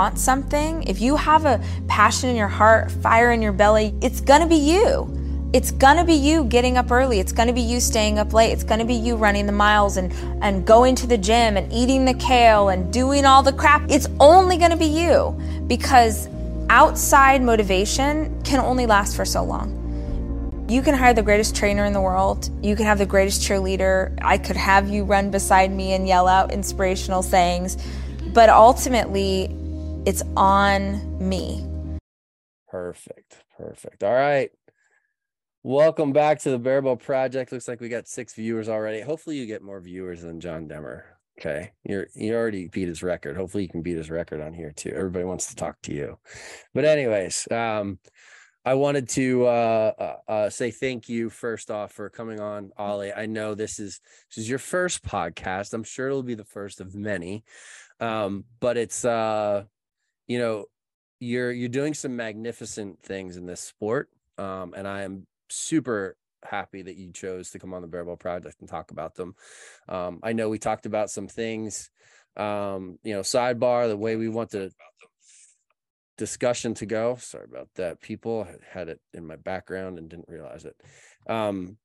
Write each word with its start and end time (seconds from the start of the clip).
want 0.00 0.18
something, 0.18 0.82
if 0.84 0.98
you 0.98 1.14
have 1.14 1.44
a 1.44 1.62
passion 1.86 2.30
in 2.30 2.34
your 2.34 2.48
heart, 2.48 2.90
fire 2.90 3.32
in 3.32 3.42
your 3.42 3.52
belly, 3.52 3.94
it's 4.00 4.22
gonna 4.22 4.46
be 4.46 4.56
you. 4.56 5.14
It's 5.52 5.72
gonna 5.72 6.06
be 6.06 6.14
you 6.14 6.44
getting 6.44 6.78
up 6.78 6.90
early. 6.90 7.20
It's 7.20 7.32
gonna 7.32 7.52
be 7.52 7.60
you 7.60 7.80
staying 7.80 8.18
up 8.18 8.32
late. 8.32 8.50
It's 8.50 8.64
gonna 8.64 8.86
be 8.86 8.94
you 8.94 9.14
running 9.14 9.44
the 9.44 9.52
miles 9.52 9.98
and, 9.98 10.10
and 10.42 10.64
going 10.64 10.94
to 10.94 11.06
the 11.06 11.18
gym 11.18 11.58
and 11.58 11.70
eating 11.70 12.06
the 12.06 12.14
kale 12.14 12.70
and 12.70 12.90
doing 12.90 13.26
all 13.26 13.42
the 13.42 13.52
crap. 13.52 13.90
It's 13.90 14.06
only 14.20 14.56
gonna 14.56 14.78
be 14.78 14.86
you 14.86 15.38
because 15.66 16.30
outside 16.70 17.42
motivation 17.42 18.40
can 18.42 18.58
only 18.58 18.86
last 18.86 19.14
for 19.14 19.26
so 19.26 19.44
long. 19.44 19.76
You 20.66 20.80
can 20.80 20.94
hire 20.94 21.12
the 21.12 21.22
greatest 21.22 21.54
trainer 21.54 21.84
in 21.84 21.92
the 21.92 22.00
world. 22.00 22.48
You 22.62 22.74
can 22.74 22.86
have 22.86 22.96
the 22.96 23.04
greatest 23.04 23.42
cheerleader. 23.42 24.18
I 24.22 24.38
could 24.38 24.56
have 24.56 24.88
you 24.88 25.04
run 25.04 25.30
beside 25.30 25.70
me 25.70 25.92
and 25.92 26.08
yell 26.08 26.26
out 26.26 26.52
inspirational 26.52 27.22
sayings. 27.22 27.76
But 28.32 28.48
ultimately, 28.48 29.56
it's 30.10 30.24
on 30.36 31.00
me. 31.20 31.64
Perfect. 32.66 33.44
Perfect. 33.56 34.02
All 34.02 34.12
right. 34.12 34.50
Welcome 35.62 36.12
back 36.12 36.40
to 36.40 36.50
the 36.50 36.58
Barebow 36.58 36.96
Project. 36.96 37.52
Looks 37.52 37.68
like 37.68 37.80
we 37.80 37.88
got 37.88 38.08
six 38.08 38.34
viewers 38.34 38.68
already. 38.68 39.02
Hopefully, 39.02 39.36
you 39.36 39.46
get 39.46 39.62
more 39.62 39.80
viewers 39.80 40.22
than 40.22 40.40
John 40.40 40.66
Demmer. 40.66 41.02
Okay, 41.38 41.70
you're 41.84 42.08
you 42.16 42.34
already 42.34 42.66
beat 42.66 42.88
his 42.88 43.04
record. 43.04 43.36
Hopefully, 43.36 43.62
you 43.62 43.68
can 43.68 43.82
beat 43.82 43.98
his 43.98 44.10
record 44.10 44.40
on 44.40 44.52
here 44.52 44.72
too. 44.72 44.90
Everybody 44.90 45.24
wants 45.24 45.46
to 45.46 45.54
talk 45.54 45.80
to 45.82 45.94
you. 45.94 46.18
But 46.74 46.84
anyways, 46.84 47.46
um, 47.52 48.00
I 48.64 48.74
wanted 48.74 49.08
to 49.10 49.46
uh, 49.46 49.92
uh, 49.96 50.16
uh, 50.28 50.50
say 50.50 50.72
thank 50.72 51.08
you 51.08 51.30
first 51.30 51.70
off 51.70 51.92
for 51.92 52.10
coming 52.10 52.40
on, 52.40 52.72
Ollie. 52.76 53.12
I 53.12 53.26
know 53.26 53.54
this 53.54 53.78
is 53.78 54.00
this 54.28 54.42
is 54.42 54.50
your 54.50 54.58
first 54.58 55.04
podcast. 55.04 55.72
I'm 55.72 55.84
sure 55.84 56.08
it'll 56.08 56.24
be 56.24 56.34
the 56.34 56.44
first 56.44 56.80
of 56.80 56.96
many, 56.96 57.44
um, 58.00 58.44
but 58.58 58.76
it's 58.76 59.04
uh, 59.04 59.66
you 60.30 60.38
know 60.38 60.66
you're 61.18 61.50
you're 61.50 61.68
doing 61.68 61.92
some 61.92 62.14
magnificent 62.14 63.02
things 63.02 63.36
in 63.36 63.46
this 63.46 63.60
sport, 63.60 64.08
um, 64.38 64.74
and 64.76 64.86
I 64.86 65.02
am 65.02 65.26
super 65.48 66.16
happy 66.44 66.82
that 66.82 66.96
you 66.96 67.12
chose 67.12 67.50
to 67.50 67.58
come 67.58 67.74
on 67.74 67.82
the 67.82 67.88
Barebow 67.88 68.14
Project 68.14 68.60
and 68.60 68.68
talk 68.68 68.92
about 68.92 69.16
them. 69.16 69.34
Um, 69.88 70.20
I 70.22 70.32
know 70.32 70.48
we 70.48 70.60
talked 70.60 70.86
about 70.86 71.10
some 71.10 71.26
things, 71.26 71.90
um, 72.36 73.00
you 73.02 73.12
know, 73.12 73.22
sidebar 73.22 73.88
the 73.88 73.96
way 73.96 74.14
we 74.14 74.28
want 74.28 74.50
to 74.50 74.70
discussion 76.16 76.74
to 76.74 76.86
go. 76.86 77.16
Sorry 77.16 77.46
about 77.50 77.68
that. 77.74 78.00
People 78.00 78.46
had 78.70 78.88
it 78.88 79.00
in 79.12 79.26
my 79.26 79.36
background 79.36 79.98
and 79.98 80.08
didn't 80.08 80.28
realize 80.28 80.64
it. 80.64 80.76
Um, 81.28 81.76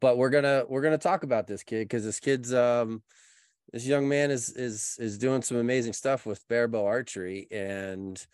but 0.00 0.16
we're 0.16 0.30
gonna 0.30 0.64
we're 0.70 0.82
gonna 0.82 0.96
talk 0.96 1.22
about 1.22 1.46
this 1.46 1.62
kid 1.62 1.84
because 1.84 2.02
this 2.02 2.18
kid's 2.18 2.54
um 2.54 3.02
this 3.72 3.86
young 3.86 4.08
man 4.08 4.30
is 4.30 4.50
is 4.50 4.96
is 4.98 5.18
doing 5.18 5.42
some 5.42 5.56
amazing 5.56 5.92
stuff 5.92 6.26
with 6.26 6.46
barebow 6.48 6.84
archery 6.84 7.46
and 7.50 8.26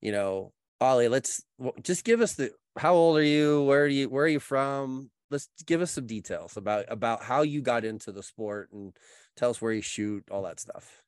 you 0.00 0.12
know 0.12 0.52
ollie 0.80 1.08
let's 1.08 1.42
just 1.82 2.04
give 2.04 2.20
us 2.20 2.34
the 2.34 2.50
how 2.76 2.94
old 2.94 3.18
are 3.18 3.22
you? 3.22 3.62
Where 3.64 3.84
are 3.84 3.88
you 3.88 4.08
where 4.08 4.24
are 4.24 4.28
you 4.28 4.40
from? 4.40 5.10
Let's 5.30 5.48
give 5.66 5.80
us 5.80 5.92
some 5.92 6.06
details 6.06 6.56
about 6.56 6.86
about 6.88 7.22
how 7.22 7.42
you 7.42 7.60
got 7.60 7.84
into 7.84 8.12
the 8.12 8.22
sport 8.22 8.70
and 8.72 8.96
tell 9.36 9.50
us 9.50 9.60
where 9.60 9.72
you 9.72 9.82
shoot 9.82 10.24
all 10.30 10.42
that 10.42 10.60
stuff. 10.60 11.02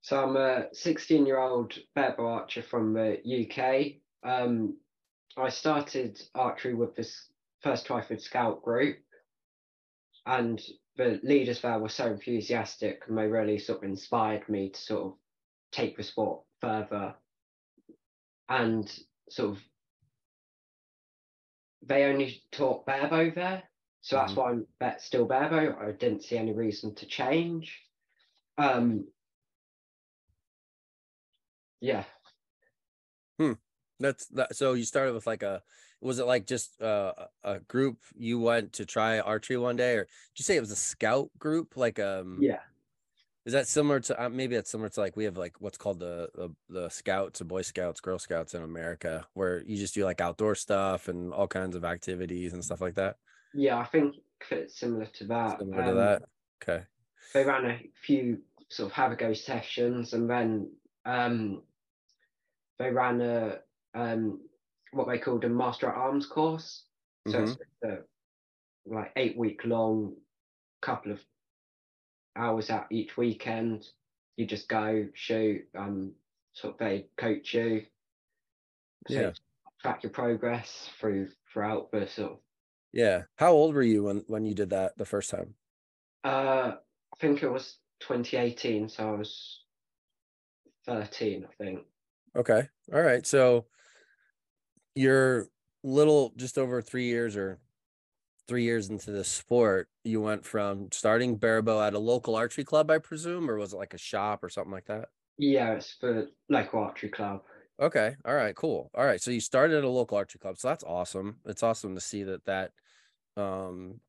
So 0.00 0.22
I'm 0.22 0.36
a 0.36 0.66
16 0.72 1.26
year 1.26 1.38
old 1.38 1.74
barebow 1.94 2.26
archer 2.26 2.62
from 2.62 2.92
the 2.92 3.18
UK. 3.24 4.00
Um, 4.28 4.76
I 5.36 5.48
started 5.48 6.20
archery 6.34 6.74
with 6.74 6.96
this 6.96 7.28
first 7.62 7.86
Twyford 7.86 8.20
Scout 8.20 8.62
group, 8.62 8.98
and 10.26 10.60
the 10.96 11.20
leaders 11.22 11.60
there 11.60 11.78
were 11.78 11.88
so 11.88 12.06
enthusiastic 12.06 13.02
and 13.08 13.16
they 13.16 13.26
really 13.26 13.58
sort 13.58 13.78
of 13.78 13.84
inspired 13.84 14.48
me 14.48 14.70
to 14.70 14.80
sort 14.80 15.06
of 15.06 15.12
take 15.70 15.96
the 15.96 16.02
sport 16.02 16.42
further. 16.60 17.14
And 18.48 18.92
sort 19.30 19.52
of, 19.52 19.62
they 21.84 22.04
only 22.04 22.42
taught 22.52 22.86
barebow 22.86 23.30
there, 23.34 23.62
so 24.02 24.16
that's 24.16 24.32
mm-hmm. 24.32 24.60
why 24.80 24.86
I'm 24.88 24.98
still 24.98 25.24
barebow. 25.24 25.78
I 25.80 25.92
didn't 25.92 26.24
see 26.24 26.36
any 26.36 26.52
reason 26.52 26.94
to 26.96 27.06
change. 27.06 27.80
Um, 28.58 29.06
yeah. 31.80 32.04
Hmm. 33.38 33.52
That's 33.98 34.26
that. 34.26 34.54
So 34.54 34.74
you 34.74 34.84
started 34.84 35.14
with 35.14 35.26
like 35.26 35.42
a, 35.42 35.62
was 36.02 36.18
it 36.18 36.26
like 36.26 36.46
just 36.46 36.80
uh, 36.82 37.12
a 37.44 37.60
group 37.60 37.98
you 38.16 38.40
went 38.40 38.74
to 38.74 38.84
try 38.84 39.20
archery 39.20 39.56
one 39.56 39.76
day, 39.76 39.94
or 39.94 40.04
did 40.04 40.38
you 40.38 40.42
say 40.44 40.56
it 40.56 40.60
was 40.60 40.72
a 40.72 40.76
scout 40.76 41.30
group? 41.38 41.76
Like 41.76 41.98
um. 41.98 42.38
Yeah. 42.40 42.60
Is 43.44 43.54
that 43.54 43.66
similar 43.66 43.98
to 43.98 44.24
uh, 44.24 44.28
maybe 44.28 44.54
that's 44.54 44.70
similar 44.70 44.88
to 44.88 45.00
like 45.00 45.16
we 45.16 45.24
have 45.24 45.36
like 45.36 45.60
what's 45.60 45.76
called 45.76 45.98
the, 45.98 46.28
the 46.34 46.50
the 46.68 46.88
scouts, 46.90 47.40
the 47.40 47.44
Boy 47.44 47.62
Scouts, 47.62 48.00
Girl 48.00 48.16
Scouts 48.20 48.54
in 48.54 48.62
America, 48.62 49.26
where 49.34 49.64
you 49.66 49.76
just 49.76 49.94
do 49.94 50.04
like 50.04 50.20
outdoor 50.20 50.54
stuff 50.54 51.08
and 51.08 51.32
all 51.32 51.48
kinds 51.48 51.74
of 51.74 51.84
activities 51.84 52.52
and 52.52 52.64
stuff 52.64 52.80
like 52.80 52.94
that. 52.94 53.16
Yeah, 53.52 53.78
I 53.78 53.84
think 53.86 54.14
it's 54.48 54.78
similar 54.78 55.06
to 55.06 55.24
that. 55.24 55.58
Similar 55.58 55.82
um, 55.82 55.88
to 55.88 55.94
that. 55.94 56.22
Okay. 56.62 56.84
They 57.34 57.44
ran 57.44 57.64
a 57.64 57.80
few 58.06 58.38
sort 58.68 58.90
of 58.90 58.92
have 58.92 59.10
a 59.10 59.16
go 59.16 59.32
sessions, 59.32 60.12
and 60.12 60.30
then 60.30 60.70
um, 61.04 61.62
they 62.78 62.90
ran 62.90 63.20
a 63.20 63.58
um, 63.94 64.40
what 64.92 65.08
they 65.08 65.18
called 65.18 65.44
a 65.44 65.48
master 65.48 65.88
at 65.88 65.96
arms 65.96 66.26
course. 66.26 66.84
So 67.28 67.38
mm-hmm. 67.38 67.52
it's 67.52 67.62
a, 67.84 67.98
like 68.86 69.12
eight 69.16 69.36
week 69.36 69.62
long, 69.64 70.14
couple 70.80 71.12
of 71.12 71.20
hours 72.36 72.70
out 72.70 72.86
each 72.90 73.16
weekend. 73.16 73.86
You 74.36 74.46
just 74.46 74.68
go 74.68 75.06
shoot, 75.14 75.62
um, 75.76 76.12
sort 76.52 76.74
of 76.74 76.78
they 76.78 77.06
coach 77.16 77.54
you. 77.54 77.84
So 79.08 79.14
yeah. 79.14 79.30
Track 79.80 80.04
your 80.04 80.10
progress 80.10 80.90
through 81.00 81.28
throughout 81.52 81.90
the 81.90 82.06
sort 82.06 82.32
of. 82.32 82.38
Yeah. 82.92 83.22
How 83.36 83.52
old 83.52 83.74
were 83.74 83.82
you 83.82 84.04
when 84.04 84.24
when 84.26 84.44
you 84.44 84.54
did 84.54 84.70
that 84.70 84.96
the 84.96 85.04
first 85.04 85.30
time? 85.30 85.54
Uh, 86.24 86.74
I 86.76 87.16
think 87.20 87.42
it 87.42 87.50
was 87.50 87.78
2018, 88.00 88.88
so 88.88 89.08
I 89.08 89.18
was 89.18 89.60
13, 90.86 91.46
I 91.48 91.64
think. 91.64 91.80
Okay. 92.36 92.68
All 92.92 93.02
right. 93.02 93.26
So 93.26 93.66
you're 94.94 95.48
little 95.82 96.32
just 96.36 96.58
over 96.58 96.82
three 96.82 97.06
years 97.06 97.36
or 97.36 97.58
three 98.48 98.64
years 98.64 98.90
into 98.90 99.10
the 99.10 99.24
sport, 99.24 99.88
you 100.04 100.20
went 100.20 100.44
from 100.44 100.88
starting 100.92 101.36
barebow 101.36 101.82
at 101.82 101.94
a 101.94 101.98
local 101.98 102.36
archery 102.36 102.64
club, 102.64 102.90
I 102.90 102.98
presume, 102.98 103.50
or 103.50 103.56
was 103.56 103.72
it 103.72 103.76
like 103.76 103.94
a 103.94 103.98
shop 103.98 104.42
or 104.44 104.48
something 104.48 104.72
like 104.72 104.86
that? 104.86 105.08
Yeah, 105.38 105.72
it's 105.72 105.94
for 105.94 106.26
local 106.48 106.80
archery 106.80 107.10
club. 107.10 107.42
Okay. 107.80 108.14
All 108.24 108.34
right. 108.34 108.54
Cool. 108.54 108.90
All 108.94 109.04
right. 109.04 109.20
So 109.20 109.30
you 109.30 109.40
started 109.40 109.78
at 109.78 109.84
a 109.84 109.88
local 109.88 110.16
archery 110.18 110.38
club. 110.38 110.58
So 110.58 110.68
that's 110.68 110.84
awesome. 110.84 111.38
It's 111.46 111.62
awesome 111.62 111.94
to 111.94 112.00
see 112.00 112.22
that 112.24 112.44
that, 112.44 112.72
um, 113.36 114.00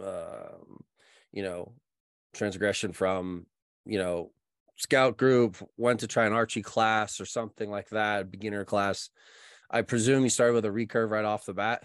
um, 0.00 0.84
you 1.32 1.42
know, 1.42 1.74
transgression 2.34 2.92
from, 2.92 3.46
you 3.86 3.98
know, 3.98 4.32
scout 4.76 5.16
group, 5.16 5.56
went 5.76 6.00
to 6.00 6.06
try 6.06 6.26
an 6.26 6.32
archery 6.32 6.62
class 6.62 7.20
or 7.20 7.26
something 7.26 7.70
like 7.70 7.88
that, 7.90 8.30
beginner 8.30 8.64
class. 8.64 9.10
I 9.70 9.82
presume 9.82 10.24
you 10.24 10.30
started 10.30 10.54
with 10.54 10.64
a 10.64 10.68
recurve 10.68 11.10
right 11.10 11.24
off 11.24 11.44
the 11.44 11.54
bat. 11.54 11.84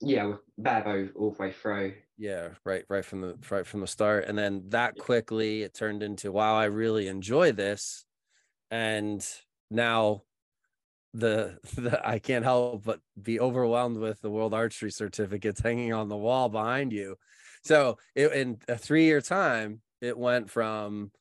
Yeah, 0.00 0.24
with 0.24 0.40
barebow 0.58 1.10
all 1.14 1.30
the 1.30 1.42
way 1.42 1.52
through. 1.52 1.94
Yeah, 2.18 2.50
right, 2.64 2.84
right 2.88 3.04
from 3.04 3.20
the 3.20 3.38
right 3.50 3.66
from 3.66 3.80
the 3.80 3.86
start, 3.86 4.24
and 4.26 4.36
then 4.36 4.64
that 4.68 4.98
quickly 4.98 5.62
it 5.62 5.74
turned 5.74 6.02
into 6.02 6.32
wow, 6.32 6.56
I 6.56 6.64
really 6.64 7.08
enjoy 7.08 7.52
this, 7.52 8.04
and 8.70 9.26
now 9.70 10.22
the, 11.14 11.58
the 11.76 12.00
I 12.06 12.18
can't 12.18 12.44
help 12.44 12.84
but 12.84 13.00
be 13.20 13.40
overwhelmed 13.40 13.98
with 13.98 14.20
the 14.20 14.30
world 14.30 14.54
archery 14.54 14.90
certificates 14.90 15.60
hanging 15.60 15.92
on 15.92 16.08
the 16.08 16.16
wall 16.16 16.48
behind 16.48 16.92
you. 16.92 17.16
So 17.62 17.98
it, 18.14 18.32
in 18.32 18.58
a 18.68 18.76
three 18.76 19.04
year 19.04 19.20
time, 19.20 19.82
it 20.00 20.18
went 20.18 20.50
from 20.50 21.12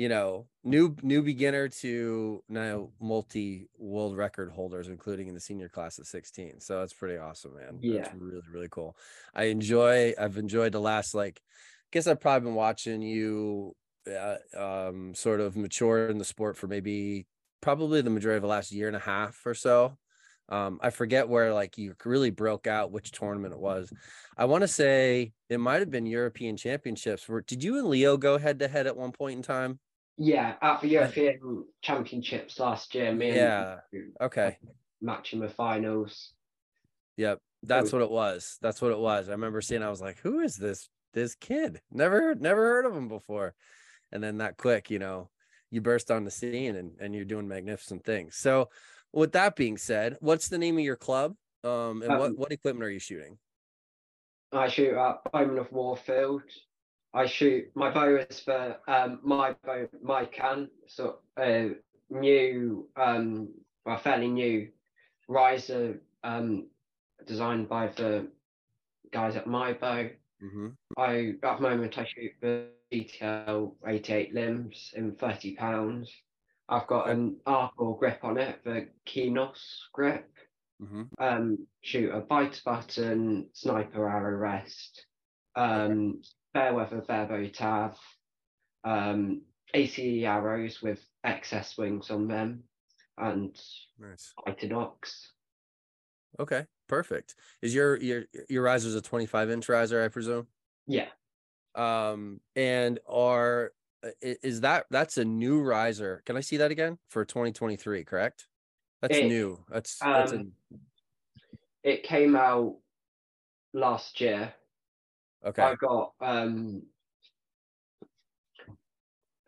you 0.00 0.08
know, 0.08 0.46
new 0.64 0.96
new 1.02 1.20
beginner 1.20 1.68
to 1.68 2.42
now 2.48 2.88
multi 3.02 3.68
world 3.76 4.16
record 4.16 4.50
holders, 4.50 4.88
including 4.88 5.28
in 5.28 5.34
the 5.34 5.40
senior 5.40 5.68
class 5.68 5.98
of 5.98 6.06
16. 6.06 6.58
So 6.60 6.80
that's 6.80 6.94
pretty 6.94 7.18
awesome, 7.18 7.54
man. 7.54 7.80
Yeah, 7.82 8.04
that's 8.04 8.14
really 8.14 8.40
really 8.50 8.68
cool. 8.70 8.96
I 9.34 9.44
enjoy. 9.44 10.14
I've 10.18 10.38
enjoyed 10.38 10.72
the 10.72 10.80
last 10.80 11.14
like. 11.14 11.42
I 11.42 11.88
guess 11.92 12.06
I've 12.06 12.18
probably 12.18 12.46
been 12.46 12.54
watching 12.54 13.02
you, 13.02 13.76
uh, 14.10 14.36
um, 14.56 15.14
sort 15.14 15.40
of 15.40 15.54
mature 15.54 16.08
in 16.08 16.16
the 16.16 16.24
sport 16.24 16.56
for 16.56 16.66
maybe 16.66 17.26
probably 17.60 18.00
the 18.00 18.08
majority 18.08 18.36
of 18.36 18.42
the 18.42 18.48
last 18.48 18.72
year 18.72 18.86
and 18.86 18.96
a 18.96 19.00
half 19.00 19.38
or 19.44 19.52
so. 19.52 19.98
Um, 20.48 20.80
I 20.82 20.88
forget 20.88 21.28
where 21.28 21.52
like 21.52 21.76
you 21.76 21.94
really 22.06 22.30
broke 22.30 22.66
out 22.66 22.90
which 22.90 23.12
tournament 23.12 23.52
it 23.52 23.60
was. 23.60 23.92
I 24.34 24.46
want 24.46 24.62
to 24.62 24.68
say 24.68 25.34
it 25.50 25.60
might 25.60 25.80
have 25.80 25.90
been 25.90 26.06
European 26.06 26.56
Championships. 26.56 27.28
Where 27.28 27.42
did 27.42 27.62
you 27.62 27.76
and 27.76 27.88
Leo 27.88 28.16
go 28.16 28.38
head 28.38 28.60
to 28.60 28.68
head 28.68 28.86
at 28.86 28.96
one 28.96 29.12
point 29.12 29.36
in 29.36 29.42
time? 29.42 29.78
Yeah, 30.22 30.56
at 30.60 30.82
the 30.82 30.88
European 30.88 31.64
Championships 31.80 32.60
last 32.60 32.94
year, 32.94 33.10
me 33.10 33.34
yeah. 33.34 33.76
okay. 34.20 34.58
Matching 35.00 35.40
the 35.40 35.48
finals. 35.48 36.34
Yep. 37.16 37.38
That's 37.62 37.90
what 37.90 38.02
it 38.02 38.10
was. 38.10 38.58
That's 38.60 38.82
what 38.82 38.92
it 38.92 38.98
was. 38.98 39.30
I 39.30 39.32
remember 39.32 39.62
seeing 39.62 39.82
I 39.82 39.88
was 39.88 40.02
like, 40.02 40.18
who 40.18 40.40
is 40.40 40.56
this 40.56 40.90
this 41.14 41.34
kid? 41.34 41.80
Never 41.90 42.34
never 42.34 42.60
heard 42.60 42.84
of 42.84 42.94
him 42.94 43.08
before. 43.08 43.54
And 44.12 44.22
then 44.22 44.38
that 44.38 44.58
quick, 44.58 44.90
you 44.90 44.98
know, 44.98 45.30
you 45.70 45.80
burst 45.80 46.10
on 46.10 46.24
the 46.24 46.30
scene 46.30 46.76
and, 46.76 46.92
and 47.00 47.14
you're 47.14 47.24
doing 47.24 47.48
magnificent 47.48 48.04
things. 48.04 48.36
So 48.36 48.68
with 49.12 49.32
that 49.32 49.56
being 49.56 49.78
said, 49.78 50.18
what's 50.20 50.48
the 50.48 50.58
name 50.58 50.76
of 50.76 50.84
your 50.84 50.96
club? 50.96 51.34
Um, 51.64 52.02
and 52.02 52.18
what, 52.18 52.30
Um, 52.30 52.36
what 52.36 52.52
equipment 52.52 52.84
are 52.84 52.90
you 52.90 52.98
shooting? 52.98 53.38
I 54.52 54.68
shoot 54.68 54.94
at 54.98 55.32
Bowmen 55.32 55.56
of 55.56 55.72
Warfield. 55.72 56.42
I 57.12 57.26
shoot 57.26 57.70
my 57.74 57.90
bow 57.90 58.16
is 58.16 58.40
for 58.40 58.76
um, 58.86 59.20
my 59.22 59.54
bow, 59.64 59.88
my 60.02 60.24
can, 60.26 60.68
so 60.86 61.16
a 61.38 61.72
new, 62.08 62.88
um, 62.96 63.48
well, 63.84 63.98
fairly 63.98 64.28
new 64.28 64.68
riser 65.28 66.00
um, 66.22 66.68
designed 67.26 67.68
by 67.68 67.88
the 67.88 68.28
guys 69.12 69.36
at 69.36 69.46
my 69.46 69.72
bow. 69.72 70.08
Mm-hmm. 70.42 70.68
I 70.96 71.34
at 71.42 71.56
the 71.56 71.62
moment 71.62 71.98
I 71.98 72.04
shoot 72.04 72.32
the 72.40 72.66
GTL 72.92 73.74
88 73.86 74.34
limbs 74.34 74.92
in 74.94 75.14
30 75.16 75.56
pounds. 75.56 76.12
I've 76.68 76.86
got 76.86 77.10
an 77.10 77.36
an 77.46 77.54
Arcor 77.54 77.98
grip 77.98 78.20
on 78.22 78.38
it, 78.38 78.62
the 78.64 78.88
Kinos 79.06 79.58
grip. 79.92 80.30
Mm-hmm. 80.80 81.02
Um, 81.18 81.66
shoot 81.82 82.14
a 82.14 82.22
Beiter 82.22 82.64
button, 82.64 83.48
sniper 83.52 84.08
arrow 84.08 84.36
rest, 84.36 85.04
um, 85.56 86.22
Fairweather 86.54 87.02
Fairbow 87.02 87.52
tab, 87.52 87.94
um, 88.84 89.42
ACE 89.74 89.98
arrows 90.24 90.82
with 90.82 91.04
XS 91.24 91.78
wings 91.78 92.10
on 92.10 92.26
them, 92.26 92.64
and 93.18 93.56
Nice. 93.98 94.32
Itinox. 94.46 95.28
Okay, 96.38 96.66
perfect. 96.88 97.36
Is 97.62 97.74
your 97.74 97.96
your 97.98 98.24
your 98.48 98.62
riser's 98.62 98.94
a 98.94 99.00
25 99.02 99.50
inch 99.50 99.68
riser, 99.68 100.02
I 100.02 100.08
presume? 100.08 100.46
Yeah, 100.86 101.08
Um, 101.74 102.40
and 102.56 102.98
are 103.06 103.72
is 104.22 104.62
that 104.62 104.86
that's 104.90 105.18
a 105.18 105.24
new 105.24 105.60
riser? 105.62 106.22
Can 106.24 106.36
I 106.36 106.40
see 106.40 106.56
that 106.56 106.70
again 106.70 106.98
for 107.10 107.24
2023? 107.24 108.04
Correct. 108.04 108.48
That's 109.02 109.18
It- 109.18 109.26
new. 109.28 109.64
That's 109.68 109.98
that's 109.98 110.32
a, 110.32 110.36
um, 110.36 110.52
it 111.84 112.02
came 112.02 112.34
out 112.34 112.76
last 113.72 114.20
year. 114.20 114.54
Okay. 115.44 115.62
I 115.62 115.74
got 115.74 116.12
um 116.20 116.82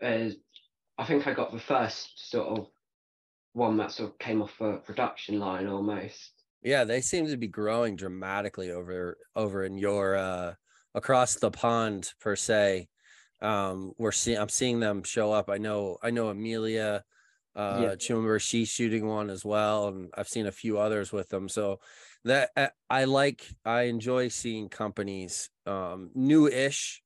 uh, 0.02 0.28
I 0.98 1.04
think 1.04 1.26
I 1.26 1.32
got 1.32 1.52
the 1.52 1.60
first 1.60 2.30
sort 2.30 2.58
of 2.58 2.66
one 3.52 3.76
that 3.76 3.92
sort 3.92 4.10
of 4.10 4.18
came 4.18 4.42
off 4.42 4.60
a 4.60 4.78
production 4.78 5.38
line 5.38 5.66
almost. 5.66 6.32
Yeah, 6.62 6.84
they 6.84 7.00
seem 7.00 7.26
to 7.26 7.36
be 7.36 7.48
growing 7.48 7.96
dramatically 7.96 8.70
over 8.70 9.18
over 9.36 9.64
in 9.64 9.78
your 9.78 10.16
uh 10.16 10.54
across 10.94 11.36
the 11.36 11.50
pond 11.50 12.12
per 12.20 12.36
se. 12.36 12.88
Um 13.40 13.92
we're 13.98 14.12
seeing 14.12 14.38
I'm 14.38 14.48
seeing 14.48 14.80
them 14.80 15.02
show 15.02 15.32
up. 15.32 15.50
I 15.50 15.58
know 15.58 15.98
I 16.02 16.10
know 16.10 16.28
Amelia 16.28 17.04
uh 17.54 17.76
Yeah. 17.78 17.96
Chumber, 17.96 18.38
she's 18.38 18.68
shooting 18.68 19.06
one 19.06 19.30
as 19.30 19.44
well, 19.44 19.88
and 19.88 20.10
I've 20.16 20.28
seen 20.28 20.46
a 20.46 20.52
few 20.52 20.78
others 20.78 21.12
with 21.12 21.28
them. 21.28 21.48
So 21.48 21.80
that 22.24 22.50
uh, 22.56 22.68
I 22.90 23.04
like 23.04 23.46
I 23.64 23.82
enjoy 23.82 24.28
seeing 24.28 24.68
companies 24.68 25.50
um 25.66 26.10
new-ish, 26.14 27.02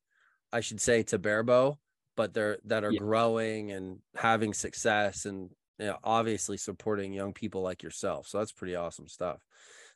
I 0.53 0.61
should 0.61 0.81
say, 0.81 1.03
to 1.03 1.19
Barebow, 1.19 1.77
but 2.15 2.33
they're 2.33 2.59
that 2.65 2.83
are 2.83 2.91
Yeah. 2.91 2.99
growing 2.99 3.71
and 3.71 3.99
having 4.15 4.53
success 4.53 5.25
and 5.25 5.51
you 5.79 5.87
know, 5.87 5.97
obviously 6.03 6.57
supporting 6.57 7.13
young 7.13 7.33
people 7.33 7.61
like 7.61 7.83
yourself. 7.83 8.27
So 8.27 8.39
that's 8.39 8.51
pretty 8.51 8.75
awesome 8.75 9.07
stuff. 9.07 9.43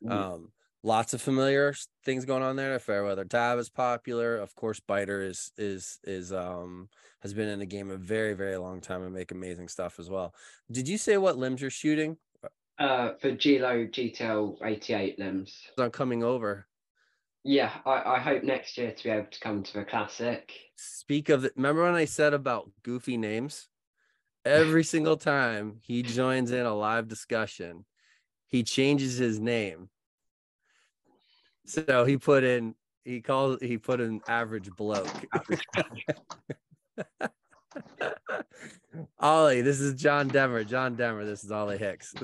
Mm. 0.04 0.12
Um, 0.12 0.52
lots 0.84 1.14
of 1.14 1.22
familiar 1.22 1.74
things 2.04 2.26
going 2.26 2.44
on 2.44 2.56
there. 2.56 2.78
Fairweather 2.80 3.26
Tab 3.26 3.60
is 3.60 3.70
popular. 3.70 4.38
Of 4.38 4.56
course, 4.56 4.80
Beiter 4.80 5.26
is 5.26 5.52
is 5.58 6.00
is 6.04 6.34
um 6.34 6.90
has 7.22 7.34
been 7.34 7.50
in 7.50 7.60
the 7.60 7.66
game 7.66 7.90
a 7.90 7.98
very 7.98 8.34
very 8.34 8.58
long 8.58 8.82
time 8.82 9.04
and 9.04 9.14
make 9.14 9.32
amazing 9.32 9.68
stuff 9.68 10.00
as 10.00 10.10
well. 10.10 10.34
Did 10.72 10.88
you 10.88 10.98
say 10.98 11.18
what 11.18 11.38
limbs 11.38 11.62
you're 11.62 11.70
shooting? 11.70 12.18
Uh, 12.80 13.14
for 13.22 13.32
Gillo 13.32 13.86
GTL 13.86 14.58
88 14.66 15.20
limbs. 15.20 15.68
I'm 15.78 15.92
coming 15.92 16.24
over. 16.24 16.66
Yeah, 17.44 17.72
I, 17.86 18.16
I 18.16 18.20
hope 18.20 18.44
next 18.44 18.78
year 18.78 18.92
to 18.92 19.04
be 19.04 19.10
able 19.10 19.28
to 19.30 19.40
come 19.40 19.62
to 19.64 19.74
the 19.74 19.86
classic. 19.86 20.52
Speak 20.76 21.30
of 21.30 21.44
the, 21.44 21.52
remember 21.56 21.84
when 21.84 21.96
I 21.96 22.06
said 22.06 22.34
about 22.34 22.72
goofy 22.84 23.18
names? 23.18 23.68
Every 24.46 24.84
single 24.84 25.18
time 25.18 25.78
he 25.84 26.02
joins 26.02 26.52
in 26.52 26.66
a 26.66 26.74
live 26.74 27.08
discussion, 27.08 27.86
he 28.48 28.64
changes 28.64 29.18
his 29.18 29.40
name. 29.40 29.90
So 31.66 32.06
he 32.06 32.18
put 32.18 32.44
in 32.44 32.76
he 33.04 33.22
calls 33.22 33.60
he 33.62 33.78
put 33.78 34.02
in 34.02 34.22
average 34.28 34.70
bloke. 34.72 35.08
Ollie, 39.20 39.62
this 39.62 39.80
is 39.80 39.94
John 39.96 40.30
Demmer. 40.30 40.68
John 40.68 40.98
Demmer, 40.98 41.26
this 41.26 41.44
is 41.44 41.52
Ollie 41.52 41.78
Hicks. 41.78 42.14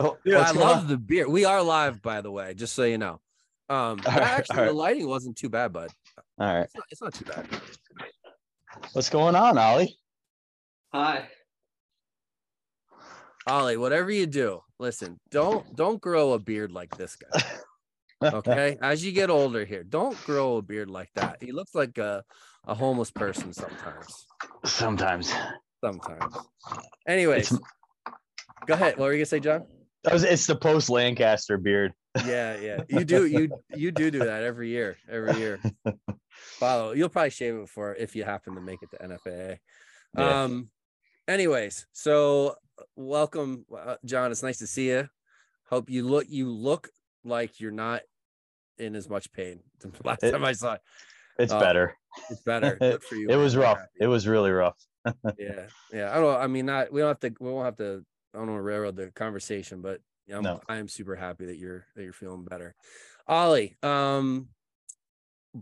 Oh, 0.00 0.16
Dude, 0.24 0.34
I 0.34 0.52
love 0.52 0.82
on? 0.82 0.86
the 0.86 0.96
beer. 0.96 1.28
We 1.28 1.44
are 1.44 1.60
live, 1.60 2.00
by 2.00 2.20
the 2.20 2.30
way, 2.30 2.54
just 2.54 2.74
so 2.74 2.84
you 2.84 2.98
know. 2.98 3.20
Um, 3.68 4.00
All 4.06 4.12
right, 4.12 4.22
actually, 4.22 4.60
all 4.60 4.66
the 4.66 4.72
lighting 4.72 5.08
wasn't 5.08 5.36
too 5.36 5.48
bad, 5.48 5.72
bud. 5.72 5.90
All 6.38 6.54
right. 6.54 6.62
It's 6.62 6.74
not, 6.76 6.84
it's 6.92 7.02
not 7.02 7.14
too 7.14 7.24
bad. 7.24 7.48
What's 8.92 9.08
going 9.08 9.34
on, 9.34 9.58
Ollie? 9.58 9.96
Hi. 10.92 11.28
Ollie, 13.48 13.76
whatever 13.76 14.12
you 14.12 14.26
do, 14.26 14.60
listen, 14.78 15.18
don't 15.30 15.74
don't 15.74 16.00
grow 16.00 16.34
a 16.34 16.38
beard 16.38 16.70
like 16.70 16.96
this 16.96 17.16
guy. 17.16 17.42
Okay. 18.22 18.76
As 18.82 19.04
you 19.04 19.12
get 19.12 19.30
older 19.30 19.64
here, 19.64 19.84
don't 19.84 20.16
grow 20.24 20.56
a 20.56 20.62
beard 20.62 20.90
like 20.90 21.10
that. 21.14 21.36
He 21.40 21.52
looks 21.52 21.74
like 21.74 21.98
a, 21.98 22.24
a 22.66 22.74
homeless 22.74 23.10
person 23.12 23.52
sometimes. 23.52 24.26
Sometimes. 24.64 25.32
Sometimes. 25.84 26.36
Anyways, 27.06 27.52
It's- 27.52 27.70
go 28.66 28.74
ahead. 28.74 28.96
What 28.98 29.06
were 29.06 29.12
you 29.12 29.18
gonna 29.18 29.26
say, 29.26 29.40
John? 29.40 29.66
It's 30.04 30.46
the 30.46 30.56
post 30.56 30.90
Lancaster 30.90 31.58
beard. 31.58 31.92
Yeah, 32.26 32.56
yeah. 32.58 32.82
You 32.88 33.04
do 33.04 33.26
you 33.26 33.50
you 33.76 33.92
do 33.92 34.10
do 34.10 34.20
that 34.20 34.42
every 34.42 34.70
year. 34.70 34.96
Every 35.08 35.38
year. 35.38 35.60
Follow. 36.30 36.92
You'll 36.92 37.08
probably 37.10 37.30
shave 37.30 37.54
it 37.54 37.60
before 37.60 37.94
if 37.94 38.16
you 38.16 38.24
happen 38.24 38.54
to 38.54 38.60
make 38.60 38.80
it 38.82 38.90
to 38.92 38.98
NFAA. 39.06 39.58
Yeah. 40.16 40.42
Um 40.42 40.70
anyways, 41.28 41.86
so 41.92 42.56
welcome 42.96 43.64
uh, 43.76 43.96
John. 44.04 44.30
It's 44.32 44.42
nice 44.42 44.58
to 44.58 44.66
see 44.66 44.88
you. 44.88 45.08
Hope 45.68 45.90
you 45.90 46.06
look 46.06 46.26
you 46.28 46.48
look 46.50 46.88
like 47.24 47.60
you're 47.60 47.70
not 47.70 48.02
in 48.78 48.94
as 48.94 49.08
much 49.08 49.32
pain 49.32 49.60
the 49.80 49.90
last 50.04 50.22
It- 50.22 50.32
time 50.32 50.44
I 50.44 50.52
saw 50.52 50.74
it. 50.74 50.80
It's 51.38 51.52
Oh, 51.52 51.60
better. 51.60 51.96
It's 52.30 52.42
better. 52.42 52.76
Good 52.80 53.02
for 53.02 53.14
you. 53.14 53.26
It 53.26 53.28
man. 53.32 53.38
was 53.38 53.56
rough. 53.56 53.78
It 54.00 54.08
was 54.08 54.26
really 54.26 54.50
rough. 54.50 54.76
yeah. 55.38 55.66
Yeah. 55.92 56.10
I 56.12 56.20
don't 56.20 56.40
I 56.40 56.46
mean 56.48 56.66
not 56.66 56.92
we 56.92 57.00
don't 57.00 57.08
have 57.08 57.20
to 57.20 57.32
we 57.40 57.50
won't 57.50 57.64
have 57.64 57.76
to 57.76 58.04
I 58.34 58.38
don't 58.38 58.48
want 58.48 58.58
to 58.58 58.62
railroad 58.62 58.96
the 58.96 59.10
conversation, 59.12 59.80
but 59.80 60.00
I'm 60.32 60.42
No. 60.42 60.60
I 60.68 60.76
am 60.76 60.88
super 60.88 61.14
happy 61.14 61.46
that 61.46 61.56
you're 61.56 61.86
that 61.94 62.02
you're 62.02 62.12
feeling 62.12 62.44
better. 62.44 62.74
Ollie, 63.28 63.76
um 63.84 64.48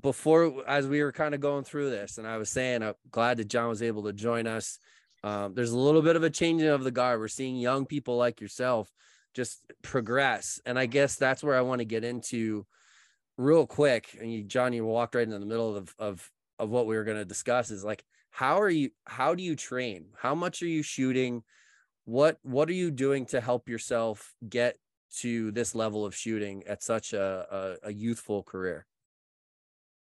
before 0.02 0.62
as 0.66 0.86
we 0.86 1.02
were 1.02 1.12
kind 1.12 1.34
of 1.34 1.40
going 1.40 1.64
through 1.64 1.90
this 1.90 2.18
and 2.18 2.26
I 2.26 2.38
was 2.38 2.50
saying 2.50 2.82
I'm 2.82 2.94
glad 3.10 3.36
that 3.38 3.48
John 3.48 3.68
was 3.68 3.82
able 3.82 4.04
to 4.04 4.12
join 4.12 4.46
us. 4.46 4.78
Um, 5.24 5.54
there's 5.54 5.72
a 5.72 5.78
little 5.78 6.02
bit 6.02 6.16
of 6.16 6.22
a 6.22 6.30
changing 6.30 6.68
of 6.68 6.84
the 6.84 6.90
guard. 6.90 7.18
We're 7.20 7.28
seeing 7.28 7.56
young 7.56 7.86
people 7.86 8.16
like 8.16 8.40
yourself 8.40 8.90
just 9.36 9.70
progress. 9.82 10.58
And 10.64 10.78
I 10.78 10.86
guess 10.86 11.16
that's 11.16 11.44
where 11.44 11.54
I 11.54 11.60
want 11.60 11.80
to 11.80 11.84
get 11.84 12.04
into 12.04 12.66
real 13.36 13.66
quick. 13.66 14.16
And 14.18 14.32
you, 14.32 14.42
John, 14.42 14.72
you 14.72 14.86
walked 14.86 15.14
right 15.14 15.22
into 15.22 15.38
the 15.38 15.46
middle 15.46 15.76
of 15.76 15.94
of 15.98 16.28
of 16.58 16.70
what 16.70 16.86
we 16.86 16.96
were 16.96 17.04
going 17.04 17.18
to 17.18 17.24
discuss 17.24 17.70
is 17.70 17.84
like 17.84 18.02
how 18.30 18.60
are 18.60 18.70
you 18.70 18.90
how 19.04 19.34
do 19.34 19.42
you 19.42 19.54
train? 19.54 20.06
How 20.18 20.34
much 20.34 20.62
are 20.62 20.66
you 20.66 20.82
shooting? 20.82 21.42
What 22.06 22.38
what 22.42 22.70
are 22.70 22.74
you 22.74 22.90
doing 22.90 23.26
to 23.26 23.40
help 23.40 23.68
yourself 23.68 24.34
get 24.48 24.78
to 25.18 25.50
this 25.52 25.74
level 25.74 26.04
of 26.04 26.14
shooting 26.14 26.64
at 26.66 26.82
such 26.82 27.12
a, 27.12 27.76
a, 27.84 27.88
a 27.88 27.92
youthful 27.92 28.42
career? 28.42 28.86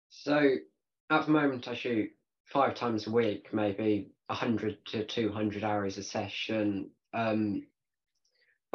So 0.08 0.56
at 1.10 1.26
the 1.26 1.32
moment, 1.32 1.68
I 1.68 1.74
shoot 1.74 2.10
five 2.46 2.74
times 2.74 3.06
a 3.06 3.10
week, 3.10 3.52
maybe 3.52 4.12
100 4.28 4.84
to 4.86 5.04
200 5.04 5.62
hours 5.62 5.98
a 5.98 6.02
session. 6.02 6.90
Um, 7.12 7.62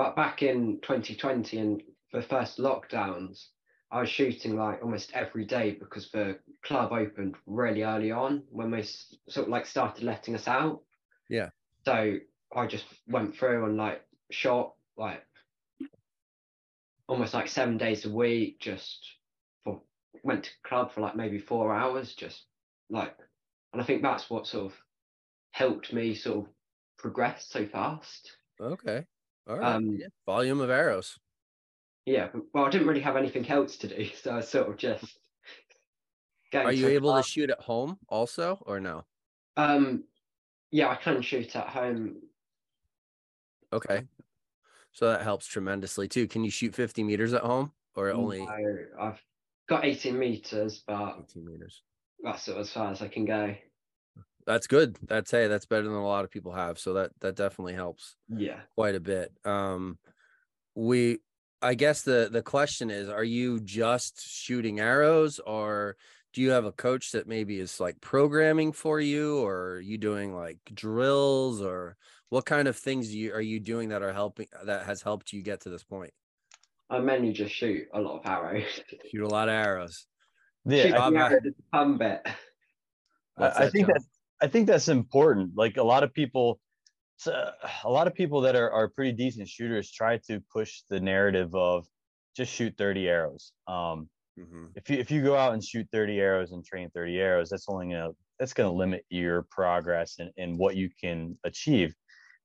but 0.01 0.15
back 0.15 0.41
in 0.41 0.79
2020 0.81 1.59
and 1.59 1.83
the 2.11 2.23
first 2.23 2.57
lockdowns, 2.57 3.45
I 3.91 3.99
was 3.99 4.09
shooting 4.09 4.55
like 4.55 4.81
almost 4.81 5.11
every 5.13 5.45
day 5.45 5.77
because 5.79 6.09
the 6.09 6.39
club 6.65 6.91
opened 6.91 7.35
really 7.45 7.83
early 7.83 8.09
on 8.11 8.41
when 8.49 8.71
they 8.71 8.81
sort 8.81 9.45
of 9.45 9.49
like 9.49 9.67
started 9.67 10.03
letting 10.03 10.33
us 10.33 10.47
out. 10.47 10.81
Yeah. 11.29 11.49
So 11.85 12.17
I 12.51 12.65
just 12.65 12.85
went 13.07 13.35
through 13.35 13.65
and 13.65 13.77
like 13.77 14.03
shot 14.31 14.73
like 14.97 15.23
almost 17.07 17.35
like 17.35 17.47
seven 17.47 17.77
days 17.77 18.03
a 18.03 18.09
week, 18.09 18.59
just 18.59 19.07
for 19.63 19.83
went 20.23 20.45
to 20.45 20.49
club 20.65 20.91
for 20.95 21.01
like 21.01 21.15
maybe 21.15 21.37
four 21.37 21.75
hours, 21.75 22.15
just 22.15 22.41
like, 22.89 23.15
and 23.71 23.79
I 23.79 23.85
think 23.85 24.01
that's 24.01 24.31
what 24.31 24.47
sort 24.47 24.71
of 24.71 24.77
helped 25.51 25.93
me 25.93 26.15
sort 26.15 26.47
of 26.47 26.53
progress 26.97 27.45
so 27.51 27.67
fast. 27.67 28.31
Okay. 28.59 29.05
All 29.47 29.57
right. 29.57 29.75
Um, 29.75 29.95
Yeah. 29.95 30.07
Volume 30.25 30.61
of 30.61 30.69
arrows. 30.69 31.17
Yeah, 32.05 32.29
well, 32.53 32.65
I 32.65 32.69
didn't 32.69 32.87
really 32.87 33.01
have 33.01 33.15
anything 33.15 33.47
else 33.47 33.77
to 33.77 33.87
do, 33.87 34.09
so 34.21 34.35
I 34.35 34.41
sort 34.41 34.69
of 34.69 34.77
just. 34.77 35.17
Are 36.53 36.73
you 36.73 36.87
able 36.89 37.11
club. 37.11 37.23
to 37.23 37.29
shoot 37.29 37.49
at 37.49 37.61
home 37.61 37.97
also 38.09 38.57
or 38.65 38.79
no? 38.81 39.05
Um, 39.55 40.03
yeah, 40.71 40.89
I 40.89 40.95
can 40.95 41.21
shoot 41.21 41.55
at 41.55 41.67
home. 41.67 42.17
Okay. 43.71 44.05
So 44.91 45.07
that 45.09 45.21
helps 45.21 45.47
tremendously 45.47 46.09
too. 46.09 46.27
Can 46.27 46.43
you 46.43 46.51
shoot 46.51 46.75
50 46.75 47.03
meters 47.03 47.33
at 47.33 47.43
home 47.43 47.71
or 47.95 48.11
only 48.11 48.45
No, 48.45 48.77
I've 48.99 49.21
got 49.69 49.85
18 49.85 50.17
meters, 50.19 50.83
but 50.85 51.19
18 51.29 51.45
meters? 51.45 51.83
that's 52.21 52.43
sort 52.43 52.57
of 52.57 52.61
as 52.61 52.71
far 52.73 52.91
as 52.91 53.01
I 53.01 53.07
can 53.07 53.23
go. 53.23 53.55
That's 54.45 54.67
good. 54.67 54.97
That's 55.07 55.31
hey, 55.31 55.47
that's 55.47 55.65
better 55.65 55.83
than 55.83 55.93
a 55.93 56.05
lot 56.05 56.23
of 56.25 56.31
people 56.31 56.53
have. 56.53 56.79
So 56.79 56.93
that 56.93 57.11
that 57.21 57.35
definitely 57.35 57.73
helps 57.73 58.15
Yeah. 58.29 58.59
quite 58.75 58.95
a 58.95 58.99
bit. 58.99 59.31
Um 59.45 59.97
we 60.75 61.19
I 61.61 61.73
guess 61.75 62.01
the 62.01 62.29
the 62.31 62.41
question 62.41 62.89
is 62.89 63.09
are 63.09 63.23
you 63.23 63.59
just 63.59 64.21
shooting 64.21 64.79
arrows 64.79 65.39
or 65.39 65.95
do 66.33 66.41
you 66.41 66.51
have 66.51 66.65
a 66.65 66.71
coach 66.71 67.11
that 67.11 67.27
maybe 67.27 67.59
is 67.59 67.79
like 67.79 67.99
programming 68.01 68.71
for 68.71 68.99
you 69.01 69.37
or 69.39 69.71
are 69.73 69.79
you 69.81 69.97
doing 69.97 70.33
like 70.33 70.57
drills 70.73 71.61
or 71.61 71.97
what 72.29 72.45
kind 72.45 72.67
of 72.69 72.77
things 72.77 73.13
you 73.13 73.33
are 73.33 73.41
you 73.41 73.59
doing 73.59 73.89
that 73.89 74.01
are 74.01 74.13
helping 74.13 74.47
that 74.63 74.85
has 74.85 75.01
helped 75.01 75.33
you 75.33 75.41
get 75.43 75.59
to 75.61 75.69
this 75.69 75.83
point? 75.83 76.13
I 76.89 76.99
mainly 76.99 77.31
just 77.33 77.53
shoot 77.53 77.83
a 77.93 78.01
lot 78.01 78.19
of 78.19 78.25
arrows. 78.25 78.63
Shoot 79.11 79.23
a 79.23 79.27
lot 79.27 79.47
of 79.49 79.53
arrows. 79.53 80.07
Yeah, 80.65 80.83
Shoot 80.83 80.93
I, 80.93 80.97
the 80.97 81.03
I'm- 81.03 81.17
arrow 81.17 81.37
is 81.37 81.43
the 81.43 81.53
fun 81.71 81.97
bit. 81.97 82.21
What's 83.35 83.57
I 83.57 83.69
think 83.69 83.87
John? 83.87 83.93
that 83.95 84.03
I 84.41 84.47
think 84.47 84.67
that's 84.67 84.87
important. 84.87 85.51
Like 85.55 85.77
a 85.77 85.83
lot 85.83 86.03
of 86.03 86.13
people, 86.13 86.59
so 87.17 87.51
a 87.83 87.89
lot 87.89 88.07
of 88.07 88.15
people 88.15 88.41
that 88.41 88.55
are, 88.55 88.71
are 88.71 88.89
pretty 88.89 89.11
decent 89.11 89.47
shooters 89.47 89.91
try 89.91 90.17
to 90.27 90.41
push 90.51 90.81
the 90.89 90.99
narrative 90.99 91.53
of 91.55 91.85
just 92.35 92.51
shoot 92.53 92.75
30 92.77 93.07
arrows. 93.07 93.53
Um, 93.67 94.09
Mhm. 94.39 94.71
if 94.75 94.89
you 94.89 94.97
if 94.97 95.11
you 95.11 95.21
go 95.21 95.35
out 95.35 95.53
and 95.53 95.63
shoot 95.63 95.87
30 95.91 96.19
arrows 96.19 96.51
and 96.53 96.65
train 96.65 96.89
30 96.91 97.19
arrows, 97.19 97.49
that's 97.49 97.67
only 97.67 97.87
gonna 97.91 98.11
that's 98.39 98.53
gonna 98.53 98.71
limit 98.71 99.05
your 99.09 99.43
progress 99.51 100.19
and, 100.19 100.31
and 100.37 100.57
what 100.57 100.75
you 100.77 100.89
can 100.89 101.37
achieve. 101.43 101.93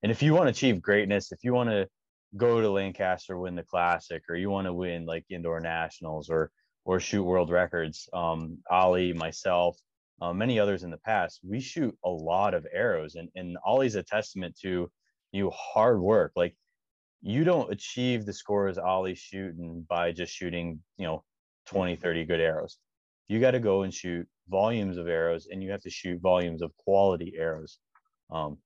And 0.03 0.11
if 0.11 0.21
you 0.21 0.33
want 0.33 0.45
to 0.47 0.51
achieve 0.51 0.81
greatness, 0.81 1.31
if 1.31 1.39
you 1.43 1.53
want 1.53 1.69
to 1.69 1.87
go 2.35 2.61
to 2.61 2.69
Lancaster, 2.69 3.37
win 3.39 3.55
the 3.55 3.63
classic, 3.63 4.23
or 4.29 4.35
you 4.35 4.49
want 4.49 4.65
to 4.67 4.73
win 4.73 5.05
like 5.05 5.25
indoor 5.29 5.59
nationals 5.61 6.29
or 6.29 6.51
or 6.85 6.99
shoot 6.99 7.23
world 7.23 7.49
records, 7.49 8.09
um, 8.13 8.61
Ollie, 8.69 9.13
myself, 9.13 9.77
uh, 10.21 10.33
many 10.33 10.59
others 10.59 10.83
in 10.83 10.91
the 10.91 10.97
past, 10.97 11.39
we 11.43 11.59
shoot 11.59 11.95
a 12.03 12.09
lot 12.09 12.53
of 12.53 12.65
arrows, 12.73 13.15
and 13.15 13.29
and 13.35 13.57
Ollie's 13.65 13.95
a 13.95 14.03
testament 14.03 14.57
to 14.61 14.89
you 15.31 15.51
hard 15.51 16.01
work. 16.01 16.31
Like 16.35 16.55
you 17.21 17.43
don't 17.43 17.71
achieve 17.71 18.25
the 18.25 18.33
scores 18.33 18.77
Ollie's 18.77 19.19
shooting 19.19 19.85
by 19.89 20.11
just 20.11 20.33
shooting, 20.33 20.79
you 20.97 21.05
know, 21.05 21.23
20, 21.67 21.95
30 21.95 22.25
good 22.25 22.39
arrows. 22.39 22.77
You 23.27 23.39
got 23.39 23.51
to 23.51 23.59
go 23.59 23.81
and 23.81 23.93
shoot 23.93 24.27
volumes 24.49 24.97
of 24.97 25.07
arrows 25.07 25.47
and 25.51 25.61
you 25.61 25.71
have 25.71 25.81
to 25.81 25.89
shoot 25.89 26.21
volumes 26.21 26.61
of 26.61 26.75
quality 26.77 27.33
arrows. 27.37 27.79
Um, 28.31 28.57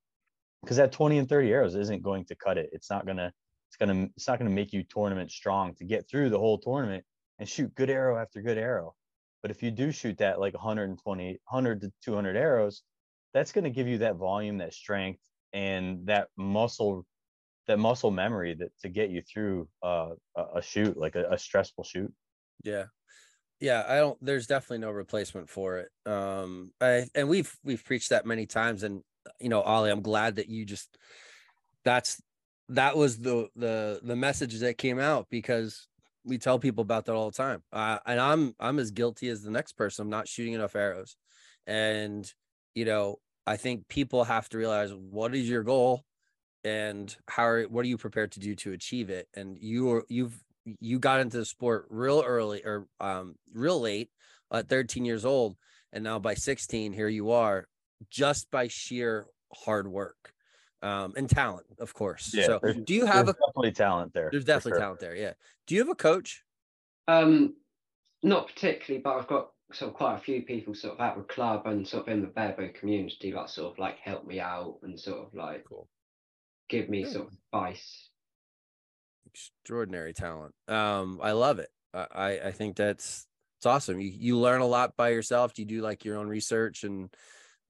because 0.62 0.76
that 0.76 0.92
20 0.92 1.18
and 1.18 1.28
30 1.28 1.50
arrows 1.50 1.74
isn't 1.74 2.02
going 2.02 2.24
to 2.26 2.36
cut 2.36 2.56
it. 2.56 2.70
It's 2.72 2.88
not 2.88 3.04
gonna, 3.04 3.32
it's 3.68 3.76
gonna, 3.76 4.08
it's 4.16 4.28
not 4.28 4.38
gonna 4.38 4.50
make 4.50 4.72
you 4.72 4.84
tournament 4.84 5.32
strong 5.32 5.74
to 5.76 5.84
get 5.84 6.08
through 6.08 6.30
the 6.30 6.38
whole 6.38 6.58
tournament 6.58 7.04
and 7.40 7.48
shoot 7.48 7.74
good 7.74 7.90
arrow 7.90 8.16
after 8.16 8.40
good 8.40 8.58
arrow. 8.58 8.94
But 9.42 9.50
if 9.50 9.62
you 9.62 9.70
do 9.70 9.90
shoot 9.90 10.18
that 10.18 10.40
like 10.40 10.54
120, 10.54 11.26
100 11.26 11.80
to 11.80 11.92
200 12.04 12.36
arrows, 12.36 12.82
that's 13.34 13.52
going 13.52 13.64
to 13.64 13.70
give 13.70 13.88
you 13.88 13.98
that 13.98 14.16
volume, 14.16 14.58
that 14.58 14.72
strength, 14.72 15.20
and 15.52 16.06
that 16.06 16.28
muscle, 16.36 17.04
that 17.66 17.78
muscle 17.78 18.10
memory 18.10 18.54
that 18.54 18.70
to 18.82 18.88
get 18.88 19.10
you 19.10 19.22
through 19.22 19.68
uh, 19.82 20.10
a, 20.36 20.62
shoot, 20.62 20.96
like 20.96 21.16
a, 21.16 21.30
a 21.30 21.38
stressful 21.38 21.84
shoot. 21.84 22.12
Yeah. 22.62 22.84
Yeah, 23.60 23.84
I 23.86 23.96
don't 23.98 24.18
there's 24.20 24.48
definitely 24.48 24.78
no 24.78 24.90
replacement 24.90 25.48
for 25.48 25.78
it. 25.78 26.10
Um 26.10 26.72
I 26.80 27.06
and 27.14 27.28
we've 27.28 27.56
we've 27.62 27.84
preached 27.84 28.10
that 28.10 28.26
many 28.26 28.44
times 28.44 28.82
and 28.82 29.02
you 29.38 29.48
know, 29.48 29.60
Ollie, 29.60 29.92
I'm 29.92 30.02
glad 30.02 30.36
that 30.36 30.48
you 30.48 30.64
just 30.64 30.98
that's 31.84 32.20
that 32.70 32.96
was 32.96 33.18
the 33.18 33.48
the 33.54 34.00
the 34.02 34.16
message 34.16 34.58
that 34.60 34.78
came 34.78 34.98
out 34.98 35.28
because 35.30 35.86
we 36.24 36.38
tell 36.38 36.58
people 36.58 36.82
about 36.82 37.06
that 37.06 37.14
all 37.14 37.30
the 37.30 37.36
time. 37.36 37.62
Uh, 37.72 37.98
and 38.06 38.20
I'm 38.20 38.54
I'm 38.60 38.78
as 38.78 38.90
guilty 38.90 39.28
as 39.28 39.42
the 39.42 39.50
next 39.50 39.72
person. 39.72 40.04
I'm 40.04 40.10
not 40.10 40.28
shooting 40.28 40.54
enough 40.54 40.76
arrows. 40.76 41.16
And 41.66 42.30
you 42.74 42.84
know, 42.84 43.18
I 43.46 43.56
think 43.56 43.88
people 43.88 44.24
have 44.24 44.48
to 44.50 44.58
realize 44.58 44.92
what 44.92 45.34
is 45.34 45.48
your 45.48 45.62
goal 45.62 46.04
and 46.64 47.14
how 47.28 47.44
are 47.44 47.62
what 47.64 47.84
are 47.84 47.88
you 47.88 47.98
prepared 47.98 48.32
to 48.32 48.40
do 48.40 48.54
to 48.54 48.72
achieve 48.72 49.10
it 49.10 49.28
and 49.34 49.58
you 49.58 49.90
are 49.90 50.04
you've 50.08 50.38
you 50.80 50.98
got 50.98 51.20
into 51.20 51.36
the 51.36 51.44
sport 51.44 51.86
real 51.90 52.22
early 52.24 52.62
or 52.64 52.86
um 53.00 53.34
real 53.52 53.80
late 53.80 54.10
at 54.52 54.68
13 54.68 55.04
years 55.04 55.24
old 55.24 55.56
and 55.92 56.04
now 56.04 56.18
by 56.18 56.34
16 56.34 56.92
here 56.92 57.08
you 57.08 57.32
are 57.32 57.66
just 58.10 58.50
by 58.50 58.68
sheer 58.68 59.26
hard 59.64 59.88
work 59.88 60.31
um 60.82 61.12
and 61.16 61.28
talent 61.30 61.66
of 61.78 61.94
course 61.94 62.24
Yeah, 62.32 62.46
so 62.46 62.60
do 62.84 62.94
you 62.94 63.06
have 63.06 63.26
There's 63.26 63.28
a 63.28 63.34
definitely 63.34 63.72
talent 63.72 64.12
there. 64.14 64.30
there's 64.30 64.44
definitely 64.44 64.74
sure. 64.74 64.80
talent 64.80 65.00
there 65.00 65.16
yeah 65.16 65.34
do 65.66 65.74
you 65.74 65.80
have 65.80 65.90
a 65.90 65.94
coach 65.94 66.44
Um, 67.08 67.56
not 68.22 68.48
particularly, 68.48 69.02
but 69.02 69.18
I've 69.18 69.28
got 69.28 69.52
sort 69.72 69.90
of 69.92 69.96
quite 69.96 70.16
a 70.16 70.20
few 70.20 70.42
people 70.44 70.74
sort 70.74 70.94
of 70.94 71.00
at 71.00 71.16
the 71.16 71.24
club 71.24 71.66
and 71.66 71.86
sort 71.88 72.08
of 72.08 72.12
in 72.14 72.22
the 72.22 72.28
barebow 72.28 72.72
community 72.72 73.32
that 73.32 73.50
sort 73.50 73.72
of 73.72 73.78
like 73.78 73.98
help 73.98 74.26
me 74.26 74.40
out 74.40 74.80
and 74.82 74.98
sort 75.00 75.26
of 75.26 75.34
like 75.34 75.68
Cool. 75.68 75.88
give 76.68 76.88
me 76.88 77.04
Good. 77.04 77.12
sort 77.12 77.28
of 77.28 77.34
advice. 77.52 78.10
extraordinary 79.26 80.12
talent 80.12 80.54
um 80.68 81.18
i 81.22 81.32
love 81.32 81.58
it 81.58 81.70
i 81.94 82.06
i, 82.12 82.30
I 82.48 82.52
think 82.52 82.76
that's 82.76 83.26
it's 83.56 83.66
awesome 83.66 84.00
you, 84.00 84.08
you 84.10 84.38
learn 84.38 84.60
a 84.60 84.66
lot 84.66 84.96
by 84.96 85.10
yourself 85.10 85.54
do 85.54 85.62
you 85.62 85.66
do 85.66 85.80
like 85.80 86.04
your 86.04 86.16
own 86.16 86.28
research 86.28 86.84
and 86.84 87.14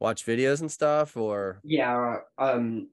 watch 0.00 0.24
videos 0.26 0.60
and 0.60 0.72
stuff 0.72 1.16
or 1.16 1.62
Yeah, 1.62 2.20
um, 2.38 2.90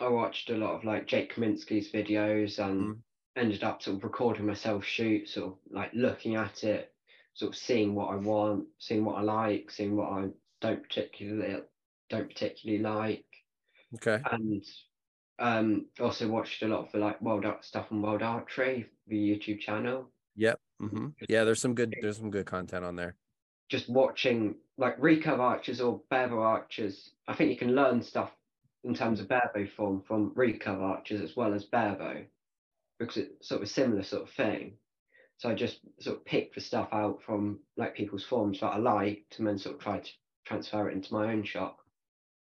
I 0.00 0.08
watched 0.08 0.50
a 0.50 0.56
lot 0.56 0.74
of 0.74 0.84
like 0.84 1.06
Jake 1.06 1.34
Kaminski's 1.34 1.90
videos 1.90 2.58
and 2.64 2.96
Mhm. 2.96 3.02
ended 3.36 3.64
up 3.64 3.82
sort 3.82 3.96
of 3.98 4.04
recording 4.04 4.46
myself 4.46 4.84
shoot, 4.84 5.28
sort 5.28 5.52
of 5.52 5.58
like 5.72 5.92
looking 5.94 6.36
at 6.36 6.64
it, 6.64 6.94
sort 7.34 7.50
of 7.52 7.56
seeing 7.58 7.94
what 7.94 8.10
I 8.12 8.16
want, 8.16 8.68
seeing 8.78 9.04
what 9.04 9.16
I 9.18 9.22
like, 9.22 9.70
seeing 9.70 9.96
what 9.96 10.10
I 10.12 10.30
don't 10.60 10.82
particularly 10.82 11.62
don't 12.08 12.28
particularly 12.28 12.82
like, 12.82 13.26
okay 13.94 14.22
and 14.30 14.64
um, 15.38 15.90
also 16.00 16.28
watched 16.28 16.62
a 16.62 16.68
lot 16.68 16.86
of 16.86 16.92
the 16.92 16.98
like 16.98 17.20
world 17.20 17.44
art 17.44 17.64
stuff 17.64 17.90
on 17.90 18.02
World 18.02 18.22
Archery, 18.22 18.90
the 19.06 19.16
YouTube 19.16 19.60
channel. 19.60 20.10
Yep. 20.36 20.60
hmm 20.80 21.08
Yeah, 21.28 21.44
there's 21.44 21.60
some 21.60 21.74
good 21.74 21.94
there's 22.00 22.18
some 22.18 22.30
good 22.30 22.46
content 22.46 22.84
on 22.84 22.96
there. 22.96 23.16
Just 23.68 23.88
watching 23.88 24.56
like 24.76 24.98
recurve 24.98 25.38
archers 25.38 25.80
or 25.80 26.02
barebow 26.10 26.40
archers. 26.40 27.14
I 27.26 27.34
think 27.34 27.50
you 27.50 27.56
can 27.56 27.74
learn 27.74 28.02
stuff 28.02 28.32
in 28.84 28.94
terms 28.94 29.20
of 29.20 29.28
barebow 29.28 29.66
form 29.76 30.02
from 30.06 30.30
recurve 30.34 30.80
archers 30.80 31.20
as 31.20 31.34
well 31.36 31.54
as 31.54 31.64
barebow 31.64 32.24
because 32.98 33.16
it's 33.16 33.48
sort 33.48 33.62
of 33.62 33.66
a 33.66 33.70
similar 33.70 34.02
sort 34.02 34.22
of 34.22 34.30
thing. 34.30 34.74
So 35.38 35.50
I 35.50 35.54
just 35.54 35.80
sort 36.00 36.16
of 36.16 36.24
picked 36.24 36.54
the 36.54 36.60
stuff 36.60 36.88
out 36.92 37.20
from 37.22 37.58
like 37.76 37.96
people's 37.96 38.24
forms 38.24 38.60
that 38.60 38.68
I 38.68 38.78
liked 38.78 39.38
and 39.38 39.46
then 39.46 39.58
sort 39.58 39.76
of 39.76 39.80
tried 39.80 40.04
to 40.04 40.10
transfer 40.44 40.88
it 40.88 40.94
into 40.94 41.12
my 41.12 41.32
own 41.32 41.42
shot. 41.42 41.76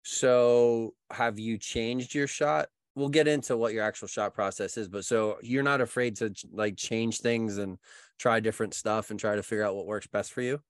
So, 0.02 0.92
have 1.10 1.38
you 1.38 1.56
changed 1.56 2.14
your 2.14 2.26
shot? 2.26 2.68
We'll 2.94 3.08
get 3.08 3.26
into 3.26 3.56
what 3.56 3.72
your 3.72 3.82
actual 3.82 4.06
shot 4.06 4.34
process 4.34 4.76
is, 4.76 4.86
but 4.86 5.06
so 5.06 5.38
you're 5.42 5.62
not 5.62 5.80
afraid 5.80 6.16
to 6.16 6.32
like 6.52 6.76
change 6.76 7.20
things 7.20 7.56
and 7.56 7.78
try 8.18 8.38
different 8.38 8.74
stuff 8.74 9.10
and 9.10 9.18
try 9.18 9.34
to 9.34 9.42
figure 9.42 9.64
out 9.64 9.74
what 9.74 9.86
works 9.86 10.06
best 10.06 10.32
for 10.32 10.42
you. 10.42 10.60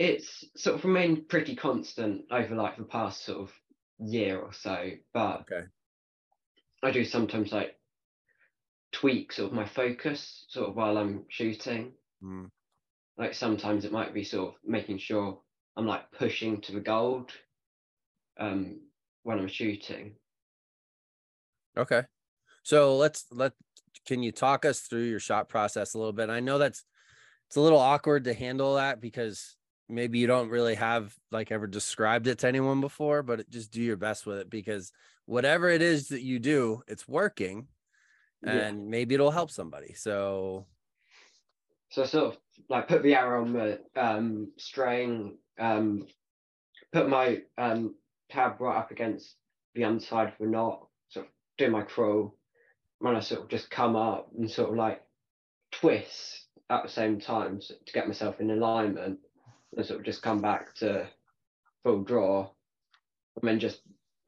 It's 0.00 0.44
sort 0.56 0.74
of 0.74 0.84
remained 0.84 1.28
pretty 1.28 1.54
constant 1.54 2.22
over 2.32 2.56
like 2.56 2.76
the 2.76 2.82
past 2.82 3.24
sort 3.24 3.42
of 3.42 3.52
year 4.04 4.40
or 4.40 4.52
so, 4.52 4.92
but 5.12 5.48
Okay. 5.48 5.66
I 6.84 6.92
do 6.92 7.04
sometimes 7.04 7.50
like 7.52 7.80
tweak 8.92 9.30
sort 9.30 9.48
of 9.50 9.52
my 9.54 9.66
focus 9.66 10.46
sort 10.48 10.70
of 10.70 10.74
while 10.76 10.96
I'm 10.96 11.26
shooting. 11.28 11.98
Mm, 12.22 12.48
Like 13.16 13.34
sometimes 13.34 13.84
it 13.84 13.90
might 13.90 14.14
be 14.14 14.22
sort 14.22 14.54
of 14.54 14.60
making 14.62 14.98
sure 14.98 15.42
I'm 15.76 15.84
like 15.84 16.12
pushing 16.12 16.60
to 16.60 16.70
the 16.72 16.80
gold 16.80 17.32
um 18.36 18.80
when 19.22 19.38
I'm 19.38 19.48
shooting. 19.48 20.18
Okay. 21.76 22.04
So 22.64 22.96
let's 22.96 23.26
let 23.32 23.54
can 24.06 24.22
you 24.22 24.32
talk 24.32 24.64
us 24.64 24.82
through 24.82 25.04
your 25.04 25.20
shot 25.20 25.48
process 25.48 25.94
a 25.94 25.98
little 25.98 26.14
bit? 26.14 26.30
I 26.30 26.40
know 26.40 26.58
that's 26.58 26.84
it's 27.48 27.56
a 27.56 27.62
little 27.62 27.78
awkward 27.80 28.24
to 28.24 28.34
handle 28.34 28.76
that 28.76 29.00
because 29.00 29.56
maybe 29.88 30.18
you 30.18 30.26
don't 30.26 30.48
really 30.50 30.74
have 30.74 31.16
like 31.30 31.52
ever 31.52 31.66
described 31.66 32.26
it 32.26 32.38
to 32.40 32.48
anyone 32.48 32.80
before, 32.80 33.22
but 33.22 33.48
just 33.50 33.72
do 33.72 33.82
your 33.82 33.96
best 33.96 34.26
with 34.26 34.38
it 34.38 34.50
because 34.50 34.92
whatever 35.26 35.68
it 35.68 35.82
is 35.82 36.08
that 36.08 36.22
you 36.22 36.38
do, 36.38 36.82
it's 36.88 37.08
working 37.08 37.68
Yeah. 38.42 38.68
and 38.68 38.88
maybe 38.88 39.14
it'll 39.14 39.30
help 39.32 39.50
somebody. 39.50 39.94
So 39.94 40.66
So 41.90 42.02
I 42.02 42.06
sort 42.06 42.34
of 42.34 42.40
like 42.68 42.88
put 42.88 43.02
the 43.02 43.14
arrow 43.14 43.42
on 43.42 43.52
the 43.52 43.84
um 43.96 44.52
string, 44.58 45.38
um 45.58 46.08
put 46.92 47.08
my 47.08 47.44
um 47.58 47.96
tab 48.30 48.60
right 48.60 48.78
up 48.78 48.90
against 48.92 49.36
the 49.74 49.84
underside 49.84 50.28
of 50.28 50.38
the 50.38 50.46
knot, 50.46 50.88
sort 51.08 51.26
of 51.26 51.32
do 51.58 51.70
my 51.70 51.82
crawl, 51.82 52.38
and 53.00 53.16
I 53.16 53.20
sort 53.20 53.42
of 53.42 53.48
just 53.48 53.70
come 53.70 53.96
up 53.96 54.32
and 54.34 54.50
sort 54.50 54.70
of 54.70 54.76
like 54.76 55.04
twist 55.72 56.48
at 56.70 56.82
the 56.84 56.90
same 56.90 57.20
time 57.20 57.60
to 57.60 57.76
get 57.92 58.08
myself 58.08 58.40
in 58.40 58.50
alignment 58.50 59.20
and 59.76 59.86
sort 59.86 60.00
of 60.00 60.06
just 60.06 60.22
come 60.22 60.40
back 60.40 60.74
to 60.76 61.08
full 61.82 62.02
draw 62.02 62.50
and 63.36 63.48
then 63.48 63.58
just 63.60 63.82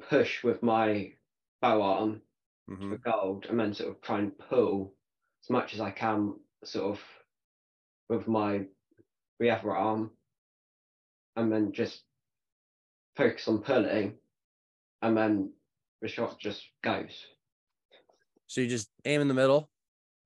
push 0.09 0.43
with 0.45 0.63
my 0.63 1.13
bow 1.61 1.81
arm 1.83 2.23
Mhm. 2.69 2.91
for 2.91 2.99
gold 2.99 3.47
and 3.47 3.59
then 3.59 3.73
sort 3.75 3.91
of 3.91 4.01
try 4.03 4.19
and 4.19 4.37
pull 4.39 4.95
as 5.43 5.51
much 5.51 5.73
as 5.75 5.81
I 5.81 5.91
can 5.91 6.41
sort 6.65 6.99
of 6.99 7.05
with 8.09 8.27
my 8.29 8.69
the 9.39 9.51
other 9.51 9.75
arm 9.77 10.17
and 11.37 11.53
then 11.53 11.73
just 11.73 12.05
focus 13.15 13.47
on 13.49 13.63
pulling 13.63 14.19
and 15.03 15.17
then 15.17 15.55
the 16.01 16.09
shot 16.09 16.39
just 16.39 16.65
goes. 16.83 17.27
So 18.47 18.61
you 18.61 18.69
just 18.69 18.91
aim 19.05 19.21
in 19.21 19.29
the 19.29 19.35
middle 19.35 19.71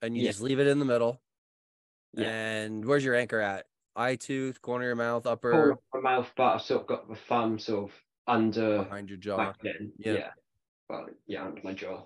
and 0.03 0.17
you 0.17 0.23
Yeah. 0.25 0.31
just 0.31 0.41
leave 0.41 0.61
it 0.61 0.67
in 0.67 0.79
the 0.79 0.85
middle. 0.85 1.23
Yeah. 2.13 2.29
And 2.29 2.85
where's 2.85 3.05
your 3.05 3.15
anchor 3.15 3.41
at? 3.41 3.70
Eye 3.97 4.17
tooth, 4.17 4.63
corner 4.63 4.85
of 4.85 4.89
your 4.89 4.97
mouth, 4.97 5.27
upper, 5.27 5.51
Corner 5.51 5.71
of 5.73 5.79
my 5.95 6.01
mouth, 6.01 6.31
but 6.37 6.55
I've 6.55 6.63
sort 6.63 6.83
of 6.83 6.87
got 6.87 7.09
the 7.09 7.17
thumb 7.17 7.59
sort 7.59 7.91
of 7.91 7.93
under 8.27 8.79
behind 8.85 9.09
your 9.09 9.19
jaw. 9.19 9.53
Yeah. 9.63 9.73
Yeah. 9.99 10.29
Well, 10.89 11.07
yeah, 11.27 11.45
under 11.45 11.61
my 11.63 11.73
jaw. 11.73 12.03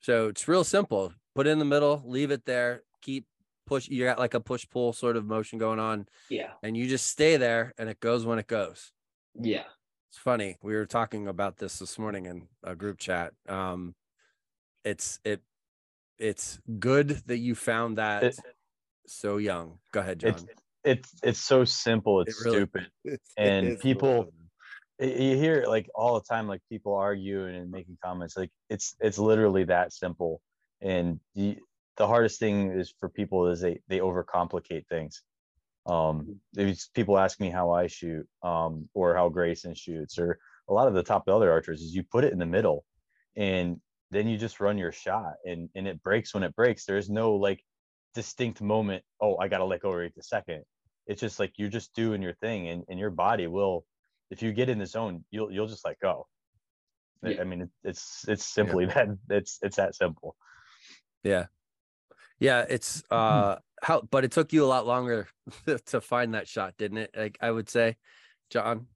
So 0.00 0.28
it's 0.28 0.46
real 0.46 0.64
simple. 0.64 1.12
Put 1.34 1.46
it 1.46 1.50
in 1.50 1.58
the 1.58 1.64
middle, 1.64 2.02
leave 2.06 2.30
it 2.30 2.44
there, 2.46 2.82
keep 3.02 3.26
push. 3.66 3.88
You 3.88 4.04
got 4.04 4.18
like 4.18 4.34
a 4.34 4.40
push 4.40 4.64
pull 4.70 4.92
sort 4.92 5.16
of 5.16 5.24
motion 5.26 5.58
going 5.58 5.80
on, 5.80 6.06
Yeah. 6.30 6.52
and 6.62 6.76
you 6.76 6.86
just 6.86 7.06
stay 7.08 7.36
there 7.36 7.74
and 7.78 7.88
it 7.88 7.98
goes 8.00 8.24
when 8.24 8.38
it 8.38 8.46
goes. 8.46 8.92
Yeah. 9.34 9.64
It's 10.08 10.18
funny. 10.18 10.56
We 10.62 10.74
were 10.74 10.86
talking 10.86 11.26
about 11.26 11.56
this 11.58 11.78
this 11.80 11.98
morning 11.98 12.26
in 12.26 12.48
a 12.62 12.74
group 12.76 12.98
chat. 12.98 13.32
Um, 13.48 13.94
it's 14.84 15.18
it, 15.24 15.42
it's 16.18 16.60
good 16.78 17.22
that 17.26 17.38
you 17.38 17.54
found 17.56 17.98
that 17.98 18.22
It- 18.22 18.38
so 19.08 19.36
young. 19.36 19.78
Go 19.92 20.00
ahead, 20.00 20.20
John. 20.20 20.30
It's 20.30 20.44
it's 20.86 21.12
it's 21.22 21.40
so 21.40 21.64
simple. 21.64 22.20
It's 22.20 22.44
really- 22.44 22.58
stupid. 22.58 22.90
It 23.04 23.20
and 23.36 23.80
people- 23.80 24.32
you 24.98 25.36
hear 25.36 25.56
it 25.60 25.68
like 25.68 25.90
all 25.94 26.14
the 26.14 26.24
time 26.24 26.48
like 26.48 26.62
people 26.70 26.94
arguing 26.94 27.54
and 27.54 27.70
making 27.70 27.98
comments 28.02 28.34
like 28.34 28.50
it's 28.70 28.96
it's 29.00 29.18
literally 29.18 29.64
that 29.64 29.92
simple. 29.92 30.40
And 30.80 31.20
the 31.34 31.58
the 31.98 32.06
hardest 32.06 32.40
thing 32.40 32.70
is 32.70 32.94
for 32.98 33.08
people 33.10 33.48
is 33.48 33.60
they 33.60 33.80
they 33.88 33.98
overcomplicate 33.98 34.86
things. 34.88 35.22
Um 35.84 36.40
these 36.54 36.88
people 36.94 37.18
ask 37.18 37.38
me 37.40 37.50
how 37.50 37.70
i 37.72 37.86
shoot 37.86 38.26
um 38.42 38.88
or 38.94 39.14
how 39.14 39.28
grayson 39.28 39.74
shoots 39.74 40.18
or 40.18 40.38
a 40.68 40.72
lot 40.72 40.88
of 40.88 40.94
the 40.94 41.02
top 41.02 41.28
other 41.28 41.52
archers 41.52 41.80
is 41.82 41.94
you 41.94 42.02
put 42.02 42.24
it 42.24 42.32
in 42.32 42.38
the 42.38 42.46
middle 42.46 42.84
and 43.36 43.80
then 44.10 44.26
you 44.28 44.36
just 44.38 44.60
run 44.60 44.78
your 44.78 44.92
shot 44.92 45.34
and 45.44 45.68
and 45.76 45.86
it 45.86 46.02
breaks. 46.02 46.32
When 46.34 46.42
it 46.42 46.56
breaks 46.56 46.86
there's 46.86 47.08
no 47.10 47.34
like 47.34 47.62
distinct 48.14 48.62
moment 48.62 49.04
oh 49.20 49.36
i 49.36 49.46
gotta 49.46 49.64
let 49.64 49.82
go 49.82 49.92
right 49.92 50.12
the 50.16 50.22
second 50.22 50.64
it's 51.06 51.20
just 51.20 51.38
like 51.38 51.52
you're 51.56 51.68
just 51.68 51.94
doing 51.94 52.20
your 52.22 52.34
thing 52.34 52.68
and, 52.68 52.84
and 52.88 52.98
your 52.98 53.10
body 53.10 53.46
will 53.46 53.84
if 54.30 54.42
you 54.42 54.52
get 54.52 54.68
in 54.68 54.78
the 54.78 54.86
zone, 54.86 55.24
you'll 55.30 55.50
you'll 55.52 55.68
just 55.68 55.84
let 55.84 55.98
go. 56.00 56.26
I- 57.24 57.30
Yeah. 57.30 57.40
I 57.40 57.44
mean, 57.44 57.62
it, 57.62 57.70
it's 57.84 58.24
it's 58.28 58.44
simply 58.44 58.86
that 58.94 59.08
it's 59.30 59.58
it's 59.62 59.76
that 59.76 59.94
simple. 59.94 60.36
Yeah. 61.22 61.46
Yeah, 62.38 62.64
it's 62.68 63.02
uh 63.10 63.56
how 63.82 64.00
but 64.00 64.24
it 64.24 64.32
took 64.32 64.52
you 64.52 64.64
a 64.64 64.66
lot 64.66 64.86
longer 64.86 65.28
to 65.86 66.00
find 66.00 66.34
that 66.34 66.48
shot, 66.48 66.76
didn't 66.76 66.98
it? 66.98 67.10
Like 67.16 67.38
I 67.40 67.50
would 67.50 67.68
say, 67.68 67.96
John. 68.50 68.86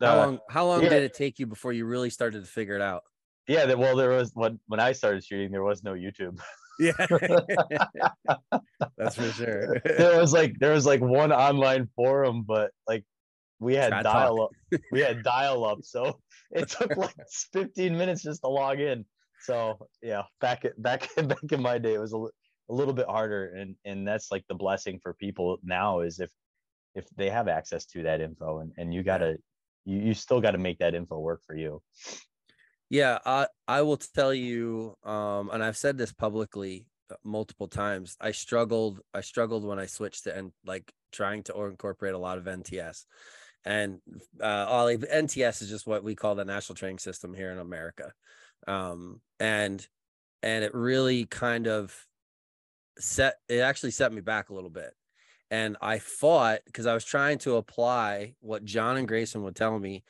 How 0.00 0.14
Uh, 0.14 0.16
long 0.26 0.38
how 0.50 0.66
long 0.66 0.82
yeah. 0.82 0.90
did 0.90 1.02
it 1.04 1.14
take 1.14 1.38
you 1.38 1.46
before 1.46 1.72
you 1.72 1.86
really 1.86 2.10
started 2.10 2.44
to 2.44 2.50
figure 2.50 2.74
it 2.74 2.82
out? 2.82 3.04
Yeah, 3.46 3.66
that, 3.66 3.78
well, 3.78 3.96
there 3.96 4.10
was 4.10 4.32
when 4.34 4.58
when 4.66 4.80
I 4.80 4.92
started 4.92 5.24
shooting, 5.24 5.50
there 5.50 5.62
was 5.62 5.82
no 5.82 5.92
YouTube. 5.94 6.40
Yeah. 6.78 6.92
That's 8.96 9.16
for 9.16 9.30
sure. 9.32 9.80
there 9.84 10.20
was 10.20 10.32
like 10.32 10.58
there 10.58 10.72
was 10.72 10.86
like 10.86 11.00
one 11.00 11.32
online 11.32 11.88
forum, 11.96 12.44
but 12.46 12.70
like 12.88 13.04
we 13.60 13.74
had 13.74 13.90
Talk. 13.90 14.02
dial 14.02 14.42
up. 14.42 14.80
We 14.92 15.00
had 15.00 15.22
dial 15.24 15.64
up, 15.64 15.78
so 15.82 16.18
it 16.50 16.68
took 16.68 16.96
like 16.96 17.14
15 17.52 17.96
minutes 17.96 18.22
just 18.22 18.42
to 18.42 18.48
log 18.48 18.80
in. 18.80 19.04
So 19.42 19.88
yeah, 20.02 20.22
back 20.40 20.64
at 20.64 20.80
back 20.80 21.08
back 21.16 21.52
in 21.52 21.62
my 21.62 21.78
day, 21.78 21.94
it 21.94 22.00
was 22.00 22.12
a, 22.12 22.18
a 22.18 22.74
little 22.74 22.94
bit 22.94 23.06
harder, 23.06 23.54
and 23.54 23.76
and 23.84 24.06
that's 24.06 24.30
like 24.30 24.44
the 24.48 24.54
blessing 24.54 24.98
for 25.02 25.14
people 25.14 25.58
now 25.62 26.00
is 26.00 26.20
if 26.20 26.30
if 26.94 27.06
they 27.16 27.28
have 27.30 27.48
access 27.48 27.86
to 27.86 28.02
that 28.02 28.20
info, 28.20 28.60
and 28.60 28.72
and 28.76 28.92
you 28.94 29.02
gotta 29.02 29.36
you 29.84 29.98
you 29.98 30.14
still 30.14 30.40
got 30.40 30.52
to 30.52 30.58
make 30.58 30.78
that 30.78 30.94
info 30.94 31.18
work 31.18 31.42
for 31.46 31.56
you. 31.56 31.82
Yeah, 32.94 33.18
I 33.26 33.48
I 33.66 33.82
will 33.82 33.96
tell 33.96 34.32
you, 34.32 34.94
um, 35.02 35.50
and 35.52 35.64
I've 35.64 35.76
said 35.76 35.98
this 35.98 36.12
publicly 36.12 36.86
uh, 37.10 37.16
multiple 37.24 37.66
times. 37.66 38.16
I 38.20 38.30
struggled. 38.30 39.00
I 39.12 39.20
struggled 39.20 39.64
when 39.64 39.80
I 39.80 39.86
switched 39.86 40.22
to 40.24 40.36
and 40.38 40.52
like 40.64 40.92
trying 41.10 41.42
to 41.44 41.60
incorporate 41.64 42.14
a 42.14 42.18
lot 42.18 42.38
of 42.38 42.44
NTS, 42.44 43.06
and 43.64 43.98
uh, 44.40 44.66
Ollie, 44.68 44.98
NTS 44.98 45.60
is 45.62 45.70
just 45.70 45.88
what 45.88 46.04
we 46.04 46.14
call 46.14 46.36
the 46.36 46.44
national 46.44 46.76
training 46.76 47.00
system 47.00 47.34
here 47.34 47.50
in 47.50 47.58
America, 47.58 48.12
um, 48.68 49.20
and 49.40 49.84
and 50.44 50.62
it 50.62 50.72
really 50.72 51.24
kind 51.24 51.66
of 51.66 52.06
set. 53.00 53.38
It 53.48 53.58
actually 53.58 53.90
set 53.90 54.12
me 54.12 54.20
back 54.20 54.50
a 54.50 54.54
little 54.54 54.70
bit, 54.70 54.92
and 55.50 55.76
I 55.82 55.98
fought 55.98 56.60
because 56.66 56.86
I 56.86 56.94
was 56.94 57.04
trying 57.04 57.38
to 57.38 57.56
apply 57.56 58.36
what 58.38 58.64
John 58.64 58.98
and 58.98 59.08
Grayson 59.08 59.42
would 59.42 59.56
tell 59.56 59.80
me 59.80 60.04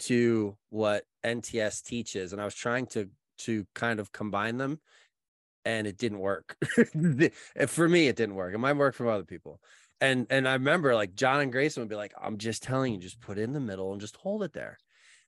to 0.00 0.56
what 0.70 1.04
NTS 1.24 1.82
teaches, 1.82 2.32
and 2.32 2.40
I 2.40 2.44
was 2.44 2.54
trying 2.54 2.86
to 2.88 3.08
to 3.38 3.66
kind 3.74 4.00
of 4.00 4.12
combine 4.12 4.58
them, 4.58 4.80
and 5.64 5.86
it 5.86 5.96
didn't 5.96 6.18
work. 6.18 6.56
For 7.66 7.88
me, 7.88 8.08
it 8.08 8.16
didn't 8.16 8.34
work. 8.34 8.54
It 8.54 8.58
might 8.58 8.76
work 8.76 8.94
for 8.94 9.08
other 9.10 9.24
people. 9.24 9.60
And 10.00 10.26
and 10.30 10.48
I 10.48 10.54
remember 10.54 10.94
like 10.94 11.14
John 11.14 11.40
and 11.40 11.52
Grayson 11.52 11.82
would 11.82 11.88
be 11.90 11.96
like, 11.96 12.12
"I'm 12.20 12.38
just 12.38 12.62
telling 12.62 12.94
you, 12.94 13.00
just 13.00 13.20
put 13.20 13.38
it 13.38 13.42
in 13.42 13.52
the 13.52 13.60
middle 13.60 13.92
and 13.92 14.00
just 14.00 14.16
hold 14.16 14.42
it 14.42 14.52
there." 14.52 14.78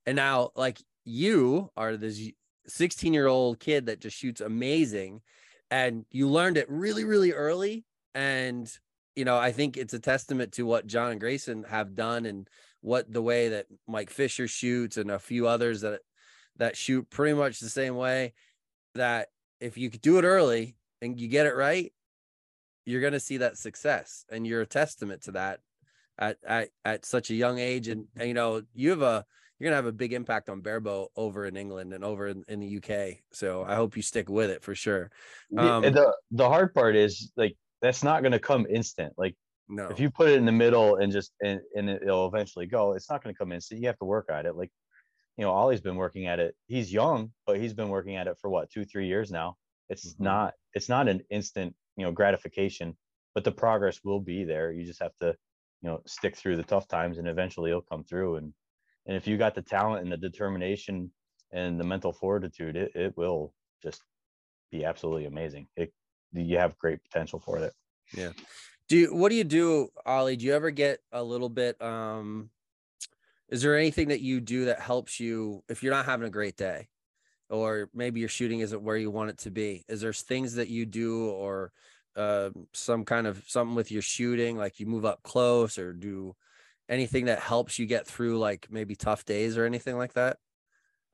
And 0.06 0.16
now, 0.16 0.50
like 0.54 0.80
you 1.04 1.70
are 1.76 1.96
this 1.96 2.30
16 2.66 3.12
year 3.12 3.26
old 3.26 3.58
kid 3.58 3.86
that 3.86 4.00
just 4.00 4.16
shoots 4.16 4.40
amazing, 4.40 5.22
and 5.70 6.04
you 6.10 6.28
learned 6.28 6.56
it 6.56 6.70
really, 6.70 7.04
really 7.04 7.32
early. 7.32 7.84
And 8.14 8.70
you 9.16 9.24
know, 9.24 9.36
I 9.36 9.52
think 9.52 9.76
it's 9.76 9.94
a 9.94 9.98
testament 9.98 10.52
to 10.52 10.62
what 10.64 10.86
John 10.86 11.12
and 11.12 11.20
Grayson 11.20 11.64
have 11.64 11.94
done 11.94 12.26
and 12.26 12.48
what 12.82 13.12
the 13.12 13.22
way 13.22 13.48
that 13.50 13.66
Mike 13.86 14.10
Fisher 14.10 14.48
shoots 14.48 14.96
and 14.96 15.10
a 15.10 15.18
few 15.18 15.46
others 15.46 15.82
that 15.82 16.00
that 16.56 16.76
shoot 16.76 17.08
pretty 17.10 17.34
much 17.34 17.60
the 17.60 17.68
same 17.68 17.96
way 17.96 18.32
that 18.94 19.28
if 19.60 19.76
you 19.78 19.90
could 19.90 20.00
do 20.00 20.18
it 20.18 20.24
early 20.24 20.76
and 21.02 21.18
you 21.20 21.28
get 21.28 21.46
it 21.46 21.54
right 21.54 21.92
you're 22.86 23.00
going 23.00 23.12
to 23.12 23.20
see 23.20 23.36
that 23.38 23.56
success 23.58 24.24
and 24.30 24.46
you're 24.46 24.62
a 24.62 24.66
testament 24.66 25.22
to 25.22 25.32
that 25.32 25.60
at 26.18 26.36
at, 26.46 26.68
at 26.84 27.04
such 27.04 27.30
a 27.30 27.34
young 27.34 27.58
age. 27.58 27.88
And, 27.88 28.06
and 28.16 28.28
you 28.28 28.34
know 28.34 28.62
you 28.74 28.90
have 28.90 29.02
a 29.02 29.24
you're 29.58 29.66
going 29.68 29.72
to 29.72 29.76
have 29.84 29.86
a 29.86 29.92
big 29.92 30.14
impact 30.14 30.48
on 30.48 30.62
barebow 30.62 31.08
over 31.16 31.44
in 31.44 31.56
England 31.56 31.92
and 31.92 32.02
over 32.02 32.28
in, 32.28 32.42
in 32.48 32.60
the 32.60 32.78
UK 32.78 33.18
so 33.32 33.62
I 33.62 33.74
hope 33.74 33.94
you 33.96 34.02
stick 34.02 34.28
with 34.30 34.50
it 34.50 34.62
for 34.62 34.74
sure. 34.74 35.10
The- 35.50 35.60
Um, 35.62 35.82
the 35.82 36.12
the 36.30 36.48
hard 36.48 36.72
part 36.74 36.96
is 36.96 37.30
like 37.36 37.56
that's 37.82 38.02
not 38.02 38.22
going 38.22 38.32
to 38.32 38.38
come 38.38 38.66
instant. 38.68 39.12
Like 39.16 39.36
no. 39.70 39.88
If 39.90 40.00
you 40.00 40.10
put 40.10 40.28
it 40.28 40.36
in 40.36 40.44
the 40.44 40.52
middle 40.52 40.96
and 40.96 41.12
just 41.12 41.32
and, 41.42 41.60
and 41.74 41.88
it'll 41.88 42.26
eventually 42.26 42.66
go 42.66 42.92
it's 42.94 43.08
not 43.10 43.22
going 43.22 43.34
to 43.34 43.38
come 43.38 43.52
in. 43.52 43.60
So 43.60 43.74
you 43.74 43.86
have 43.86 43.98
to 43.98 44.04
work 44.04 44.28
at 44.30 44.46
it. 44.46 44.56
Like 44.56 44.70
you 45.36 45.44
know 45.44 45.50
ollie's 45.52 45.80
been 45.80 45.96
working 45.96 46.26
at 46.26 46.40
it. 46.40 46.56
He's 46.66 46.92
young 46.92 47.32
but 47.46 47.58
he's 47.58 47.74
been 47.74 47.88
working 47.88 48.16
at 48.16 48.26
it 48.26 48.38
for 48.40 48.50
what 48.50 48.70
two 48.70 48.84
three 48.84 49.06
years 49.06 49.30
now? 49.30 49.56
It's 49.88 50.14
Mhm. 50.14 50.20
not 50.20 50.54
it's 50.74 50.88
not 50.88 51.08
an 51.08 51.22
instant 51.30 51.76
you 51.96 52.04
know 52.04 52.12
gratification 52.12 52.96
but 53.34 53.44
the 53.44 53.52
progress 53.52 54.02
will 54.04 54.20
be 54.20 54.44
there. 54.44 54.72
You 54.72 54.84
just 54.84 55.00
have 55.02 55.16
to 55.20 55.28
you 55.82 55.88
know 55.88 56.02
stick 56.06 56.36
through 56.36 56.56
the 56.56 56.64
tough 56.64 56.88
times 56.88 57.18
and 57.18 57.28
eventually 57.28 57.70
it'll 57.70 57.82
come 57.82 58.04
through. 58.04 58.36
And 58.36 58.54
and 59.06 59.16
if 59.16 59.26
you 59.26 59.38
got 59.38 59.54
the 59.54 59.62
talent 59.62 60.02
and 60.02 60.12
the 60.12 60.16
determination 60.16 61.12
and 61.52 61.80
the 61.80 61.84
mental 61.84 62.12
fortitude 62.12 62.76
it, 62.76 62.92
it 62.94 63.16
will 63.16 63.54
just 63.82 64.02
be 64.70 64.84
absolutely 64.84 65.26
amazing. 65.26 65.68
It 65.76 65.92
you 66.32 66.58
have 66.58 66.78
great 66.78 67.02
potential 67.02 67.40
for 67.40 67.58
it 67.58 67.74
Do 68.90 68.98
you, 68.98 69.14
what 69.14 69.28
do 69.28 69.36
you 69.36 69.44
do, 69.44 69.88
Ollie? 70.04 70.34
Do 70.34 70.44
you 70.44 70.52
ever 70.52 70.72
get 70.72 70.98
a 71.12 71.22
little 71.22 71.48
bit 71.48 71.80
um 71.80 72.50
is 73.48 73.62
there 73.62 73.78
anything 73.78 74.08
that 74.08 74.20
you 74.20 74.40
do 74.40 74.64
that 74.64 74.80
helps 74.80 75.20
you 75.20 75.62
if 75.68 75.82
you're 75.82 75.94
not 75.94 76.06
having 76.06 76.26
a 76.26 76.30
great 76.30 76.56
day 76.56 76.88
or 77.48 77.88
maybe 77.94 78.18
your 78.18 78.28
shooting 78.28 78.60
isn't 78.60 78.82
where 78.82 78.96
you 78.96 79.10
want 79.10 79.30
it 79.30 79.38
to 79.38 79.50
be? 79.50 79.84
Is 79.88 80.00
there 80.00 80.12
things 80.12 80.54
that 80.54 80.68
you 80.68 80.86
do 80.86 81.28
or 81.28 81.72
uh, 82.16 82.50
some 82.72 83.04
kind 83.04 83.28
of 83.28 83.44
something 83.46 83.76
with 83.76 83.92
your 83.92 84.02
shooting 84.02 84.56
like 84.56 84.80
you 84.80 84.86
move 84.86 85.04
up 85.04 85.22
close 85.22 85.78
or 85.78 85.92
do 85.92 86.34
anything 86.88 87.26
that 87.26 87.38
helps 87.38 87.78
you 87.78 87.86
get 87.86 88.08
through 88.08 88.40
like 88.40 88.66
maybe 88.70 88.96
tough 88.96 89.24
days 89.24 89.56
or 89.56 89.66
anything 89.66 89.96
like 89.96 90.14
that? 90.14 90.38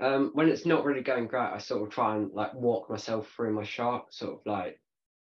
Um, 0.00 0.30
when 0.32 0.48
it's 0.48 0.64
not 0.64 0.86
really 0.86 1.02
going 1.02 1.26
great, 1.26 1.52
I 1.52 1.58
sort 1.58 1.82
of 1.82 1.90
try 1.90 2.16
and 2.16 2.32
like 2.32 2.54
walk 2.54 2.88
myself 2.88 3.30
through 3.36 3.52
my 3.52 3.64
shot, 3.64 4.14
sort 4.14 4.40
of 4.40 4.46
like 4.46 4.80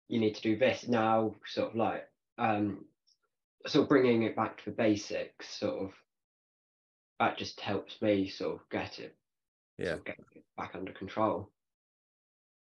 you 0.09 0.19
need 0.19 0.35
to 0.37 0.43
do 0.43 0.57
this 0.57 0.89
now, 0.89 1.35
sort 1.47 1.71
of 1.71 1.77
like 1.77 2.05
um, 2.39 2.85
sort 3.67 3.85
of 3.85 3.89
bringing 3.89 4.23
it 4.23 4.37
back 4.37 4.59
to 4.59 4.65
the 4.67 4.77
basics, 4.77 5.49
sort 5.49 5.83
of 5.83 5.95
that 7.19 7.37
just 7.37 7.61
helps 7.61 8.01
me 8.01 8.29
sort 8.29 8.57
of 8.57 8.69
get 8.71 8.99
it, 8.99 9.17
Yeah. 9.77 9.87
sort 9.89 9.99
of 10.01 10.05
get 10.05 10.19
it 10.37 10.45
back 10.57 10.75
under 10.75 10.93
control. 10.93 11.51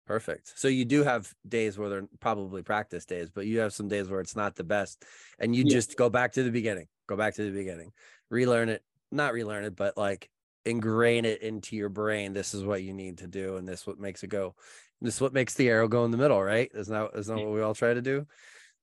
Perfect. 0.05 0.51
So 0.57 0.67
you 0.67 0.83
do 0.83 1.03
have 1.03 1.33
days 1.47 1.77
where 1.77 1.87
they're 1.87 2.07
probably 2.19 2.63
practice 2.63 3.05
days, 3.05 3.29
but 3.29 3.45
you 3.45 3.59
have 3.59 3.73
some 3.73 3.87
days 3.87 4.09
where 4.09 4.19
it's 4.19 4.35
not 4.35 4.55
the 4.55 4.63
best, 4.63 5.05
and 5.39 5.55
you 5.55 5.63
Yeah. 5.63 5.71
just 5.71 5.95
go 5.95 6.09
back 6.09 6.33
to 6.33 6.43
the 6.43 6.51
beginning. 6.51 6.87
Go 7.07 7.15
back 7.15 7.35
to 7.35 7.43
the 7.43 7.51
beginning, 7.51 7.93
relearn 8.29 8.69
it, 8.69 8.83
not 9.11 9.33
relearn 9.33 9.63
it, 9.63 9.75
but 9.75 9.97
like 9.97 10.29
ingrain 10.65 11.25
it 11.25 11.41
into 11.41 11.75
your 11.75 11.89
brain. 11.89 12.33
This 12.33 12.53
is 12.53 12.63
what 12.63 12.83
you 12.83 12.93
need 12.93 13.19
to 13.19 13.27
do, 13.27 13.57
and 13.57 13.67
this 13.67 13.85
what 13.85 13.99
makes 13.99 14.23
it 14.23 14.27
go. 14.27 14.55
This 15.01 15.15
is 15.15 15.21
what 15.21 15.33
makes 15.33 15.53
the 15.53 15.69
arrow 15.69 15.87
go 15.87 16.05
in 16.05 16.11
the 16.11 16.17
middle, 16.17 16.41
right? 16.41 16.69
Isn't 16.73 16.93
that 16.93 17.11
isn't 17.17 17.33
that 17.35 17.41
what 17.41 17.53
we 17.53 17.61
all 17.61 17.73
try 17.75 17.93
to 17.93 18.01
do? 18.01 18.27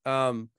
Um, 0.04 0.50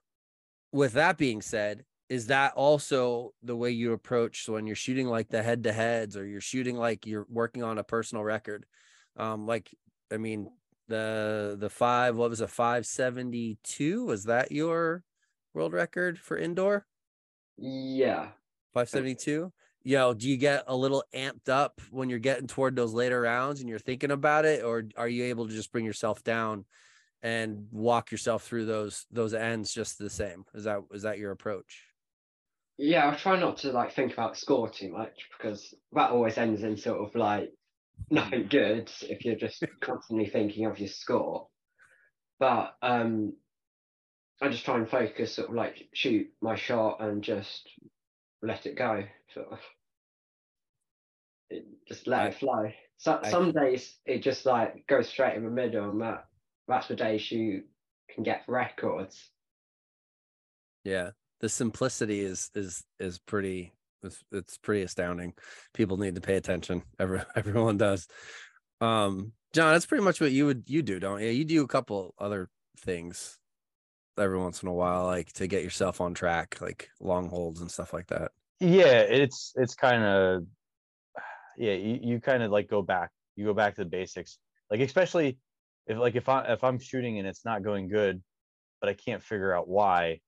with 0.72 0.94
that 0.94 1.18
being 1.18 1.42
said, 1.42 1.86
is 2.10 2.28
that 2.28 2.54
also 2.54 3.34
the 3.44 3.56
way 3.56 3.70
you 3.72 3.94
approach 3.94 4.48
when 4.50 4.66
you're 4.66 4.76
shooting 4.76 5.08
like 5.08 5.30
the 5.30 5.44
head 5.44 5.64
to 5.64 5.72
heads 5.72 6.18
or 6.18 6.26
you're 6.26 6.42
shooting 6.42 6.76
like 6.76 7.06
you're 7.06 7.28
working 7.30 7.64
on 7.64 7.78
a 7.78 7.84
personal 7.84 8.24
record? 8.24 8.66
Um, 9.16 9.46
like 9.46 9.70
I 10.12 10.18
mean, 10.18 10.50
the 10.88 11.56
the 11.60 11.70
five, 11.70 12.16
what 12.16 12.32
was 12.32 12.42
a 12.42 12.48
572? 12.48 14.06
Was 14.06 14.26
that 14.26 14.52
your 14.52 15.04
world 15.54 15.74
record 15.74 16.20
for 16.20 16.38
indoor? 16.38 16.86
Yeah. 17.58 18.30
572? 18.74 19.52
You 19.84 19.96
know, 19.96 20.14
do 20.14 20.28
you 20.28 20.38
get 20.38 20.64
a 20.68 20.76
little 20.76 21.04
amped 21.16 21.48
up 21.48 21.80
when 21.90 22.10
you're 22.10 22.20
getting 22.20 22.48
toward 22.48 22.76
those 22.76 22.94
later 22.94 23.22
rounds 23.22 23.60
and 23.60 23.70
you're 23.70 23.80
thinking 23.80 24.12
about 24.12 24.46
it, 24.46 24.64
or 24.64 24.84
are 24.98 25.08
you 25.08 25.26
able 25.26 25.48
to 25.48 25.54
just 25.54 25.72
bring 25.72 25.86
yourself 25.86 26.24
down 26.24 26.66
and 27.22 27.68
walk 27.72 28.12
yourself 28.12 28.44
through 28.44 28.66
those 28.66 29.06
those 29.12 29.34
ends 29.34 29.74
just 29.74 29.98
the 29.98 30.10
same? 30.10 30.46
Is 30.54 30.64
that 30.66 30.82
is 30.94 31.04
that 31.04 31.18
your 31.20 31.32
approach? 31.32 31.84
Yeah, 32.78 33.10
I 33.10 33.16
try 33.16 33.40
not 33.40 33.58
to 33.58 33.72
like 33.72 33.94
think 33.94 34.14
about 34.14 34.38
score 34.38 34.70
too 34.70 34.90
much 34.92 35.28
because 35.38 35.74
that 35.94 36.12
always 36.12 36.38
ends 36.38 36.64
in 36.64 36.78
sort 36.78 37.02
of 37.08 37.14
like 37.16 37.52
nothing 38.10 38.48
good 38.50 38.90
if 39.04 39.26
you're 39.26 39.36
just 39.36 39.64
constantly 39.82 40.28
thinking 40.30 40.66
of 40.66 40.80
your 40.80 40.90
score. 40.90 41.48
But 42.40 42.76
um 42.82 43.34
I 44.42 44.48
just 44.50 44.64
try 44.64 44.78
and 44.78 44.90
focus, 44.90 45.34
sort 45.36 45.50
of 45.50 45.56
like 45.56 45.90
shoot 45.94 46.28
my 46.42 46.56
shot 46.56 47.02
and 47.02 47.22
just 47.22 47.70
let 48.42 48.66
it 48.66 48.76
go, 48.78 49.04
sort 49.34 49.48
of. 49.52 49.60
It, 51.50 51.66
just 51.88 52.08
let 52.08 52.22
I- 52.22 52.28
it 52.28 52.36
flow. 52.36 52.72
So, 52.98 53.20
I- 53.22 53.30
some 53.30 53.52
days 53.52 53.98
it 54.06 54.20
just 54.24 54.46
like 54.46 54.88
goes 54.88 55.10
straight 55.10 55.36
in 55.36 55.44
the 55.44 55.50
middle, 55.50 55.90
and 55.90 56.02
that 56.02 56.29
that's 56.70 56.88
the 56.88 56.96
days 56.96 57.30
you 57.32 57.64
can 58.14 58.24
get 58.24 58.44
records. 58.48 59.30
Yeah, 60.84 61.12
the 61.42 61.50
simplicity 61.50 62.22
is 62.22 62.50
is 62.56 62.84
is 63.00 63.20
pretty. 63.20 63.74
It's, 64.02 64.24
it's 64.32 64.58
pretty 64.58 64.84
astounding. 64.84 65.34
People 65.74 65.98
need 65.98 66.16
to 66.16 66.22
pay 66.22 66.38
attention. 66.38 66.84
Every, 66.98 67.22
everyone 67.36 67.76
does. 67.76 68.08
Um, 68.80 69.34
John, 69.52 69.74
that's 69.74 69.86
pretty 69.86 70.06
much 70.06 70.22
what 70.22 70.32
you 70.32 70.46
would 70.46 70.64
you 70.68 70.82
do, 70.82 71.02
don't 71.02 71.22
you? 71.22 71.28
You 71.28 71.44
do 71.44 71.64
a 71.66 71.68
couple 71.68 72.14
other 72.18 72.50
things 72.78 73.38
every 74.18 74.38
once 74.38 74.64
in 74.64 74.70
a 74.70 74.74
while, 74.74 75.06
like 75.06 75.34
to 75.34 75.48
get 75.48 75.64
yourself 75.66 76.00
on 76.00 76.14
track, 76.14 76.62
like 76.62 76.88
long 77.02 77.28
holds 77.28 77.60
and 77.60 77.70
stuff 77.70 77.92
like 77.92 78.08
that. 78.08 78.32
yeah 78.60 79.00
it's 79.00 79.54
it's 79.56 79.76
kind 79.76 80.04
of 80.04 80.44
yeah 81.58 81.74
you, 81.74 82.00
you 82.02 82.20
kind 82.20 82.44
of 82.44 82.52
like 82.52 82.68
go 82.70 82.82
back 82.82 83.10
you 83.36 83.46
go 83.46 83.54
back 83.54 83.76
to 83.76 83.84
the 83.84 83.90
basics 83.90 84.38
like 84.70 84.82
especially 84.82 85.38
if 85.90 85.98
like 85.98 86.16
if 86.16 86.30
i 86.30 86.44
if 86.54 86.64
i'm 86.64 86.80
shooting 86.80 87.20
and 87.20 87.28
it's 87.28 87.44
not 87.46 87.64
going 87.64 87.90
good 87.90 88.22
but 88.80 88.90
i 88.90 88.94
can't 88.94 89.24
figure 89.24 89.54
out 89.54 89.68
why 89.68 90.20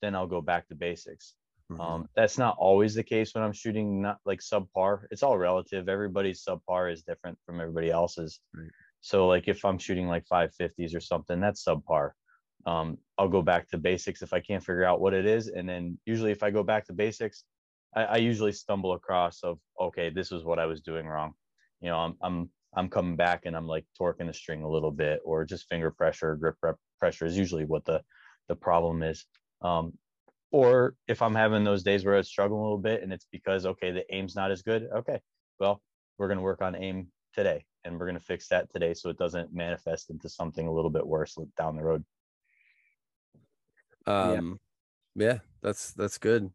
then 0.00 0.14
i'll 0.14 0.26
go 0.26 0.40
back 0.40 0.66
to 0.68 0.74
basics 0.74 1.34
Mhm. 1.70 1.80
um 1.80 2.08
that's 2.16 2.38
not 2.38 2.56
always 2.58 2.94
the 2.94 3.02
case 3.02 3.34
when 3.34 3.44
i'm 3.44 3.52
shooting 3.52 4.00
not 4.00 4.18
like 4.24 4.40
subpar 4.40 5.04
it's 5.10 5.22
all 5.22 5.36
relative 5.36 5.88
everybody's 5.88 6.42
subpar 6.42 6.90
is 6.90 7.02
different 7.02 7.38
from 7.44 7.60
everybody 7.60 7.90
else's 7.90 8.40
Right. 8.54 8.70
so 9.02 9.26
like 9.28 9.48
if 9.48 9.64
i'm 9.66 9.78
shooting 9.78 10.08
like 10.08 10.24
550s 10.26 10.94
or 10.94 11.00
something 11.00 11.40
that's 11.40 11.64
subpar 11.64 12.12
um 12.64 12.96
i'll 13.18 13.28
go 13.28 13.42
back 13.42 13.68
to 13.68 13.78
basics 13.78 14.22
if 14.22 14.32
i 14.32 14.40
can't 14.40 14.64
figure 14.64 14.84
out 14.84 15.00
what 15.00 15.12
it 15.12 15.26
is 15.26 15.48
and 15.48 15.68
then 15.68 15.98
usually 16.06 16.32
if 16.32 16.42
i 16.42 16.50
go 16.50 16.62
back 16.62 16.86
to 16.86 16.94
basics 16.94 17.44
I, 17.94 18.04
I 18.04 18.16
usually 18.16 18.52
stumble 18.52 18.92
across 18.92 19.42
of 19.42 19.58
okay, 19.80 20.10
this 20.10 20.32
is 20.32 20.44
what 20.44 20.58
I 20.58 20.66
was 20.66 20.80
doing 20.82 21.06
wrong. 21.06 21.32
You 21.80 21.88
know, 21.88 21.96
I'm 21.98 22.16
I'm 22.22 22.50
I'm 22.78 22.88
coming 22.88 23.16
back 23.16 23.44
and 23.44 23.56
I'm 23.56 23.66
like 23.66 23.84
torquing 24.00 24.28
the 24.28 24.32
string 24.32 24.62
a 24.62 24.70
little 24.70 24.92
bit, 24.92 25.20
or 25.24 25.44
just 25.44 25.68
finger 25.68 25.90
pressure, 25.90 26.36
grip 26.36 26.54
rep 26.62 26.76
pressure 27.00 27.26
is 27.26 27.36
usually 27.36 27.64
what 27.64 27.84
the 27.84 28.02
the 28.48 28.54
problem 28.54 29.02
is. 29.02 29.26
Um, 29.62 29.98
or 30.52 30.94
if 31.08 31.20
I'm 31.20 31.34
having 31.34 31.64
those 31.64 31.82
days 31.82 32.04
where 32.04 32.16
I 32.16 32.22
struggle 32.22 32.60
a 32.60 32.62
little 32.62 32.78
bit 32.78 33.02
and 33.02 33.12
it's 33.12 33.26
because 33.32 33.66
okay, 33.66 33.90
the 33.90 34.04
aim's 34.14 34.36
not 34.36 34.52
as 34.52 34.62
good. 34.62 34.88
Okay, 34.94 35.20
well, 35.58 35.82
we're 36.18 36.28
gonna 36.28 36.40
work 36.40 36.62
on 36.62 36.76
aim 36.76 37.08
today, 37.34 37.64
and 37.82 37.98
we're 37.98 38.06
gonna 38.06 38.20
fix 38.20 38.46
that 38.48 38.70
today 38.70 38.94
so 38.94 39.10
it 39.10 39.18
doesn't 39.18 39.52
manifest 39.52 40.10
into 40.10 40.28
something 40.28 40.68
a 40.68 40.72
little 40.72 40.90
bit 40.90 41.04
worse 41.04 41.36
down 41.56 41.74
the 41.74 41.82
road. 41.82 42.04
Um, 44.06 44.60
yeah, 45.16 45.38
that's 45.62 45.92
that's 45.94 46.18
good. 46.18 46.52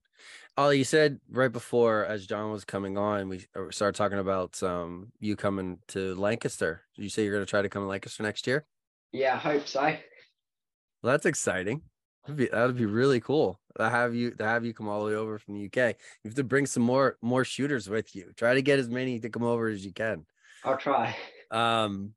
Ollie, 0.57 0.77
you 0.77 0.83
said 0.83 1.19
right 1.31 1.51
before, 1.51 2.05
as 2.05 2.27
John 2.27 2.51
was 2.51 2.63
coming 2.63 2.97
on, 2.97 3.27
we 3.29 3.45
uh, 3.55 3.71
started 3.71 3.95
talking 3.95 4.19
about 4.19 4.61
um 4.61 5.11
you 5.19 5.35
coming 5.35 5.79
to 5.89 6.15
Lancaster. 6.15 6.81
Did 6.95 7.03
you 7.03 7.09
say 7.09 7.23
you're 7.23 7.33
going 7.33 7.45
to 7.45 7.49
try 7.49 7.61
to 7.61 7.69
come 7.69 7.83
to 7.83 7.87
Lancaster 7.87 8.23
next 8.23 8.45
year? 8.47 8.65
Yeah, 9.11 9.35
I 9.35 9.37
hope 9.37 9.67
so. 9.67 9.81
Well, 9.81 11.11
that's 11.11 11.25
exciting. 11.25 11.81
That'd 12.25 12.37
be 12.37 12.47
that'd 12.47 12.77
be 12.77 12.85
really 12.85 13.19
cool 13.19 13.59
to 13.77 13.89
have 13.89 14.15
you 14.15 14.31
to 14.31 14.43
have 14.43 14.63
you 14.63 14.73
come 14.73 14.87
all 14.87 15.01
the 15.01 15.11
way 15.11 15.15
over 15.15 15.39
from 15.39 15.55
the 15.55 15.65
UK. 15.65 15.95
You 16.23 16.29
have 16.29 16.35
to 16.35 16.43
bring 16.43 16.65
some 16.65 16.83
more 16.83 17.17
more 17.21 17.43
shooters 17.43 17.89
with 17.89 18.15
you. 18.15 18.31
Try 18.35 18.53
to 18.53 18.61
get 18.61 18.79
as 18.79 18.89
many 18.89 19.19
to 19.19 19.29
come 19.29 19.43
over 19.43 19.67
as 19.67 19.85
you 19.85 19.91
can. 19.91 20.25
I'll 20.63 20.77
try. 20.77 21.15
Um, 21.51 22.13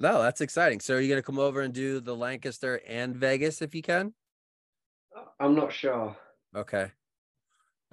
no, 0.00 0.22
that's 0.22 0.40
exciting. 0.40 0.80
So 0.80 0.96
are 0.96 1.00
you 1.00 1.08
going 1.08 1.22
to 1.22 1.26
come 1.26 1.38
over 1.38 1.60
and 1.60 1.72
do 1.72 2.00
the 2.00 2.14
Lancaster 2.14 2.80
and 2.86 3.14
Vegas 3.16 3.62
if 3.62 3.74
you 3.74 3.82
can? 3.82 4.12
I'm 5.40 5.54
not 5.54 5.72
sure. 5.72 6.16
Okay. 6.54 6.90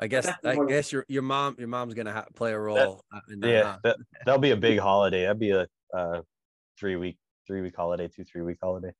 I 0.03 0.07
guess 0.07 0.27
I 0.43 0.57
guess 0.67 0.91
your 0.91 1.05
your 1.07 1.21
mom 1.21 1.55
your 1.57 1.69
mom's 1.69 1.93
gonna 1.93 2.11
ha- 2.11 2.25
play 2.35 2.51
a 2.51 2.59
role. 2.59 3.05
uh, 3.09 3.21
in 3.31 3.39
that, 3.39 3.49
Yeah, 3.49 3.63
huh? 3.63 3.77
that 3.85 3.97
that'll 4.25 4.41
be 4.41 4.51
a 4.51 4.57
big 4.57 4.77
holiday. 4.77 5.21
That'd 5.21 5.39
be 5.39 5.51
a 5.51 5.65
uh, 5.95 6.21
three 6.77 6.97
week 6.97 7.17
three 7.47 7.61
week 7.61 7.73
holiday, 7.73 8.09
two 8.09 8.25
three 8.25 8.41
week 8.41 8.57
holiday. 8.61 8.91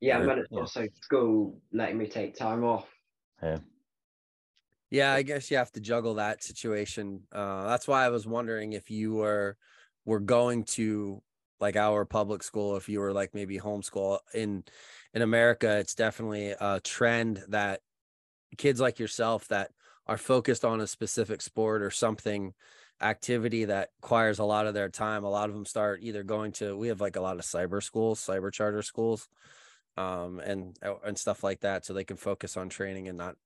Yeah, 0.00 0.18
Yeah, 0.18 0.26
but 0.26 0.38
it's 0.38 0.48
yeah. 0.50 0.58
also 0.60 0.88
school 1.00 1.60
letting 1.72 1.98
me 1.98 2.08
take 2.08 2.34
time 2.34 2.64
off. 2.64 2.88
Yeah. 3.40 3.58
Yeah, 4.90 5.12
I 5.12 5.22
guess 5.22 5.52
you 5.52 5.58
have 5.58 5.70
to 5.72 5.80
juggle 5.80 6.14
that 6.14 6.42
situation. 6.42 7.22
Uh, 7.30 7.68
that's 7.68 7.86
why 7.86 8.04
I 8.04 8.08
was 8.08 8.26
wondering 8.26 8.72
if 8.72 8.90
you 8.90 9.14
were 9.14 9.56
were 10.04 10.20
going 10.20 10.64
to 10.64 11.22
like 11.60 11.76
our 11.76 12.04
public 12.04 12.42
school, 12.42 12.76
if 12.76 12.88
you 12.88 12.98
were 12.98 13.12
like 13.12 13.34
maybe 13.34 13.60
homeschool 13.60 14.18
in 14.34 14.64
in 15.14 15.22
America. 15.22 15.78
It's 15.78 15.94
definitely 15.94 16.56
a 16.58 16.80
trend 16.80 17.44
that 17.50 17.82
kids 18.56 18.80
like 18.80 18.98
yourself 18.98 19.46
that 19.48 19.70
are 20.08 20.18
focused 20.18 20.64
on 20.64 20.80
a 20.80 20.86
specific 20.86 21.42
sport 21.42 21.82
or 21.82 21.90
something 21.90 22.54
activity 23.00 23.66
that 23.66 23.90
requires 24.02 24.38
a 24.38 24.44
lot 24.44 24.66
of 24.66 24.74
their 24.74 24.88
time. 24.88 25.24
A 25.24 25.30
lot 25.30 25.48
of 25.48 25.54
them 25.54 25.66
start 25.66 26.00
either 26.02 26.22
going 26.22 26.52
to. 26.52 26.76
We 26.76 26.88
have 26.88 27.00
like 27.00 27.16
a 27.16 27.20
lot 27.20 27.36
of 27.36 27.42
cyber 27.42 27.82
schools, 27.82 28.20
cyber 28.20 28.52
charter 28.52 28.82
schools, 28.82 29.28
um, 29.96 30.40
and 30.40 30.76
and 31.04 31.18
stuff 31.18 31.44
like 31.44 31.60
that, 31.60 31.84
so 31.84 31.92
they 31.92 32.04
can 32.04 32.16
focus 32.16 32.56
on 32.56 32.68
training 32.68 33.08
and 33.08 33.18
not 33.18 33.36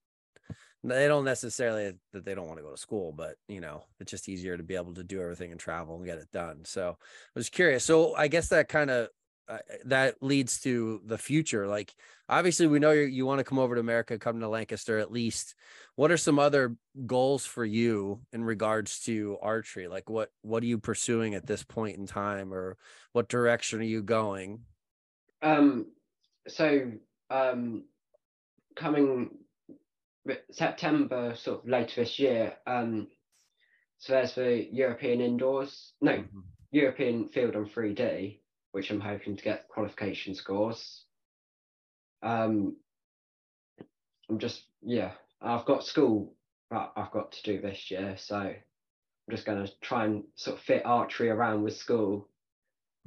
they 0.84 1.06
don't 1.06 1.24
necessarily 1.24 1.92
that 2.12 2.24
they 2.24 2.34
don't 2.34 2.46
want 2.46 2.58
to 2.58 2.64
go 2.64 2.72
to 2.72 2.76
school, 2.76 3.12
but 3.12 3.36
you 3.48 3.60
know, 3.60 3.84
it's 4.00 4.10
just 4.10 4.28
easier 4.28 4.56
to 4.56 4.64
be 4.64 4.74
able 4.74 4.94
to 4.94 5.04
do 5.04 5.20
everything 5.20 5.52
and 5.52 5.60
travel 5.60 5.96
and 5.96 6.04
get 6.04 6.18
it 6.18 6.32
done. 6.32 6.64
So 6.64 6.96
I 7.00 7.38
was 7.38 7.50
curious. 7.50 7.84
So 7.84 8.16
I 8.16 8.28
guess 8.28 8.48
that 8.48 8.68
kind 8.68 8.90
of 8.90 9.08
uh, 9.52 9.58
that 9.84 10.22
leads 10.22 10.60
to 10.60 11.02
the 11.04 11.18
future. 11.18 11.66
Like 11.66 11.94
obviously, 12.28 12.66
we 12.66 12.78
know 12.78 12.92
you 12.92 13.02
you 13.02 13.26
want 13.26 13.38
to 13.38 13.44
come 13.44 13.58
over 13.58 13.74
to 13.74 13.80
America, 13.80 14.18
come 14.18 14.40
to 14.40 14.48
Lancaster 14.48 14.98
at 14.98 15.12
least. 15.12 15.54
What 15.96 16.10
are 16.10 16.16
some 16.16 16.38
other 16.38 16.76
goals 17.06 17.44
for 17.44 17.64
you 17.64 18.20
in 18.32 18.44
regards 18.44 19.00
to 19.00 19.36
archery? 19.42 19.88
Like 19.88 20.08
what 20.08 20.30
what 20.40 20.62
are 20.62 20.66
you 20.66 20.78
pursuing 20.78 21.34
at 21.34 21.46
this 21.46 21.62
point 21.62 21.98
in 21.98 22.06
time, 22.06 22.54
or 22.54 22.78
what 23.12 23.28
direction 23.28 23.80
are 23.80 23.84
you 23.84 24.02
going? 24.02 24.60
Um, 25.42 25.86
so 26.48 26.92
um, 27.28 27.84
coming 28.74 29.30
September, 30.50 31.34
sort 31.36 31.64
of 31.64 31.68
later 31.68 32.02
this 32.02 32.18
year. 32.18 32.54
Um, 32.66 33.08
so 33.98 34.14
there's 34.14 34.34
the 34.34 34.66
European 34.72 35.20
indoors, 35.20 35.92
no 36.00 36.12
Mm-hmm. 36.12 36.40
European 36.72 37.28
field 37.28 37.54
on 37.54 37.66
3D, 37.66 38.38
which 38.72 38.90
I'm 38.90 39.00
hoping 39.00 39.36
to 39.36 39.42
get 39.44 39.68
qualification 39.68 40.34
scores. 40.34 41.04
Um, 42.22 42.76
I'm 44.28 44.38
just 44.38 44.64
yeah, 44.82 45.12
I've 45.40 45.64
got 45.64 45.84
school 45.84 46.34
that 46.70 46.92
I've 46.96 47.10
got 47.10 47.32
to 47.32 47.42
do 47.42 47.60
this 47.60 47.90
year, 47.90 48.16
so 48.18 48.36
I'm 48.38 48.56
just 49.30 49.44
going 49.44 49.64
to 49.64 49.72
try 49.80 50.04
and 50.06 50.24
sort 50.36 50.56
of 50.58 50.62
fit 50.64 50.84
archery 50.86 51.28
around 51.28 51.62
with 51.62 51.76
school 51.76 52.28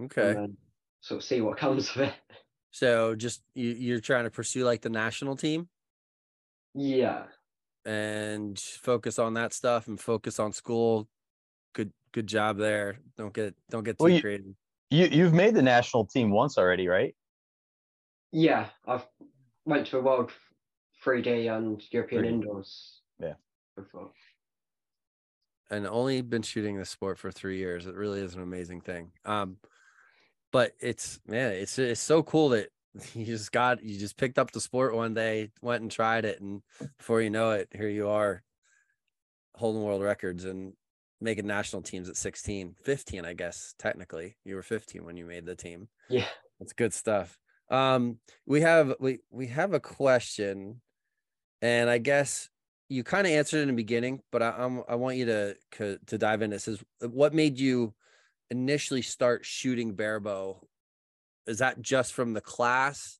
Okay. 0.01 0.32
and 0.32 0.56
sort 1.01 1.19
of 1.19 1.23
see 1.23 1.41
what 1.41 1.58
comes 1.65 1.89
of 1.89 1.97
it. 1.97 2.13
So 2.71 3.15
just 3.15 3.41
you, 3.54 3.69
you're 3.71 4.01
trying 4.01 4.25
to 4.25 4.30
pursue 4.32 4.65
like 4.65 4.82
the 4.82 4.89
national 4.89 5.36
team? 5.36 5.69
Yeah. 6.73 7.23
and 7.86 8.60
focus 8.60 9.17
on 9.17 9.34
that 9.36 9.54
stuff 9.54 9.88
and 9.88 9.99
focus 9.99 10.39
on 10.39 10.51
school. 10.51 11.08
Good 11.73 11.91
good 12.12 12.28
job 12.28 12.58
there. 12.58 12.97
Don't 13.17 13.34
get 13.34 13.56
don't 13.69 13.84
get 13.84 13.97
too 13.97 14.04
Well, 14.04 14.13
you- 14.13 14.21
creative. 14.21 14.45
You 14.89 15.06
you've 15.06 15.34
made 15.34 15.56
the 15.56 15.62
national 15.62 16.06
team 16.06 16.32
once 16.32 16.58
already, 16.58 16.88
right? 16.88 17.15
Yeah, 18.32 18.67
I've 18.86 19.06
went 19.65 19.88
to 19.88 19.98
a 19.98 20.02
World 20.02 20.32
3D 21.04 21.56
and 21.56 21.82
European 21.91 22.24
3D. 22.24 22.28
Indoors. 22.28 23.02
Yeah. 23.19 23.34
Before. 23.76 24.12
and 25.69 25.86
only 25.86 26.21
been 26.21 26.41
shooting 26.41 26.78
this 26.78 26.89
sport 26.89 27.17
for 27.17 27.32
three 27.32 27.58
years. 27.58 27.88
It 27.88 27.95
really 27.95 28.21
is 28.21 28.36
an 28.36 28.41
amazing 28.41 28.82
thing. 28.82 29.12
Um, 29.26 29.58
but 30.52 30.74
it's 30.80 31.19
man, 31.28 31.52
it's 31.54 31.78
it's 31.78 32.00
so 32.00 32.24
cool 32.24 32.50
that 32.50 32.69
you 33.13 33.26
just 33.26 33.52
got 33.52 33.84
you 33.84 34.00
just 34.00 34.17
picked 34.17 34.39
up 34.39 34.52
the 34.52 34.62
sport 34.62 34.95
one 34.95 35.13
day, 35.13 35.52
went 35.62 35.82
and 35.82 35.91
tried 35.91 36.26
it, 36.26 36.39
and 36.39 36.62
before 36.98 37.21
you 37.21 37.30
know 37.30 37.52
it, 37.52 37.67
here 37.74 37.89
you 37.89 38.08
are 38.10 38.43
holding 39.56 39.84
world 39.84 40.04
records 40.04 40.45
and 40.45 40.74
making 41.21 41.47
national 41.47 41.82
teams 41.82 42.10
at 42.10 42.17
16, 42.17 42.75
15, 42.84 43.25
I 43.25 43.34
guess, 43.34 43.73
technically. 43.80 44.36
You 44.43 44.56
were 44.56 44.63
15 44.63 45.06
when 45.06 45.17
you 45.17 45.25
made 45.25 45.45
the 45.45 45.56
team. 45.56 45.88
Yeah. 46.10 46.25
That's 46.60 46.73
good 46.73 46.93
stuff. 46.93 47.38
Um, 47.69 48.19
we 48.45 48.62
have 48.62 48.93
we 48.99 49.19
we 49.32 49.47
have 49.47 49.73
a 49.73 49.80
question, 49.80 50.82
and 51.62 51.89
I 51.89 51.97
guess 51.97 52.49
you 52.89 53.04
kind 53.04 53.25
of 53.25 53.34
answered 53.34 53.58
it 53.58 53.62
in 53.63 53.67
the 53.69 53.73
beginning, 53.73 54.21
but 54.32 54.43
I, 54.43 54.51
I'm 54.51 54.84
I 54.88 54.95
want 54.95 55.17
you 55.17 55.25
to 55.25 55.56
to 56.06 56.17
dive 56.17 56.41
into 56.41 56.56
this. 56.56 56.67
Is 56.67 56.84
what 57.01 57.34
made 57.34 57.60
you 57.60 57.93
initially 58.51 59.01
start 59.01 59.45
shooting 59.45 59.95
barebow? 59.95 60.62
Is 61.47 61.60
that 61.60 61.82
just 61.82 62.13
from 62.13 62.34
the 62.34 62.41
class 62.41 63.19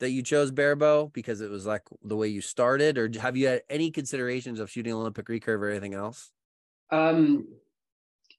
that 0.00 0.10
you 0.10 0.22
chose 0.22 0.50
barebow 0.50 1.08
because 1.08 1.40
it 1.40 1.50
was 1.50 1.66
like 1.66 1.82
the 2.02 2.16
way 2.16 2.28
you 2.28 2.40
started, 2.40 2.98
or 2.98 3.10
have 3.20 3.36
you 3.36 3.46
had 3.46 3.62
any 3.70 3.90
considerations 3.90 4.60
of 4.60 4.70
shooting 4.70 4.92
Olympic 4.92 5.26
recurve 5.26 5.60
or 5.60 5.70
anything 5.70 5.94
else? 5.94 6.32
Um, 6.90 7.48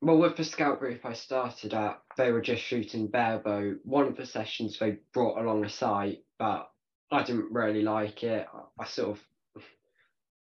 well, 0.02 0.18
with 0.18 0.38
the 0.38 0.44
scout 0.44 0.80
group 0.80 1.06
I 1.06 1.14
started 1.14 1.74
at, 1.74 2.02
they 2.18 2.32
were 2.32 2.42
just 2.42 2.64
shooting 2.64 3.08
barebow. 3.08 3.76
One 3.84 4.08
of 4.08 4.16
the 4.16 4.26
sessions 4.26 4.80
they 4.80 4.98
brought 5.14 5.38
along 5.38 5.66
a 5.66 5.70
sight, 5.70 6.24
but 6.38 6.70
I 7.12 7.24
didn't 7.24 7.52
really 7.52 7.82
like 7.82 8.24
it. 8.24 8.48
I, 8.54 8.84
I 8.84 8.86
sort 8.86 9.18
of 9.18 9.20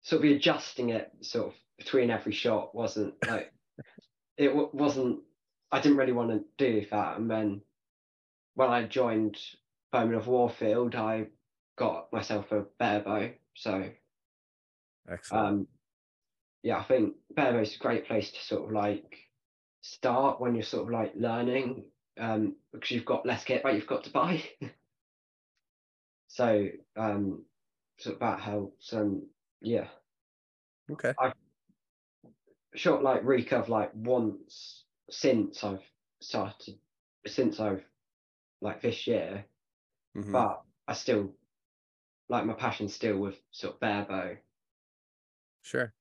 sort 0.05 0.23
of 0.23 0.31
adjusting 0.31 0.89
it 0.89 1.11
sort 1.21 1.47
of 1.47 1.53
between 1.79 2.11
every 2.11 2.31
shot 2.31 2.75
wasn't 2.75 3.15
like 3.27 3.51
it 4.37 4.49
w- 4.49 4.69
wasn't 4.71 5.19
I 5.71 5.81
didn't 5.81 5.97
really 5.97 6.13
want 6.13 6.29
to 6.29 6.43
do 6.57 6.85
that 6.91 7.17
and 7.17 7.29
then 7.29 7.61
when 8.53 8.69
I 8.69 8.83
joined 8.83 9.37
Bowmen 9.91 10.13
of 10.13 10.27
Warfield 10.27 10.93
I 10.95 11.25
got 11.75 12.13
myself 12.13 12.51
a 12.51 12.65
barebow 12.77 13.31
so 13.55 13.89
excellent 15.11 15.47
um 15.47 15.67
yeah 16.65 16.79
I 16.79 16.83
think 16.83 17.17
barebow 17.29 17.61
is 17.61 17.75
a 17.75 17.79
great 17.79 18.07
place 18.07 18.31
to 18.31 18.41
sort 18.43 18.65
of 18.65 18.71
like 18.71 19.19
start 19.81 20.41
when 20.41 20.55
you're 20.55 20.63
sort 20.63 20.85
of 20.85 20.89
like 20.91 21.13
learning 21.15 21.91
um 22.17 22.57
because 22.73 22.91
you've 22.91 23.05
got 23.05 23.25
less 23.25 23.43
kit 23.45 23.63
but 23.63 23.75
you've 23.75 23.87
got 23.87 24.05
to 24.05 24.11
buy 24.11 24.43
so 26.27 26.69
um 26.95 27.45
so 27.97 28.15
that 28.19 28.39
helps 28.39 28.93
and 28.93 29.27
yeah. 29.61 29.89
Okay. 30.89 31.15
I've 31.19 31.33
shot 32.75 33.03
like 33.03 33.21
recurve 33.23 33.67
like 33.69 33.91
once 33.95 34.85
since 35.09 35.63
I've 35.63 35.83
started 36.21 36.79
since 37.25 37.59
I've 37.59 37.85
like 38.61 38.81
this 38.81 39.07
year, 39.07 39.47
Mhm. 40.15 40.31
but 40.31 40.63
I 40.87 40.93
still 40.93 41.37
like 42.29 42.45
my 42.45 42.53
passion 42.53 42.89
still 42.89 43.19
with 43.19 43.41
sort 43.51 43.75
of 43.75 43.79
barebow. 43.81 44.37
Sure. 45.65 45.93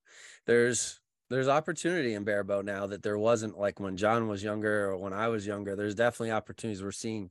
There's 0.46 1.00
there's 1.30 1.48
opportunity 1.48 2.12
in 2.12 2.24
barebow 2.24 2.60
now 2.60 2.86
that 2.86 3.02
there 3.02 3.16
wasn't 3.18 3.58
like 3.58 3.80
when 3.80 3.96
John 3.96 4.28
was 4.28 4.44
younger 4.44 4.90
or 4.90 4.98
when 4.98 5.14
I 5.14 5.28
was 5.28 5.46
younger. 5.46 5.74
There's 5.74 5.94
definitely 5.94 6.32
opportunities. 6.32 6.82
We're 6.82 6.92
seeing 6.92 7.30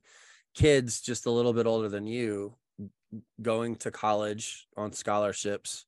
kids 0.52 1.00
just 1.00 1.26
a 1.26 1.30
little 1.30 1.52
bit 1.52 1.66
older 1.66 1.88
than 1.88 2.08
you 2.08 2.56
going 3.40 3.76
to 3.76 3.92
college 3.92 4.66
on 4.76 4.92
scholarships, 4.92 5.86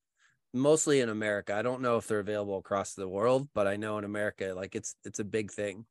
mostly 0.54 1.00
in 1.00 1.08
America. 1.08 1.54
I 1.54 1.62
don't 1.62 1.82
know 1.82 1.96
if 1.96 2.06
they're 2.06 2.20
available 2.20 2.58
across 2.58 2.94
the 2.94 3.08
world, 3.08 3.48
but 3.52 3.66
I 3.66 3.76
know 3.76 3.98
in 3.98 4.04
America, 4.04 4.52
like 4.54 4.76
it's 4.76 4.94
it's 5.04 5.18
a 5.18 5.24
big 5.24 5.50
thing. 5.50 5.86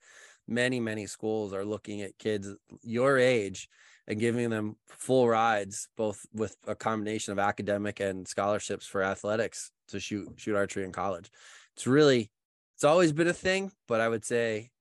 Many, 0.47 0.79
many 0.79 1.05
schools 1.07 1.53
are 1.53 1.65
looking 1.65 2.01
at 2.01 2.17
kids 2.17 2.49
your 2.81 3.17
age 3.17 3.67
and 4.07 4.19
giving 4.21 4.51
them 4.51 4.77
full 4.87 5.27
rides, 5.27 5.89
both 5.97 6.25
with 6.33 6.55
a 6.65 6.75
combination 6.75 7.33
of 7.33 7.39
academic 7.39 7.99
and 7.99 8.25
scholarships 8.25 8.87
for 8.87 9.03
athletics 9.03 9.71
to 9.89 9.99
shoot 9.99 10.29
shoot 10.37 10.55
archery 10.55 10.83
in 10.83 10.91
college. 10.91 11.29
It's 11.75 11.87
really 11.87 12.31
it's 12.75 12.83
always 12.83 13.11
been 13.11 13.27
a 13.27 13.33
thing, 13.33 13.71
but 13.87 14.01
I 14.01 14.09
would 14.09 14.25
say 14.25 14.71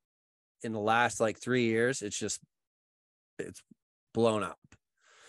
in 0.62 0.72
the 0.72 0.80
last 0.80 1.20
like 1.20 1.38
three 1.38 1.64
years, 1.64 2.02
it's 2.02 2.18
just 2.18 2.40
it's 3.38 3.62
blown 4.12 4.42
up. 4.42 4.58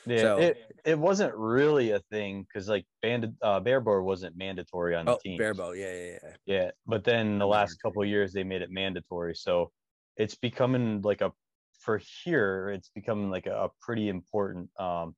Yeah, 0.08 0.22
So- 0.22 0.38
it, 0.38 0.58
it 0.86 1.00
wasn't 1.00 1.34
really 1.36 1.92
a 1.92 2.00
thing 2.12 2.44
because 2.44 2.70
like 2.70 2.86
banded 3.02 3.36
uh, 3.42 3.60
barebow 3.60 4.02
wasn't 4.04 4.38
mandatory 4.38 4.96
on 4.96 5.06
the 5.06 5.14
Oh, 5.14 5.20
team. 5.24 5.38
barebow, 5.38 5.72
yeah, 5.72 5.94
yeah, 5.94 6.18
yeah. 6.24 6.34
Yeah, 6.46 6.72
but 6.86 7.04
then 7.04 7.40
the 7.40 7.48
last 7.48 7.82
couple 7.82 8.04
of 8.04 8.08
years 8.08 8.32
they 8.32 8.44
made 8.44 8.62
it 8.62 8.70
mandatory, 8.72 9.34
so 9.36 9.72
it's 10.16 10.36
becoming 10.36 11.02
like 11.02 11.22
a 11.22 11.32
for 11.80 12.00
here 12.24 12.70
it's 12.70 12.90
becoming 12.96 13.30
like 13.30 13.46
a, 13.48 13.66
a 13.66 13.70
pretty 13.82 14.08
important 14.10 14.70
um, 14.80 15.16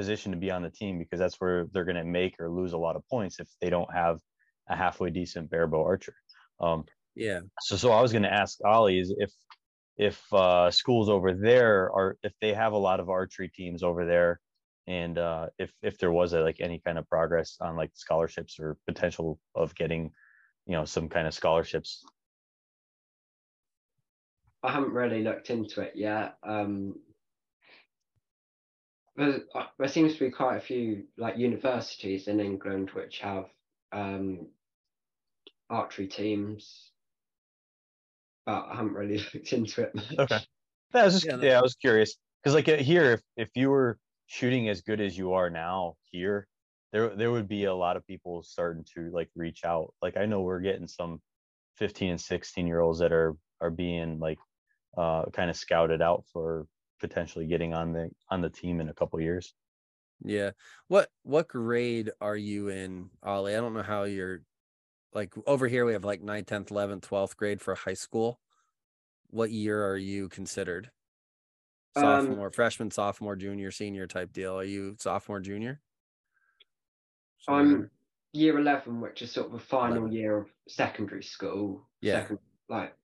position 0.00 0.32
to 0.32 0.38
be 0.38 0.50
on 0.50 0.62
the 0.62 0.70
team 0.70 0.98
because 0.98 1.18
that's 1.18 1.38
where 1.42 1.66
they're 1.72 1.84
going 1.84 2.02
to 2.04 2.04
make 2.20 2.34
or 2.40 2.48
lose 2.48 2.72
a 2.72 2.78
lot 2.86 2.96
of 2.96 3.06
points 3.08 3.38
if 3.38 3.48
they 3.60 3.68
don't 3.68 3.92
have 3.92 4.18
a 4.70 4.74
halfway 4.74 5.10
decent 5.10 5.50
barebow 5.50 5.84
archer. 5.84 6.14
Um, 6.58 6.84
Yeah. 7.14 7.40
so 7.60 7.76
so 7.76 7.88
I 7.92 8.00
was 8.00 8.12
going 8.12 8.28
to 8.30 8.32
ask 8.42 8.58
Ollie 8.64 8.98
is 8.98 9.12
if 9.26 9.32
if 9.98 10.18
uh, 10.32 10.70
schools 10.70 11.08
over 11.10 11.34
there 11.34 11.92
are 11.98 12.16
if 12.22 12.32
they 12.40 12.54
have 12.54 12.72
a 12.72 12.84
lot 12.88 13.00
of 13.00 13.10
archery 13.10 13.50
teams 13.58 13.82
over 13.82 14.06
there 14.06 14.40
and 14.86 15.18
uh, 15.18 15.46
if 15.58 15.70
if 15.82 15.98
there 15.98 16.14
was 16.20 16.32
a, 16.32 16.40
like 16.40 16.60
any 16.60 16.78
kind 16.86 16.98
of 16.98 17.06
progress 17.16 17.58
on 17.60 17.76
like 17.76 17.90
scholarships 17.94 18.58
or 18.58 18.78
potential 18.86 19.38
of 19.54 19.74
getting 19.74 20.02
you 20.66 20.76
know 20.76 20.86
some 20.86 21.08
kind 21.14 21.26
of 21.26 21.34
scholarships 21.34 21.90
I 24.62 24.70
haven't 24.72 24.92
really 24.92 25.22
looked 25.22 25.50
into 25.50 25.80
it 25.80 25.92
yet. 25.94 26.36
Um, 26.42 26.94
there, 29.20 29.40
uh, 29.54 29.66
there 29.78 29.88
seems 29.88 30.14
to 30.14 30.20
be 30.20 30.30
quite 30.30 30.56
a 30.56 30.60
few 30.60 31.04
like 31.16 31.36
universities 31.36 32.26
in 32.28 32.40
England 32.40 32.90
which 32.90 33.20
have 33.20 33.46
um, 33.92 34.48
archery 35.68 36.08
teams, 36.08 36.90
but 38.46 38.66
I 38.70 38.76
haven't 38.76 38.94
really 38.94 39.18
looked 39.34 39.52
into 39.52 39.82
it. 39.82 39.94
Much. 39.94 40.18
Okay. 40.18 40.40
Yeah, 40.94 41.02
I 41.02 41.04
was 41.04 41.14
just 41.14 41.26
Yeah, 41.26 41.36
yeah, 41.40 41.58
I 41.58 41.62
was 41.62 41.74
curious 41.74 42.16
because 42.42 42.54
like 42.54 42.68
uh, 42.68 42.76
here, 42.76 43.12
if 43.12 43.20
if 43.36 43.50
you 43.54 43.70
were 43.70 43.98
shooting 44.26 44.68
as 44.68 44.82
good 44.82 45.00
as 45.00 45.16
you 45.16 45.34
are 45.34 45.50
now 45.50 45.96
here, 46.04 46.48
there 46.92 47.14
there 47.14 47.30
would 47.30 47.48
be 47.48 47.64
a 47.64 47.74
lot 47.74 47.96
of 47.96 48.06
people 48.06 48.42
starting 48.42 48.84
to 48.94 49.10
like 49.12 49.28
reach 49.36 49.64
out. 49.64 49.94
Like 50.02 50.16
I 50.16 50.26
know 50.26 50.40
we're 50.40 50.60
getting 50.60 50.88
some 50.88 51.20
15 51.76 52.10
and 52.12 52.20
16 52.20 52.66
year 52.66 52.80
olds 52.80 53.00
that 53.00 53.12
are 53.12 53.36
are 53.60 53.70
being 53.70 54.18
like 54.18 54.38
uh 54.96 55.26
kind 55.32 55.50
of 55.50 55.56
scouted 55.56 56.02
out 56.02 56.24
for 56.32 56.66
potentially 57.00 57.46
getting 57.46 57.74
on 57.74 57.92
the 57.92 58.10
on 58.28 58.40
the 58.40 58.50
team 58.50 58.80
in 58.80 58.88
a 58.88 58.94
couple 58.94 59.20
years. 59.20 59.54
Yeah. 60.22 60.50
What 60.88 61.08
what 61.22 61.48
grade 61.48 62.10
are 62.20 62.36
you 62.36 62.68
in, 62.68 63.10
Ollie? 63.22 63.56
I 63.56 63.60
don't 63.60 63.74
know 63.74 63.82
how 63.82 64.04
you're 64.04 64.42
like 65.12 65.34
over 65.46 65.66
here 65.66 65.84
we 65.84 65.94
have 65.94 66.04
like 66.04 66.22
9th, 66.22 66.46
10th, 66.46 66.68
11th, 66.68 67.00
12th 67.00 67.36
grade 67.36 67.60
for 67.60 67.74
high 67.74 67.94
school. 67.94 68.40
What 69.28 69.50
year 69.50 69.86
are 69.86 69.96
you 69.96 70.28
considered? 70.28 70.90
Um, 71.96 72.02
Sophomore, 72.02 72.50
freshman, 72.50 72.90
sophomore, 72.90 73.36
junior, 73.36 73.70
senior 73.70 74.06
type 74.06 74.32
deal. 74.32 74.58
Are 74.58 74.64
you 74.64 74.96
sophomore, 74.98 75.40
junior? 75.40 75.80
Somewhere 77.38 77.62
I'm 77.62 77.90
year 78.32 78.58
11, 78.58 79.00
which 79.00 79.22
is 79.22 79.32
sort 79.32 79.46
of 79.46 79.52
the 79.52 79.58
final 79.58 79.98
11. 79.98 80.12
year 80.12 80.38
of 80.38 80.46
secondary 80.68 81.22
school. 81.22 81.88
Yeah. 82.00 82.22
Second, 82.22 82.38
like 82.68 82.94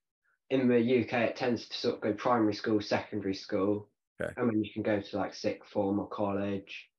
in 0.49 0.67
the 0.67 0.79
UK, 0.79 1.13
it 1.13 1.35
tends 1.35 1.67
to 1.67 1.77
sort 1.77 1.95
of 1.95 2.01
go 2.01 2.13
primary 2.13 2.53
school, 2.53 2.81
secondary 2.81 3.35
school. 3.35 3.89
Okay. 4.21 4.33
And 4.37 4.49
then 4.49 4.63
you 4.63 4.71
can 4.73 4.83
go 4.83 5.01
to 5.01 5.17
like 5.17 5.33
sixth 5.33 5.69
form 5.69 5.99
or 5.99 6.07
college. 6.07 6.89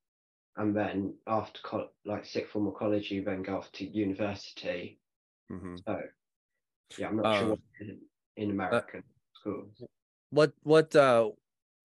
And 0.57 0.77
then 0.77 1.15
after 1.27 1.61
col- 1.63 1.93
like 2.05 2.25
sixth 2.25 2.53
form 2.53 2.67
or 2.67 2.75
college, 2.75 3.11
you 3.11 3.25
then 3.25 3.43
go 3.43 3.59
off 3.59 3.71
to 3.73 3.85
university. 3.87 5.01
Mhm. 5.51 5.79
So 5.87 6.03
yeah, 6.99 7.09
I'm 7.09 7.17
not 7.17 7.27
Um, 7.27 7.39
sure 7.39 7.49
what 7.51 7.61
in, 7.81 8.01
in 8.37 8.51
American 8.51 9.03
schools. 9.35 9.83
What 10.31 10.53
what 10.63 10.95
uh 10.95 11.31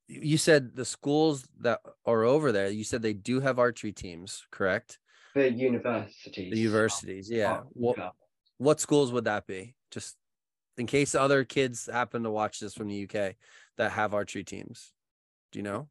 you 0.07 0.37
said 0.37 0.75
the 0.75 0.85
schools 0.85 1.47
that 1.59 1.81
are 2.05 2.23
over 2.23 2.51
there, 2.51 2.69
you 2.69 2.83
said 2.83 3.01
they 3.01 3.13
do 3.13 3.39
have 3.39 3.57
archery 3.57 3.93
teams, 3.93 4.45
correct? 4.51 4.99
The 5.33 5.51
universities. 5.51 6.51
The 6.51 6.59
universities, 6.59 7.29
yeah. 7.29 7.61
What 7.71 7.97
yeah. 7.97 8.11
what 8.57 8.79
schools 8.79 9.11
would 9.11 9.25
that 9.25 9.47
be? 9.47 9.75
Just 9.91 10.17
in 10.77 10.87
case 10.87 11.15
other 11.15 11.43
kids 11.45 11.85
happen 11.85 12.23
to 12.23 12.31
watch 12.31 12.59
this 12.59 12.73
from 12.73 12.87
the 12.89 12.95
UK 13.03 13.35
that 13.77 13.91
have 13.91 14.13
archery 14.13 14.43
teams. 14.43 14.93
Do 15.51 15.59
you 15.59 15.63
know? 15.63 15.89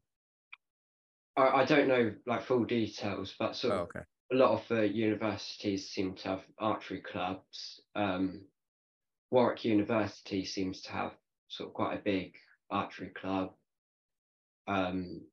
I, 1.36 1.62
I 1.62 1.64
don't 1.64 1.88
know 1.88 2.14
like 2.26 2.42
full 2.42 2.64
details, 2.64 3.34
but 3.38 3.56
sort 3.56 3.74
Oh, 3.74 3.78
of 3.78 3.82
okay. 3.84 4.00
a 4.32 4.34
lot 4.36 4.50
of 4.52 4.68
the 4.68 4.88
universities 4.88 5.88
seem 5.90 6.14
to 6.16 6.28
have 6.28 6.44
archery 6.58 7.00
clubs. 7.00 7.80
Um, 7.94 8.46
Warwick 9.30 9.64
University 9.64 10.44
seems 10.44 10.82
to 10.82 10.92
have 10.92 11.16
sort 11.48 11.70
of 11.70 11.74
quite 11.74 11.98
a 11.98 12.02
big 12.02 12.36
archery 12.70 13.10
club. 13.10 13.54
Um, 14.66 15.26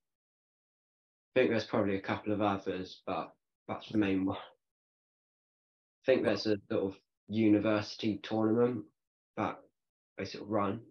I 1.35 1.39
think 1.39 1.49
there's 1.51 1.65
probably 1.65 1.95
a 1.95 2.01
couple 2.01 2.33
of 2.33 2.41
others, 2.41 3.01
but 3.05 3.35
that's 3.67 3.89
the 3.89 3.97
main 3.97 4.25
one. 4.25 4.37
I 4.37 6.05
think 6.05 6.23
there's 6.23 6.45
a 6.47 6.57
sort 6.71 6.83
of 6.93 6.99
university 7.27 8.17
tournament 8.17 8.85
that 9.37 9.57
I 10.19 10.23
sort 10.23 10.43
of 10.43 10.49
run. 10.49 10.81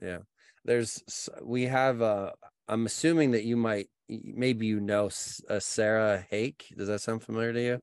Yeah. 0.00 0.18
There's 0.64 1.02
we 1.42 1.64
have 1.64 2.02
uh 2.02 2.32
I'm 2.68 2.86
assuming 2.86 3.32
that 3.32 3.44
you 3.44 3.56
might 3.56 3.88
maybe 4.08 4.66
you 4.66 4.80
know 4.80 5.06
S- 5.06 5.42
uh, 5.48 5.60
Sarah 5.60 6.24
Hake. 6.30 6.72
Does 6.76 6.88
that 6.88 7.00
sound 7.00 7.22
familiar 7.22 7.52
to 7.52 7.62
you? 7.62 7.80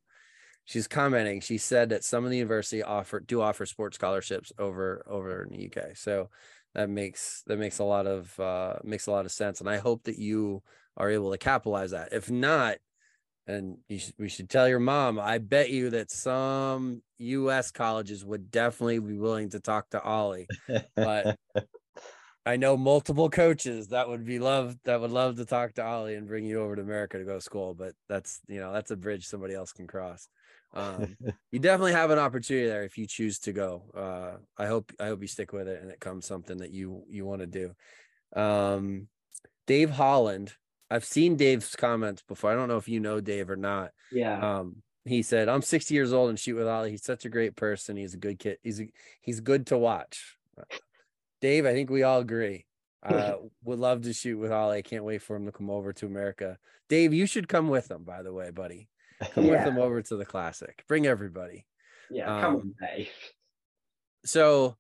She's 0.66 0.88
commenting. 0.88 1.42
She 1.42 1.58
said 1.58 1.90
that 1.90 2.04
some 2.04 2.26
of 2.26 2.32
the 2.32 2.38
university 2.38 2.84
offer 2.84 3.20
do 3.20 3.42
offer 3.42 3.66
sports 3.66 3.96
scholarships 3.96 4.52
over 4.58 5.04
over 5.08 5.44
in 5.44 5.50
the 5.52 5.64
UK. 5.64 5.96
So 5.96 6.30
that 6.76 6.90
makes 6.90 7.44
that 7.48 7.58
makes 7.58 7.80
a 7.80 7.84
lot 7.84 8.08
of 8.08 8.40
uh 8.40 8.76
makes 8.84 9.08
a 9.08 9.12
lot 9.12 9.26
of 9.26 9.32
sense. 9.32 9.60
And 9.60 9.70
I 9.70 9.78
hope 9.78 10.04
that 10.04 10.20
you 10.20 10.64
are 10.96 11.10
able 11.10 11.32
to 11.32 11.38
capitalize 11.38 11.92
that. 11.92 12.14
If 12.14 12.30
not, 12.30 12.78
and 13.50 13.78
should, 13.90 14.14
we 14.20 14.30
should 14.30 14.50
tell 14.50 14.70
your 14.70 14.80
mom. 14.80 15.20
I 15.20 15.40
bet 15.40 15.72
you 15.72 15.90
that 15.90 16.12
some 16.12 17.02
U.S. 17.18 17.72
colleges 17.72 18.24
would 18.24 18.52
definitely 18.52 19.00
be 19.00 19.18
willing 19.18 19.50
to 19.50 19.60
talk 19.60 19.90
to 19.90 20.02
Ollie. 20.02 20.48
But 20.96 21.36
I 22.46 22.58
know 22.58 22.78
multiple 22.78 23.30
coaches 23.30 23.88
that 23.88 24.08
would 24.08 24.24
be 24.24 24.38
love 24.38 24.78
that 24.86 25.02
would 25.02 25.10
love 25.12 25.38
to 25.38 25.46
talk 25.46 25.74
to 25.74 25.84
Ollie 25.84 26.16
and 26.16 26.28
bring 26.28 26.46
you 26.46 26.62
over 26.62 26.76
to 26.76 26.82
America 26.82 27.18
to 27.18 27.26
go 27.26 27.36
to 27.36 27.42
school. 27.42 27.74
But 27.74 27.94
that's 28.08 28.40
you 28.48 28.60
know 28.60 28.72
that's 28.72 28.92
a 28.92 28.96
bridge 28.96 29.26
somebody 29.26 29.56
else 29.56 29.74
can 29.74 29.88
cross. 29.88 30.28
Um, 30.76 31.18
you 31.52 31.58
definitely 31.58 31.94
have 31.94 32.12
an 32.12 32.20
opportunity 32.20 32.68
there 32.68 32.84
if 32.84 33.00
you 33.00 33.08
choose 33.08 33.40
to 33.40 33.52
go. 33.52 33.84
Uh, 33.96 34.38
I 34.62 34.68
hope 34.68 34.92
I 35.00 35.08
hope 35.08 35.22
you 35.22 35.28
stick 35.28 35.54
with 35.54 35.68
it 35.68 35.82
and 35.82 35.90
it 35.90 36.00
comes 36.00 36.28
something 36.28 36.60
that 36.60 36.72
you 36.72 37.04
you 37.10 37.26
want 37.26 37.42
to 37.42 37.48
do. 37.48 37.74
Um, 38.40 39.08
Dave 39.66 39.90
Holland, 39.90 40.54
I've 40.90 41.06
seen 41.06 41.36
Dave's 41.36 41.76
comments 41.76 42.24
before. 42.28 42.52
I 42.52 42.56
don't 42.56 42.68
know 42.68 42.78
if 42.78 42.88
you 42.88 43.00
know 43.00 43.22
Dave 43.22 43.50
or 43.50 43.56
not. 43.56 43.92
Yeah. 44.12 44.60
Um, 44.60 44.78
he 45.06 45.22
said, 45.22 45.50
"I'm 45.50 45.62
60 45.62 45.94
years 45.94 46.14
old 46.14 46.30
and 46.30 46.40
shoot 46.40 46.56
with 46.56 46.68
Ollie. 46.68 46.92
He's 46.92 47.04
such 47.04 47.26
a 47.26 47.30
great 47.30 47.56
person. 47.56 47.96
He's 47.98 48.14
a 48.14 48.18
good 48.18 48.40
kid. 48.40 48.58
He's 48.64 48.82
a, 48.82 48.92
he's 49.22 49.40
good 49.40 49.68
to 49.68 49.78
watch." 49.78 50.38
Dave, 51.42 51.66
I 51.66 51.74
think 51.74 51.90
we 51.90 52.04
all 52.04 52.20
agree. 52.20 52.66
Uh, 53.02 53.34
would 53.64 53.80
love 53.80 54.02
to 54.04 54.14
shoot 54.14 54.38
with 54.38 54.52
Ollie. 54.52 54.80
I 54.80 54.82
can't 54.82 55.06
wait 55.06 55.22
for 55.22 55.36
him 55.36 55.46
to 55.46 55.52
come 55.52 55.70
over 55.70 55.94
to 55.94 56.06
America. 56.06 56.58
Dave, 56.90 57.14
you 57.14 57.26
should 57.26 57.48
come 57.48 57.70
with 57.70 57.90
him. 57.90 58.04
By 58.04 58.24
the 58.24 58.34
way, 58.34 58.50
buddy, 58.52 58.90
come 59.32 59.46
with 59.46 59.54
Yeah. 59.54 59.66
him 59.66 59.78
over 59.78 60.02
to 60.02 60.16
the 60.16 60.26
classic. 60.26 60.84
Bring 60.88 61.08
everybody. 61.08 61.66
yeah. 62.10 62.26
Come 62.26 62.56
um, 62.56 62.56
on, 62.56 62.74
Dave. 62.82 63.10
So, 64.26 64.76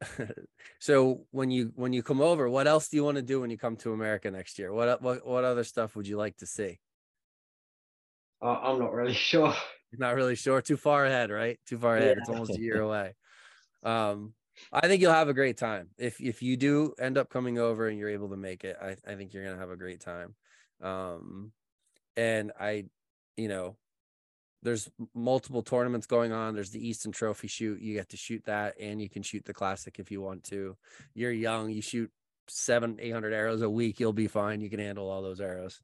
so 0.80 1.26
when 1.30 1.50
you 1.50 1.72
when 1.76 1.92
you 1.92 2.02
come 2.02 2.20
over, 2.20 2.48
what 2.48 2.66
else 2.66 2.88
do 2.88 2.96
you 2.96 3.04
want 3.04 3.16
to 3.16 3.22
do 3.22 3.40
when 3.40 3.50
you 3.50 3.58
come 3.58 3.76
to 3.78 3.92
America 3.92 4.30
next 4.30 4.58
year? 4.58 4.72
What 4.72 5.00
what 5.02 5.26
what 5.26 5.44
other 5.44 5.64
stuff 5.64 5.96
would 5.96 6.06
you 6.06 6.16
like 6.16 6.36
to 6.38 6.46
see? 6.46 6.80
I- 8.40 8.70
I'm 8.70 8.78
not 8.78 8.92
really 8.92 9.14
sure. 9.30 9.54
Not 9.92 10.16
really 10.16 10.34
sure. 10.34 10.60
Too 10.60 10.76
far 10.76 11.06
ahead, 11.06 11.30
right? 11.30 11.58
Too 11.66 11.78
far 11.78 11.96
ahead. 11.96 12.18
It's 12.18 12.28
almost 12.28 12.56
a 12.56 12.60
year 12.60 12.80
away. 12.80 13.14
Um, 13.82 14.34
I 14.72 14.88
think 14.88 15.02
you'll 15.02 15.12
have 15.12 15.28
a 15.28 15.34
great 15.34 15.58
time 15.58 15.90
if 15.98 16.20
if 16.20 16.42
you 16.42 16.56
do 16.56 16.94
end 16.98 17.18
up 17.18 17.30
coming 17.30 17.58
over 17.58 17.88
and 17.88 17.98
you're 17.98 18.10
able 18.10 18.30
to 18.30 18.36
make 18.36 18.64
it. 18.64 18.76
I 18.80 18.96
I 19.06 19.16
think 19.16 19.32
you're 19.34 19.44
gonna 19.44 19.58
have 19.58 19.70
a 19.70 19.76
great 19.76 20.00
time. 20.00 20.36
Um, 20.80 21.52
and 22.16 22.52
I, 22.58 22.86
you 23.36 23.48
know, 23.48 23.78
there's 24.64 24.90
multiple 25.14 25.62
tournaments 25.62 26.06
going 26.06 26.32
on. 26.32 26.54
There's 26.54 26.70
the 26.70 26.84
Easton 26.84 27.12
Trophy 27.12 27.48
shoot. 27.48 27.80
You 27.80 27.94
get 27.94 28.08
to 28.08 28.16
shoot 28.16 28.42
that, 28.46 28.74
and 28.80 29.00
you 29.00 29.10
can 29.10 29.22
shoot 29.22 29.44
the 29.44 29.54
classic 29.54 29.98
if 29.98 30.10
you 30.10 30.20
want 30.22 30.44
to. 30.44 30.76
You're 31.14 31.32
young. 31.32 31.70
You 31.70 31.82
shoot 31.82 32.10
seven, 32.48 32.98
eight 33.00 33.12
hundred 33.12 33.34
arrows 33.34 33.62
a 33.62 33.70
week. 33.70 34.00
You'll 34.00 34.14
be 34.14 34.26
fine. 34.26 34.62
You 34.62 34.70
can 34.70 34.80
handle 34.80 35.08
all 35.08 35.22
those 35.22 35.40
arrows. 35.40 35.80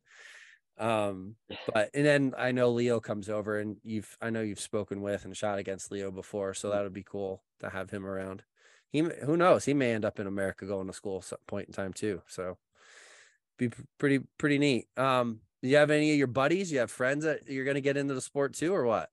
Um, 0.78 1.36
but 1.72 1.90
and 1.92 2.06
then 2.06 2.32
I 2.38 2.52
know 2.52 2.70
Leo 2.70 3.00
comes 3.00 3.28
over, 3.28 3.58
and 3.58 3.76
you've 3.84 4.16
I 4.20 4.30
know 4.30 4.40
you've 4.40 4.58
spoken 4.58 5.02
with 5.02 5.26
and 5.26 5.36
shot 5.36 5.58
against 5.58 5.92
Leo 5.92 6.10
before, 6.10 6.54
so 6.54 6.70
that 6.70 6.82
would 6.82 6.94
be 6.94 7.04
cool 7.04 7.44
to 7.60 7.68
have 7.68 7.90
him 7.90 8.06
around. 8.06 8.42
He 8.88 9.00
who 9.00 9.36
knows? 9.36 9.66
He 9.66 9.74
may 9.74 9.92
end 9.92 10.06
up 10.06 10.18
in 10.18 10.26
America 10.26 10.64
going 10.64 10.86
to 10.86 10.94
school 10.94 11.18
at 11.18 11.24
some 11.24 11.38
point 11.46 11.68
in 11.68 11.74
time 11.74 11.92
too. 11.92 12.22
So 12.26 12.56
be 13.58 13.70
pretty 13.98 14.20
pretty 14.38 14.58
neat. 14.58 14.86
Um, 14.96 15.40
you 15.68 15.76
have 15.76 15.90
any 15.90 16.12
of 16.12 16.18
your 16.18 16.26
buddies? 16.26 16.72
You 16.72 16.78
have 16.78 16.90
friends 16.90 17.24
that 17.24 17.48
you're 17.48 17.64
gonna 17.64 17.80
get 17.80 17.96
into 17.96 18.14
the 18.14 18.20
sport 18.20 18.54
too, 18.54 18.74
or 18.74 18.84
what? 18.84 19.10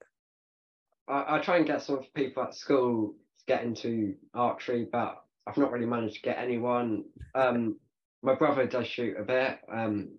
I, 1.07 1.37
I 1.37 1.39
try 1.39 1.57
and 1.57 1.65
get 1.65 1.81
some 1.81 2.01
people 2.13 2.43
at 2.43 2.55
school 2.55 3.15
to 3.39 3.45
get 3.47 3.63
into 3.63 4.15
archery, 4.33 4.87
but 4.91 5.23
I've 5.45 5.57
not 5.57 5.71
really 5.71 5.85
managed 5.85 6.15
to 6.15 6.21
get 6.21 6.37
anyone. 6.37 7.05
Um, 7.35 7.79
my 8.21 8.35
brother 8.35 8.65
does 8.65 8.87
shoot 8.87 9.15
a 9.17 9.23
bit, 9.23 9.59
um, 9.71 10.09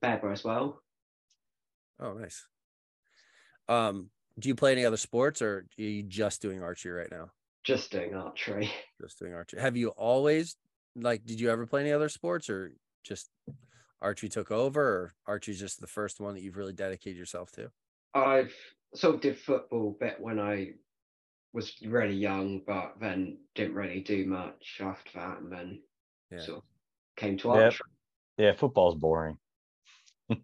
Bear 0.00 0.32
as 0.32 0.44
well. 0.44 0.80
Oh, 2.00 2.12
nice. 2.14 2.46
Um, 3.68 4.10
do 4.38 4.48
you 4.48 4.54
play 4.54 4.72
any 4.72 4.84
other 4.84 4.96
sports, 4.96 5.40
or 5.40 5.66
are 5.78 5.82
you 5.82 6.02
just 6.02 6.42
doing 6.42 6.62
archery 6.62 6.92
right 6.92 7.10
now? 7.10 7.30
Just 7.62 7.90
doing 7.92 8.14
archery. 8.14 8.70
Just 9.00 9.18
doing 9.18 9.32
archery. 9.32 9.60
Have 9.60 9.76
you 9.76 9.88
always 9.90 10.56
like? 10.96 11.24
Did 11.24 11.40
you 11.40 11.50
ever 11.50 11.66
play 11.66 11.80
any 11.80 11.92
other 11.92 12.08
sports, 12.08 12.50
or 12.50 12.72
just 13.02 13.30
archery 14.00 14.28
took 14.28 14.50
over, 14.50 14.82
or 14.82 15.14
archery's 15.26 15.60
just 15.60 15.80
the 15.80 15.86
first 15.86 16.20
one 16.20 16.34
that 16.34 16.42
you've 16.42 16.56
really 16.56 16.72
dedicated 16.72 17.16
yourself 17.18 17.50
to? 17.52 17.70
I've 18.14 18.54
sort 18.94 19.16
of 19.16 19.20
did 19.20 19.38
football 19.38 19.96
a 20.00 20.04
bit 20.04 20.20
when 20.20 20.38
I 20.38 20.74
was 21.52 21.80
really 21.82 22.14
young, 22.14 22.60
but 22.66 22.94
then 23.00 23.38
didn't 23.54 23.74
really 23.74 24.00
do 24.00 24.26
much 24.26 24.78
after 24.80 25.10
that, 25.18 25.38
and 25.38 25.52
then 25.52 25.82
Yeah. 26.30 26.38
sort 26.38 26.58
of 26.58 26.64
came 27.16 27.36
to 27.38 27.48
Yep. 27.48 27.56
archery. 27.56 27.90
yeah, 28.38 28.52
football's 28.52 28.96
boring. 28.96 29.38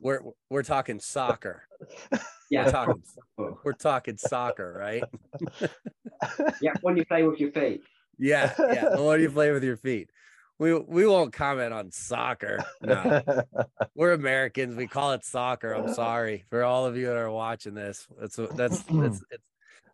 We're 0.00 0.20
we're 0.50 0.62
talking 0.62 1.00
soccer. 1.00 1.68
Yeah, 2.50 2.66
We're 2.66 2.72
talking 2.72 3.02
we're 3.64 3.72
talking 3.72 4.16
soccer, 4.18 4.74
right? 4.78 5.02
yeah, 6.60 6.74
when 6.82 6.96
you 6.96 7.04
play 7.06 7.22
with 7.22 7.40
your 7.40 7.50
feet. 7.52 7.82
Yeah, 8.18 8.54
yeah. 8.58 8.90
The 8.90 9.02
one 9.02 9.20
you 9.20 9.30
play 9.30 9.50
with 9.50 9.64
your 9.64 9.78
feet. 9.78 10.10
We 10.58 10.74
we 10.74 11.06
won't 11.06 11.32
comment 11.32 11.72
on 11.72 11.90
soccer. 11.90 12.64
No, 12.80 13.22
we're 13.94 14.12
Americans. 14.12 14.76
We 14.76 14.86
call 14.86 15.12
it 15.12 15.24
soccer. 15.24 15.72
I'm 15.72 15.92
sorry 15.92 16.44
for 16.48 16.62
all 16.62 16.86
of 16.86 16.96
you 16.96 17.06
that 17.06 17.16
are 17.16 17.30
watching 17.30 17.74
this. 17.74 18.06
That's 18.20 18.36
that's 18.36 18.82
that's 18.82 19.22
it's 19.30 19.44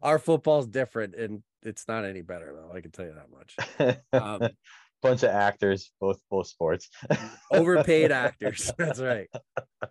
our 0.03 0.18
football's 0.18 0.66
different, 0.66 1.14
and 1.14 1.42
it's 1.62 1.88
not 1.88 2.05
any 2.05 2.23
better 2.23 2.55
though. 2.55 2.77
I 2.77 2.81
can 2.81 2.90
tell 2.90 3.07
you 3.07 3.14
that 3.14 3.31
much. 3.31 4.01
Um, 4.12 4.51
Bunch 5.03 5.23
of 5.23 5.31
actors, 5.31 5.90
both 5.99 6.20
both 6.31 6.46
sports. 6.46 6.90
overpaid 7.51 8.12
actors. 8.12 8.70
That's 8.77 9.01
right. 9.01 9.29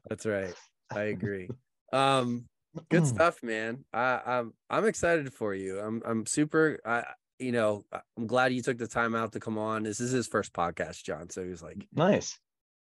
That's 0.08 0.24
right. 0.24 0.54
I 0.92 1.06
agree. 1.06 1.50
Um, 1.92 2.46
good 2.90 3.08
stuff, 3.08 3.42
man. 3.42 3.86
I, 3.92 4.22
I'm 4.24 4.54
I'm 4.70 4.86
excited 4.86 5.34
for 5.34 5.56
you. 5.56 5.80
I'm 5.80 6.04
I'm 6.06 6.28
super. 6.28 6.80
I 6.86 7.06
you 7.40 7.52
know 7.52 7.86
I'm 8.18 8.28
glad 8.28 8.54
you 8.54 8.62
took 8.62 8.78
the 8.78 8.88
time 8.88 9.16
out 9.16 9.32
to 9.34 9.40
come 9.40 9.58
on. 9.58 9.84
This 9.84 10.00
is 10.00 10.12
his 10.12 10.28
first 10.28 10.54
podcast, 10.54 11.04
John. 11.04 11.30
So 11.30 11.44
he 11.44 11.50
was 11.50 11.64
like, 11.64 11.78
Nice. 11.94 12.38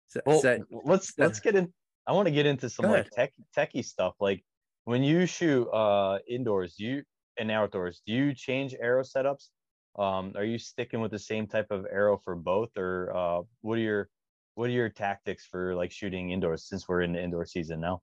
sa- 0.07 0.19
Well, 0.25 0.39
said- 0.41 0.63
let's 0.83 1.13
yeah. 1.17 1.25
let's 1.25 1.39
get 1.39 1.55
in. 1.55 1.73
I 2.05 2.11
want 2.13 2.27
to 2.27 2.31
get 2.31 2.45
into 2.45 2.69
some 2.69 2.85
like 2.85 3.09
tech 3.11 3.33
techie 3.55 3.85
stuff. 3.85 4.15
Like 4.19 4.43
when 4.85 5.03
you 5.03 5.25
shoot 5.25 5.67
uh 5.69 6.19
indoors, 6.27 6.75
do 6.75 6.85
you 6.85 7.03
and 7.37 7.49
outdoors, 7.51 8.01
do 8.05 8.13
you 8.13 8.33
change 8.33 8.75
arrow 8.79 9.03
setups? 9.03 9.47
Um, 9.97 10.33
are 10.35 10.43
you 10.43 10.57
sticking 10.59 11.01
with 11.01 11.11
the 11.11 11.19
same 11.19 11.47
type 11.47 11.67
of 11.71 11.85
arrow 11.91 12.17
for 12.23 12.35
both, 12.35 12.69
or 12.77 13.15
uh, 13.15 13.41
what 13.61 13.77
are 13.77 13.81
your 13.81 14.09
what 14.55 14.65
are 14.69 14.73
your 14.73 14.89
tactics 14.89 15.45
for 15.45 15.73
like 15.75 15.91
shooting 15.91 16.31
indoors? 16.31 16.65
Since 16.67 16.87
we're 16.87 17.01
in 17.01 17.13
the 17.13 17.21
indoor 17.23 17.45
season 17.45 17.79
now. 17.81 18.01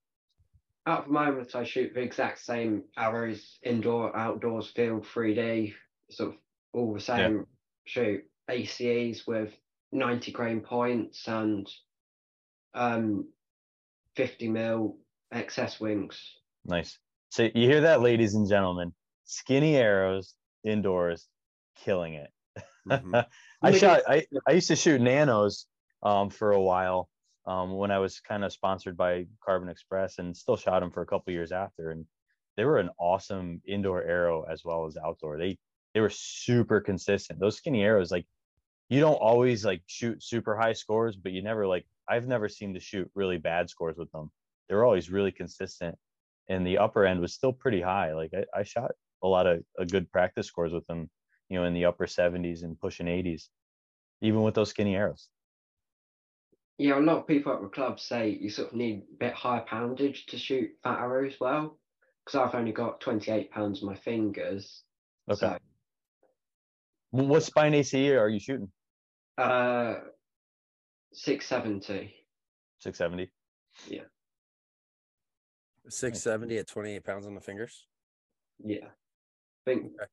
At 0.87 1.05
the 1.07 1.11
moment, 1.13 1.55
I 1.55 1.65
shoot 1.65 1.93
the 1.95 2.01
exact 2.01 2.39
same 2.39 2.85
arrows, 2.97 3.59
indoor, 3.63 4.17
outdoors, 4.17 4.69
field, 4.69 5.05
3D, 5.05 5.75
sort 6.11 6.31
of 6.31 6.37
all 6.77 6.93
the 6.93 7.01
same. 7.01 7.47
Shoot 7.85 8.25
ACEs 8.49 9.27
with 9.27 9.53
90 9.93 10.33
grain 10.33 10.61
points 10.61 11.27
and 11.27 11.69
um, 12.75 13.29
50 14.17 14.49
mil 14.49 14.99
XS 15.33 15.81
wings. 15.81 16.21
Nice. 16.65 16.99
So 17.31 17.45
you 17.55 17.69
hear 17.69 17.83
that, 17.83 18.03
ladies 18.03 18.35
and 18.35 18.49
gentlemen? 18.49 18.93
Skinny 19.25 19.77
arrows 19.77 20.35
indoors, 20.65 21.27
killing 21.77 22.15
it. 22.15 22.31
Mhm. 22.89 23.27
I 23.63 23.73
shot. 23.73 24.03
I, 24.07 24.27
I 24.47 24.53
used 24.53 24.69
to 24.69 24.77
shoot 24.77 25.01
nanos 25.01 25.67
um, 26.03 26.31
for 26.31 26.53
a 26.53 26.61
while 26.61 27.09
um, 27.47 27.77
when 27.77 27.91
I 27.91 27.99
was 27.99 28.21
kind 28.21 28.45
of 28.45 28.53
sponsored 28.53 28.97
by 28.97 29.27
Carbon 29.45 29.69
Express, 29.69 30.19
and 30.19 30.37
still 30.37 30.57
shot 30.57 30.81
them 30.81 30.91
for 30.91 31.03
a 31.03 31.07
couple 31.07 31.33
years 31.33 31.53
after. 31.53 31.91
And 31.91 32.05
they 32.57 32.65
were 32.65 32.79
an 32.79 32.91
awesome 32.99 33.61
indoor 33.67 34.03
arrow 34.03 34.45
as 34.51 34.65
well 34.65 34.87
as 34.87 34.97
outdoor. 34.97 35.39
They 35.39 35.59
they 35.97 36.03
were 36.03 36.11
super 36.11 36.79
consistent. 36.79 37.41
Those 37.41 37.57
skinny 37.57 37.83
arrows, 37.83 38.11
like 38.11 38.27
you 38.91 39.01
don't 39.01 39.15
always 39.15 39.65
like 39.65 39.81
shoot 39.87 40.23
super 40.23 40.55
high 40.55 40.75
scores, 40.75 41.17
but 41.17 41.33
you 41.33 41.43
never 41.43 41.67
like 41.67 41.87
I've 42.07 42.29
never 42.29 42.51
seen 42.51 42.75
to 42.75 42.81
shoot 42.81 43.11
really 43.15 43.39
bad 43.39 43.71
scores 43.71 43.97
with 43.97 44.13
them. 44.13 44.31
They 44.69 44.75
were 44.75 44.85
always 44.85 45.11
really 45.11 45.33
consistent, 45.33 45.97
and 46.51 46.67
the 46.67 46.77
upper 46.77 47.07
end 47.07 47.21
was 47.21 47.33
still 47.33 47.55
pretty 47.55 47.81
high. 47.81 48.13
Like 48.13 48.33
I, 48.35 48.61
I 48.61 48.63
shot 48.63 48.91
a 49.23 49.27
lot 49.27 49.47
of 49.47 49.63
a 49.79 49.87
good 49.87 50.13
practice 50.13 50.49
scores 50.49 50.75
with 50.75 50.87
them, 50.87 51.09
you 51.49 51.59
know, 51.59 51.65
in 51.65 51.73
the 51.73 51.87
upper 51.87 52.05
70s 52.05 52.63
and 52.63 52.79
pushing 52.79 53.07
80s, 53.07 53.45
even 54.21 54.43
with 54.43 54.55
those 54.55 54.69
skinny 54.69 54.97
arrows. 54.97 55.31
Yeah, 56.77 56.99
a 56.99 57.01
lot 57.01 57.21
of 57.21 57.27
people 57.27 57.55
at 57.55 57.63
the 57.63 57.69
club 57.69 58.01
say 58.01 58.39
you 58.39 58.51
sort 58.51 58.69
of 58.69 58.77
need 58.77 59.05
a 59.15 59.17
bit 59.19 59.33
higher 59.33 59.65
poundage 59.67 60.27
to 60.27 60.37
shoot 60.37 60.73
fat 60.83 60.99
arrows 61.01 61.37
well. 61.41 61.79
because 62.27 62.39
I've 62.39 62.55
only 62.55 62.73
got 62.73 63.01
28 63.01 63.51
pounds 63.51 63.83
on 63.83 63.89
my 63.89 63.97
fingers. 63.97 64.83
Okay. 65.31 65.39
So, 65.39 65.59
What 67.11 67.43
spine 67.43 67.75
ACE 67.75 67.95
are 67.95 68.29
you 68.29 68.41
shooting? 68.41 68.71
uh, 69.39 69.95
670. 71.13 72.15
670. 72.81 73.31
Yeah. 73.89 74.03
670 75.89 76.59
at 76.59 76.67
28 76.67 77.05
pounds 77.05 77.27
on 77.27 77.35
the 77.35 77.41
fingers. 77.41 77.87
Yeah. 78.63 78.87
I 78.87 79.71
think, 79.71 79.85
Okay. 79.95 80.05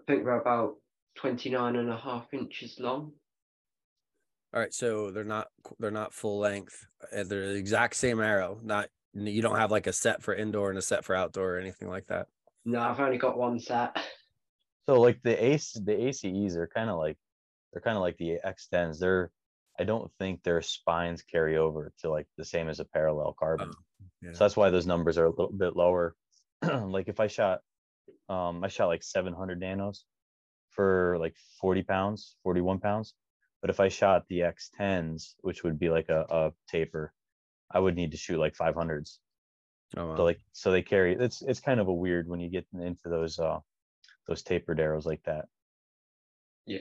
I 0.00 0.02
think 0.06 0.24
we're 0.24 0.40
about 0.40 0.76
29 1.16 1.76
and 1.76 1.90
a 1.90 1.96
half 1.96 2.32
inches 2.32 2.78
long. 2.80 3.12
All 4.54 4.60
right, 4.60 4.72
so 4.72 5.10
they're 5.10 5.24
not 5.24 5.48
they're 5.78 5.90
not 5.90 6.14
full 6.14 6.38
length. 6.38 6.86
They're 7.12 7.24
the 7.24 7.54
exact 7.56 7.96
same 7.96 8.18
arrow. 8.20 8.58
Not 8.62 8.88
you 9.12 9.42
don't 9.42 9.56
have 9.58 9.70
like 9.70 9.86
a 9.86 9.92
set 9.92 10.22
for 10.22 10.34
indoor 10.34 10.70
and 10.70 10.78
a 10.78 10.82
set 10.82 11.04
for 11.04 11.14
outdoor 11.14 11.56
or 11.56 11.58
anything 11.58 11.88
like 11.88 12.06
that. 12.06 12.28
No, 12.64 12.80
I've 12.80 12.98
only 12.98 13.18
got 13.18 13.36
one 13.36 13.58
set. 13.60 13.94
So 14.88 14.98
like 14.98 15.20
the 15.22 15.44
ace 15.44 15.72
the 15.74 16.06
ACEs 16.08 16.56
are 16.56 16.66
kind 16.66 16.88
of 16.88 16.96
like 16.96 17.18
they're 17.72 17.82
kind 17.82 17.98
of 17.98 18.00
like 18.00 18.16
the 18.16 18.38
X10s. 18.42 18.98
They're 18.98 19.30
I 19.78 19.84
don't 19.84 20.10
think 20.18 20.42
their 20.42 20.62
spines 20.62 21.22
carry 21.22 21.58
over 21.58 21.92
to 22.00 22.08
like 22.08 22.26
the 22.38 22.44
same 22.44 22.70
as 22.70 22.80
a 22.80 22.86
parallel 22.86 23.36
carbon. 23.38 23.70
yeah. 24.22 24.32
So 24.32 24.44
that's 24.44 24.56
why 24.56 24.70
those 24.70 24.86
numbers 24.86 25.18
are 25.18 25.26
a 25.26 25.30
little 25.30 25.52
bit 25.52 25.76
lower. 25.76 26.16
like 26.62 27.08
if 27.08 27.20
I 27.20 27.26
shot 27.26 27.60
um 28.30 28.64
I 28.64 28.68
shot 28.68 28.86
like 28.86 29.02
700 29.02 29.60
nanos 29.60 30.06
for 30.70 31.18
like 31.20 31.36
40 31.60 31.82
pounds, 31.82 32.36
41 32.42 32.78
pounds. 32.78 33.12
But 33.60 33.68
if 33.68 33.80
I 33.80 33.88
shot 33.88 34.24
the 34.30 34.40
X10s, 34.40 35.34
which 35.42 35.64
would 35.64 35.78
be 35.78 35.90
like 35.90 36.08
a, 36.08 36.24
a 36.30 36.52
taper, 36.66 37.12
I 37.70 37.78
would 37.78 37.94
need 37.94 38.12
to 38.12 38.16
shoot 38.16 38.38
like 38.38 38.56
500s. 38.56 39.18
Oh, 39.98 40.06
wow. 40.06 40.16
So 40.16 40.24
like 40.24 40.40
so 40.52 40.72
they 40.72 40.80
carry 40.80 41.14
it's 41.14 41.42
it's 41.42 41.60
kind 41.60 41.78
of 41.78 41.88
a 41.88 41.92
weird 41.92 42.26
when 42.26 42.40
you 42.40 42.48
get 42.48 42.66
into 42.72 43.10
those 43.10 43.38
uh 43.38 43.58
those 44.28 44.42
tapered 44.42 44.78
arrows 44.78 45.06
like 45.06 45.24
that. 45.24 45.46
Yeah. 46.66 46.80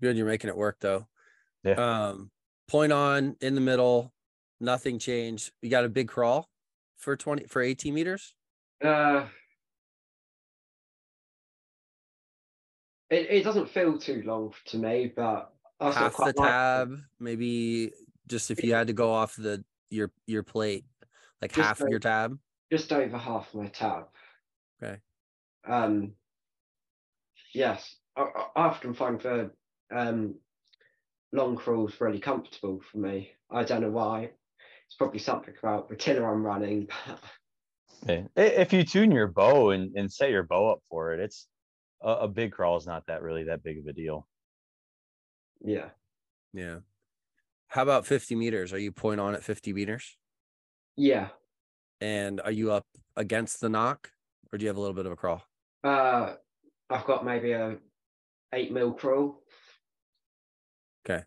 Good, 0.00 0.16
you're 0.16 0.26
making 0.26 0.50
it 0.50 0.56
work 0.56 0.76
though. 0.80 1.08
Yeah. 1.64 1.72
Um, 2.08 2.30
point 2.68 2.92
on 2.92 3.36
in 3.40 3.54
the 3.54 3.60
middle, 3.62 4.12
nothing 4.60 4.98
changed. 4.98 5.50
You 5.62 5.70
got 5.70 5.84
a 5.86 5.88
big 5.88 6.06
crawl 6.08 6.48
for 6.98 7.16
20 7.16 7.46
for 7.46 7.62
18 7.62 7.94
meters. 7.94 8.34
Uh, 8.84 9.26
it, 13.10 13.26
it 13.30 13.42
doesn't 13.44 13.70
feel 13.70 13.98
too 13.98 14.22
long 14.26 14.52
to 14.66 14.76
me, 14.76 15.12
but 15.16 15.52
I 15.80 15.90
still 15.90 16.02
Half 16.02 16.12
the 16.12 16.16
quite 16.16 16.36
like 16.36 16.46
it. 16.46 16.50
tab, 16.50 16.98
maybe 17.18 17.92
just 18.28 18.50
if 18.50 18.62
you 18.62 18.74
had 18.74 18.88
to 18.88 18.92
go 18.92 19.12
off 19.12 19.34
the 19.36 19.64
your 19.88 20.10
your 20.26 20.42
plate, 20.42 20.84
like 21.40 21.52
Just 21.52 21.66
half 21.66 21.80
of 21.80 21.88
your 21.88 22.00
tab. 22.00 22.38
just 22.70 22.92
over 22.92 23.16
half 23.16 23.54
my 23.54 23.68
tab. 23.68 24.08
Okay. 25.66 25.72
Um. 25.72 26.12
Yes, 27.54 27.96
I, 28.16 28.22
I 28.22 28.46
I 28.56 28.66
often 28.66 28.94
find 28.94 29.20
the 29.20 29.50
um 29.94 30.36
long 31.32 31.56
crawls 31.56 32.00
really 32.00 32.20
comfortable 32.20 32.80
for 32.90 32.98
me. 32.98 33.32
I 33.50 33.64
don't 33.64 33.82
know 33.82 33.90
why. 33.90 34.30
It's 34.86 34.96
probably 34.96 35.18
something 35.18 35.54
about 35.58 35.88
the 35.88 35.96
tiller 35.96 36.30
I'm 36.30 36.44
running. 36.44 36.88
Yeah. 38.06 38.26
If 38.36 38.72
you 38.72 38.84
tune 38.84 39.10
your 39.10 39.26
bow 39.26 39.70
and, 39.70 39.96
and 39.96 40.12
set 40.12 40.30
your 40.30 40.44
bow 40.44 40.70
up 40.70 40.80
for 40.88 41.12
it, 41.12 41.20
it's 41.20 41.48
a, 42.02 42.10
a 42.10 42.28
big 42.28 42.52
crawl 42.52 42.76
is 42.76 42.86
not 42.86 43.06
that 43.06 43.22
really 43.22 43.44
that 43.44 43.62
big 43.62 43.78
of 43.78 43.86
a 43.86 43.92
deal. 43.92 44.28
yeah, 45.60 45.90
Yeah. 46.52 46.80
How 47.68 47.82
about 47.82 48.06
50 48.06 48.36
meters? 48.36 48.72
Are 48.72 48.78
you 48.78 48.92
point 48.92 49.20
on 49.20 49.34
at 49.34 49.42
50 49.42 49.72
meters? 49.72 50.16
yeah. 50.96 51.30
And 52.00 52.40
are 52.40 52.50
you 52.52 52.72
up 52.72 52.86
against 53.16 53.60
the 53.60 53.68
knock 53.68 54.12
or 54.52 54.58
do 54.58 54.64
you 54.64 54.68
have 54.68 54.76
a 54.76 54.80
little 54.80 54.94
bit 54.94 55.06
of 55.06 55.12
a 55.12 55.16
crawl? 55.16 55.42
Uh, 55.86 56.34
I've 56.90 57.04
got 57.04 57.24
maybe 57.24 57.52
a 57.52 57.76
eight 58.52 58.72
mil 58.72 58.92
crawl. 58.92 59.40
Okay. 61.08 61.22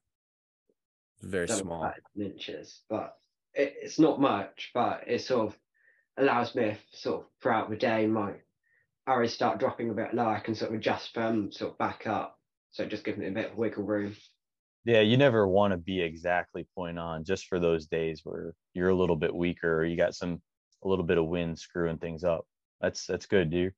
Very 1.22 1.47
don't 1.47 1.60
small. 1.60 1.84
about 1.84 1.95
inches, 2.20 2.82
but 2.89 3.16
it, 3.53 3.74
it's 3.82 3.99
not 3.99 4.20
much. 4.20 4.72
But 4.74 5.05
it 5.07 5.22
sort 5.22 5.47
of 5.47 5.57
allows 6.18 6.55
me, 6.55 6.64
if 6.64 6.80
sort 6.91 7.22
of 7.22 7.28
throughout 7.41 7.70
the 7.70 7.78
day, 7.78 8.05
my 8.05 8.34
arrows 9.07 9.34
start 9.34 9.60
dropping 9.60 9.89
a 9.89 9.93
bit 9.93 10.14
low, 10.14 10.28
I 10.28 10.39
can 10.39 10.55
sort 10.55 10.72
of 10.72 10.78
adjust 10.78 11.16
them, 11.16 11.53
sort 11.53 11.72
of 11.72 11.78
back 11.78 12.05
up. 12.05 12.38
So 12.72 12.84
it 12.84 12.89
just 12.89 13.05
gives 13.05 13.18
me 13.18 13.28
a 13.28 13.32
bit 13.32 13.51
of 13.51 13.57
wiggle 13.57 13.84
room. 13.84 14.16
Yeah, 14.84 15.01
you 15.01 15.16
never 15.16 15.47
want 15.47 15.72
to 15.72 15.78
be 15.78 16.01
exactly 16.01 16.68
point 16.76 16.99
on 16.99 17.24
just 17.24 17.47
for 17.47 17.60
those 17.60 17.88
days 17.88 18.22
where 18.26 18.53
you're 18.74 18.89
a 18.89 18.95
little 18.95 19.16
bit 19.16 19.34
weaker 19.34 19.80
or 19.80 19.86
you 19.86 19.95
got 19.95 20.16
some 20.16 20.41
a 20.84 20.88
little 20.88 21.05
bit 21.05 21.18
of 21.18 21.28
wind 21.28 21.57
screwing 21.57 21.97
things 21.97 22.26
up. 22.26 22.45
That's 22.82 23.05
that's 23.05 23.26
good, 23.26 23.49
dude. 23.49 23.74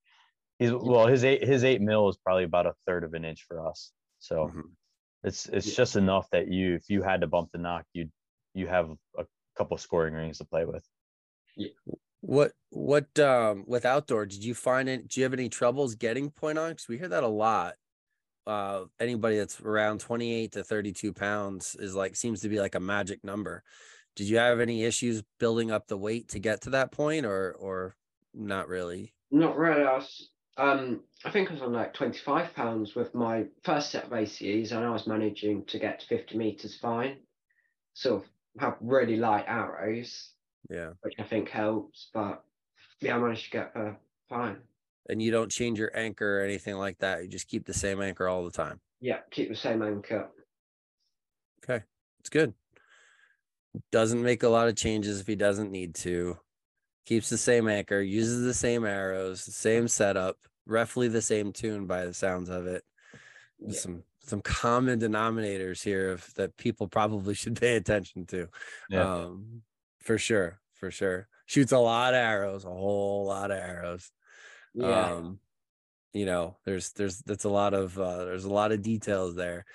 He's 0.61 0.71
well, 0.71 1.07
his 1.07 1.23
eight 1.23 1.43
his 1.43 1.63
eight 1.63 1.81
mil 1.81 2.07
is 2.07 2.17
probably 2.17 2.43
about 2.43 2.67
a 2.67 2.73
third 2.85 3.03
of 3.03 3.15
an 3.15 3.25
inch 3.25 3.45
for 3.47 3.67
us. 3.67 3.91
So 4.19 4.45
Mhm. 4.49 4.75
it's 5.23 5.47
it's 5.49 5.67
Yeah. 5.67 5.73
just 5.75 5.95
enough 5.95 6.29
that 6.29 6.49
you 6.49 6.75
if 6.75 6.87
you 6.87 7.01
had 7.01 7.21
to 7.21 7.27
bump 7.27 7.51
the 7.51 7.57
knock, 7.57 7.87
you 7.93 8.11
you 8.53 8.67
have 8.67 8.95
a 9.17 9.25
couple 9.57 9.75
scoring 9.77 10.13
rings 10.13 10.37
to 10.37 10.45
play 10.45 10.65
with. 10.65 10.87
What 12.19 12.51
what 12.69 13.17
um 13.17 13.63
with 13.65 13.85
outdoor 13.85 14.27
did 14.27 14.43
you 14.43 14.53
find 14.53 14.87
it? 14.87 15.07
Do 15.07 15.19
you 15.19 15.23
have 15.23 15.33
any 15.33 15.49
troubles 15.49 15.95
getting 15.95 16.29
point 16.29 16.59
on? 16.59 16.69
Because 16.73 16.87
we 16.87 16.99
hear 16.99 17.07
that 17.07 17.23
a 17.23 17.27
lot. 17.27 17.73
Uh, 18.45 18.85
anybody 18.99 19.37
that's 19.37 19.59
around 19.61 19.99
28 19.99 20.51
to 20.51 20.63
32 20.63 21.11
pounds 21.13 21.75
is 21.79 21.95
like 21.95 22.15
seems 22.15 22.41
to 22.41 22.49
be 22.49 22.59
like 22.59 22.75
a 22.75 22.79
magic 22.79 23.23
number. 23.23 23.63
Did 24.15 24.29
you 24.29 24.37
have 24.37 24.59
any 24.59 24.83
issues 24.83 25.23
building 25.39 25.71
up 25.71 25.87
the 25.87 25.97
weight 25.97 26.27
to 26.29 26.39
get 26.39 26.61
to 26.61 26.69
that 26.71 26.91
point, 26.91 27.25
or 27.25 27.53
or 27.53 27.95
not 28.31 28.67
really? 28.67 29.15
Not 29.31 29.57
really. 29.57 29.81
I 29.83 29.95
was, 29.95 30.29
um, 30.61 31.01
I 31.25 31.31
think 31.31 31.49
I 31.49 31.53
was 31.53 31.61
on 31.61 31.73
like 31.73 31.93
25 31.93 32.53
pounds 32.55 32.93
with 32.95 33.13
my 33.15 33.45
first 33.63 33.89
set 33.91 34.05
of 34.05 34.13
ACEs, 34.13 34.71
and 34.71 34.85
I 34.85 34.89
was 34.91 35.07
managing 35.07 35.65
to 35.65 35.79
get 35.79 35.99
to 36.01 36.07
50 36.07 36.37
meters 36.37 36.77
fine. 36.77 37.17
Sort 37.93 38.23
of 38.23 38.29
have 38.61 38.77
really 38.79 39.17
light 39.17 39.45
arrows, 39.47 40.31
Yeah, 40.69 40.91
which 41.01 41.15
I 41.19 41.23
think 41.23 41.49
helps. 41.49 42.09
But 42.13 42.43
yeah, 43.01 43.15
I 43.15 43.19
managed 43.19 43.45
to 43.45 43.51
get 43.51 43.71
uh, 43.75 43.93
fine. 44.29 44.57
and 45.09 45.21
you 45.21 45.31
don't 45.31 45.51
change 45.51 45.79
your 45.79 45.91
anchor 45.97 46.39
or 46.39 46.43
anything 46.43 46.75
like 46.75 46.99
that. 46.99 47.23
You 47.23 47.27
just 47.27 47.47
keep 47.47 47.65
the 47.65 47.73
same 47.73 48.01
anchor 48.01 48.27
all 48.27 48.45
the 48.45 48.51
time. 48.51 48.79
Yeah, 49.01 49.19
keep 49.31 49.49
the 49.49 49.55
same 49.55 49.81
anchor. 49.81 50.29
Okay, 51.63 51.83
it's 52.19 52.29
good. 52.29 52.53
Doesn't 53.91 54.21
make 54.21 54.43
a 54.43 54.49
lot 54.49 54.67
of 54.67 54.75
changes 54.75 55.19
if 55.19 55.27
he 55.27 55.35
doesn't 55.35 55.71
need 55.71 55.95
to. 55.95 56.37
Keeps 57.05 57.29
the 57.29 57.37
same 57.37 57.67
anchor, 57.67 57.99
uses 58.01 58.43
the 58.43 58.53
same 58.53 58.85
arrows, 58.85 59.45
the 59.45 59.51
same 59.51 59.87
setup, 59.87 60.37
roughly 60.65 61.07
the 61.07 61.21
same 61.21 61.53
tune 61.53 61.87
by 61.87 62.05
the 62.05 62.13
sounds 62.13 62.49
of 62.49 62.67
it. 62.67 62.83
Yeah. 63.59 63.77
Some 63.77 64.03
some 64.19 64.41
common 64.41 64.99
denominators 64.99 65.83
here 65.83 66.11
of 66.11 66.33
that 66.35 66.57
people 66.57 66.87
probably 66.87 67.33
should 67.35 67.59
pay 67.59 67.75
attention 67.75 68.25
to. 68.27 68.47
Yeah. 68.89 69.15
Um, 69.15 69.63
for 69.99 70.17
sure, 70.17 70.59
for 70.73 70.91
sure. 70.91 71.27
Shoots 71.45 71.71
a 71.71 71.79
lot 71.79 72.13
of 72.13 72.19
arrows, 72.19 72.63
a 72.65 72.69
whole 72.69 73.25
lot 73.25 73.51
of 73.51 73.57
arrows 73.57 74.09
Yeah, 74.73 75.13
um 75.13 75.39
you 76.13 76.25
know 76.25 76.57
there's 76.65 76.91
there's 76.93 77.19
that's 77.19 77.45
a 77.45 77.49
lot 77.49 77.73
of 77.73 77.97
uh 77.99 78.25
there's 78.25 78.45
a 78.45 78.53
lot 78.53 78.71
of 78.71 78.81
details 78.81 79.35
there 79.35 79.65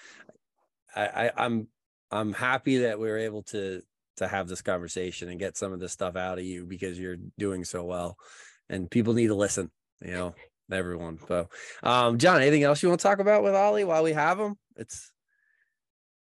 I, 0.94 1.06
I 1.06 1.44
i'm 1.44 1.68
i'm 2.10 2.32
happy 2.32 2.78
that 2.78 2.98
we 2.98 3.08
were 3.08 3.18
able 3.18 3.42
to 3.44 3.82
to 4.16 4.28
have 4.28 4.48
this 4.48 4.62
conversation 4.62 5.28
and 5.28 5.38
get 5.38 5.56
some 5.56 5.72
of 5.72 5.80
this 5.80 5.92
stuff 5.92 6.16
out 6.16 6.38
of 6.38 6.44
you 6.44 6.64
because 6.66 6.98
you're 6.98 7.16
doing 7.38 7.64
so 7.64 7.84
well 7.84 8.16
and 8.68 8.90
people 8.90 9.14
need 9.14 9.28
to 9.28 9.34
listen 9.34 9.70
you 10.00 10.10
know 10.12 10.34
everyone 10.72 11.18
so 11.28 11.48
um 11.82 12.18
john 12.18 12.40
anything 12.40 12.62
else 12.64 12.82
you 12.82 12.88
want 12.88 13.00
to 13.00 13.06
talk 13.06 13.18
about 13.20 13.42
with 13.42 13.54
ollie 13.54 13.84
while 13.84 14.02
we 14.02 14.12
have 14.12 14.38
him 14.38 14.56
it's 14.76 15.12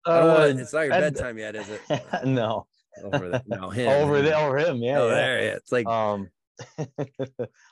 I 0.06 0.20
don't 0.20 0.28
wanna- 0.28 0.62
it's 0.62 0.74
not 0.74 0.82
your 0.82 0.94
I'd- 0.94 1.02
bedtime 1.02 1.38
yet 1.38 1.56
is 1.56 1.70
it 1.70 1.82
no. 2.26 2.68
over 3.04 3.30
there 3.30 3.42
no 3.48 3.70
him 3.70 3.88
over 3.90 4.18
him. 4.18 4.26
there, 4.26 4.38
over 4.38 4.58
him. 4.58 4.78
Yeah. 4.84 5.00
oh 5.00 5.08
yeah. 5.08 5.16
there 5.16 5.42
yeah. 5.44 5.52
it's 5.56 5.72
like 5.72 5.88
Um, 5.88 6.30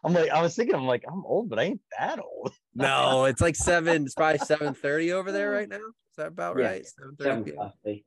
I'm 0.03 0.13
like, 0.13 0.32
I 0.32 0.41
was 0.41 0.55
thinking, 0.55 0.74
I'm 0.76 0.88
like, 0.88 1.03
I'm 1.07 1.24
old, 1.26 1.49
but 1.49 1.59
I 1.59 1.63
ain't 1.63 1.82
that 1.99 2.19
old. 2.19 2.51
no 2.74 3.26
it's 3.26 3.41
like 3.41 3.55
seven 3.55 4.05
it's 4.05 4.15
probably 4.15 4.39
7 4.39 4.74
30 4.74 5.11
over 5.13 5.32
there 5.32 5.51
right 5.51 5.69
now 5.69 5.76
is 5.78 6.15
that 6.17 6.28
about 6.28 6.57
Yeah, 6.57 6.65
right 6.67 6.86
7 6.86 7.15
30 7.43 7.51
7:30. 7.51 8.03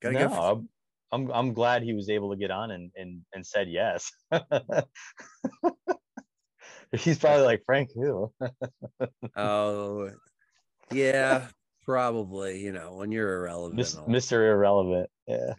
Gotta 0.00 0.14
no, 0.14 0.28
go. 0.28 0.34
f- 0.34 0.40
I'm, 0.40 0.68
I'm 1.12 1.30
I'm 1.32 1.52
glad 1.52 1.82
he 1.82 1.92
was 1.92 2.08
able 2.08 2.30
to 2.30 2.36
get 2.36 2.50
on 2.52 2.70
and 2.70 2.90
and 2.96 3.20
and 3.34 3.44
said 3.46 3.68
yes. 3.68 4.10
He's 6.92 7.18
probably 7.18 7.44
like 7.44 7.62
Frank 7.66 7.90
who? 7.94 8.32
Oh, 9.36 10.10
yeah, 10.92 11.48
probably. 11.84 12.60
You 12.60 12.72
know, 12.72 12.94
when 12.94 13.12
you're 13.12 13.36
irrelevant. 13.36 13.76
Mis- 13.76 13.94
Mr. 13.94 14.50
Irrelevant. 14.50 15.10
Yeah. 15.26 15.54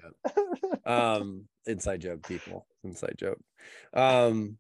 um, 0.85 1.45
inside 1.65 2.01
joke, 2.01 2.27
people. 2.27 2.65
Inside 2.83 3.15
joke. 3.17 3.39
Um, 3.93 4.57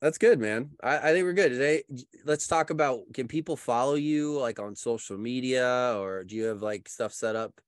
that's 0.00 0.18
good, 0.18 0.38
man. 0.38 0.70
I, 0.82 0.98
I 0.98 1.12
think 1.12 1.24
we're 1.24 1.32
good. 1.32 1.50
Today, 1.50 1.82
let's 2.24 2.46
talk 2.46 2.70
about 2.70 3.00
can 3.14 3.28
people 3.28 3.56
follow 3.56 3.94
you 3.94 4.38
like 4.38 4.60
on 4.60 4.76
social 4.76 5.16
media 5.16 5.96
or 5.98 6.24
do 6.24 6.36
you 6.36 6.44
have 6.44 6.62
like 6.62 6.88
stuff 6.88 7.12
set 7.12 7.34
up? 7.34 7.60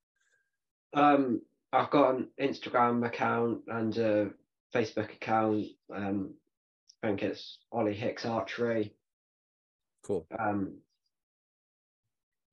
Um, 0.94 1.40
I've 1.72 1.90
got 1.90 2.14
an 2.16 2.28
Instagram 2.40 3.06
account 3.06 3.62
and 3.68 3.96
a 3.96 4.30
Facebook 4.74 5.12
account. 5.12 5.66
Um, 5.94 6.34
I 7.02 7.06
think 7.08 7.22
it's 7.22 7.58
Ollie 7.70 7.94
Hicks 7.94 8.26
Archery. 8.26 8.94
Cool. 10.04 10.26
Um, 10.36 10.78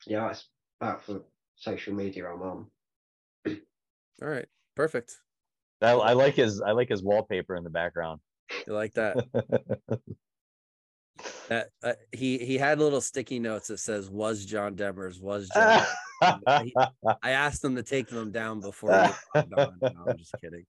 yeah, 0.05 0.29
it's 0.29 0.47
about 0.79 1.03
for 1.03 1.21
social 1.55 1.93
media 1.93 2.27
I'm 2.27 2.41
on. 2.41 2.65
All 3.47 4.27
right. 4.27 4.47
Perfect. 4.75 5.17
I, 5.81 5.91
I 5.91 6.13
like 6.13 6.35
his 6.35 6.61
I 6.61 6.71
like 6.71 6.89
his 6.89 7.03
wallpaper 7.03 7.55
in 7.55 7.63
the 7.63 7.69
background. 7.69 8.21
You 8.67 8.73
like 8.73 8.93
that? 8.93 9.25
that 11.49 11.69
uh, 11.83 11.93
he 12.11 12.37
he 12.37 12.57
had 12.57 12.79
little 12.79 13.01
sticky 13.01 13.39
notes 13.39 13.67
that 13.67 13.79
says 13.79 14.09
was 14.09 14.45
John 14.45 14.75
Demmer's 14.75 15.19
was 15.19 15.49
John. 15.49 15.83
Demmer's." 16.21 16.71
I 17.21 17.31
asked 17.31 17.63
him 17.63 17.75
to 17.75 17.83
take 17.83 18.07
them 18.07 18.31
down 18.31 18.61
before. 18.61 18.91
He 18.91 19.13
logged 19.35 19.53
on. 19.53 19.79
No, 19.81 20.11
I'm 20.11 20.17
just 20.17 20.35
kidding. 20.41 20.65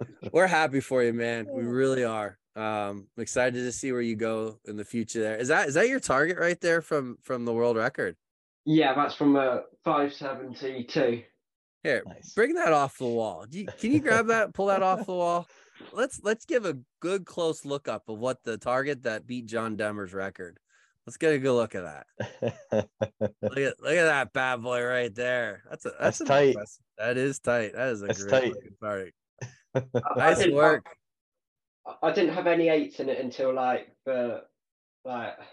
We're 0.32 0.46
happy 0.46 0.80
for 0.80 1.02
you, 1.02 1.12
man. 1.12 1.46
We 1.50 1.62
really 1.62 2.04
are. 2.04 2.38
Um, 2.56 3.08
I'm 3.16 3.22
excited 3.22 3.60
to 3.64 3.72
see 3.72 3.90
where 3.92 4.00
you 4.00 4.14
go 4.16 4.58
in 4.64 4.76
the 4.76 4.84
future. 4.84 5.20
There 5.20 5.36
is 5.36 5.48
that 5.48 5.68
is 5.68 5.74
that 5.74 5.88
your 5.88 6.00
target 6.00 6.38
right 6.38 6.60
there 6.60 6.80
from 6.82 7.18
from 7.22 7.44
the 7.44 7.52
world 7.52 7.76
record? 7.76 8.16
Yeah, 8.64 8.94
that's 8.94 9.14
from 9.14 9.36
a 9.36 9.62
572. 9.84 11.22
Here, 11.82 12.02
nice. 12.06 12.32
bring 12.32 12.54
that 12.54 12.72
off 12.72 12.96
the 12.96 13.04
wall. 13.06 13.44
Do 13.48 13.58
you, 13.58 13.66
can 13.78 13.92
you 13.92 14.00
grab 14.00 14.28
that? 14.28 14.54
Pull 14.54 14.66
that 14.66 14.82
off 14.82 15.04
the 15.04 15.12
wall. 15.12 15.46
Let's 15.92 16.20
let's 16.22 16.44
give 16.44 16.64
a 16.64 16.78
good 17.00 17.26
close 17.26 17.64
look 17.64 17.88
up 17.88 18.08
of 18.08 18.18
what 18.18 18.44
the 18.44 18.56
target 18.56 19.02
that 19.02 19.26
beat 19.26 19.46
John 19.46 19.76
Demmer's 19.76 20.14
record. 20.14 20.58
Let's 21.04 21.16
get 21.16 21.34
a 21.34 21.38
good 21.38 21.52
look 21.52 21.74
at 21.74 21.82
that. 21.82 22.06
Look 23.42 23.58
at 23.58 23.82
look 23.82 23.92
at 23.92 24.04
that 24.04 24.32
bad 24.32 24.62
boy 24.62 24.82
right 24.84 25.12
there. 25.14 25.64
That's 25.68 25.84
a 25.84 25.88
that's, 25.90 26.00
That's 26.00 26.20
an 26.20 26.26
tight. 26.28 26.48
impressive- 26.50 26.82
That 26.96 27.16
is 27.18 27.38
tight. 27.40 27.72
That 27.74 27.88
is 27.88 28.02
a 28.02 28.06
That's 28.06 28.24
great 28.24 28.54
tight. 28.54 28.54
target. 28.80 29.14
I- 29.74 29.82
I 30.16 30.34
didn't 30.34 30.54
work. 30.54 30.86
Have, 31.86 31.96
I 32.02 32.12
didn't 32.12 32.34
have 32.34 32.46
any 32.46 32.68
eights 32.68 33.00
in 33.00 33.08
it 33.08 33.18
until 33.18 33.52
like 33.54 33.88
the 34.06 34.42
like. 35.04 35.34
I 35.38 35.44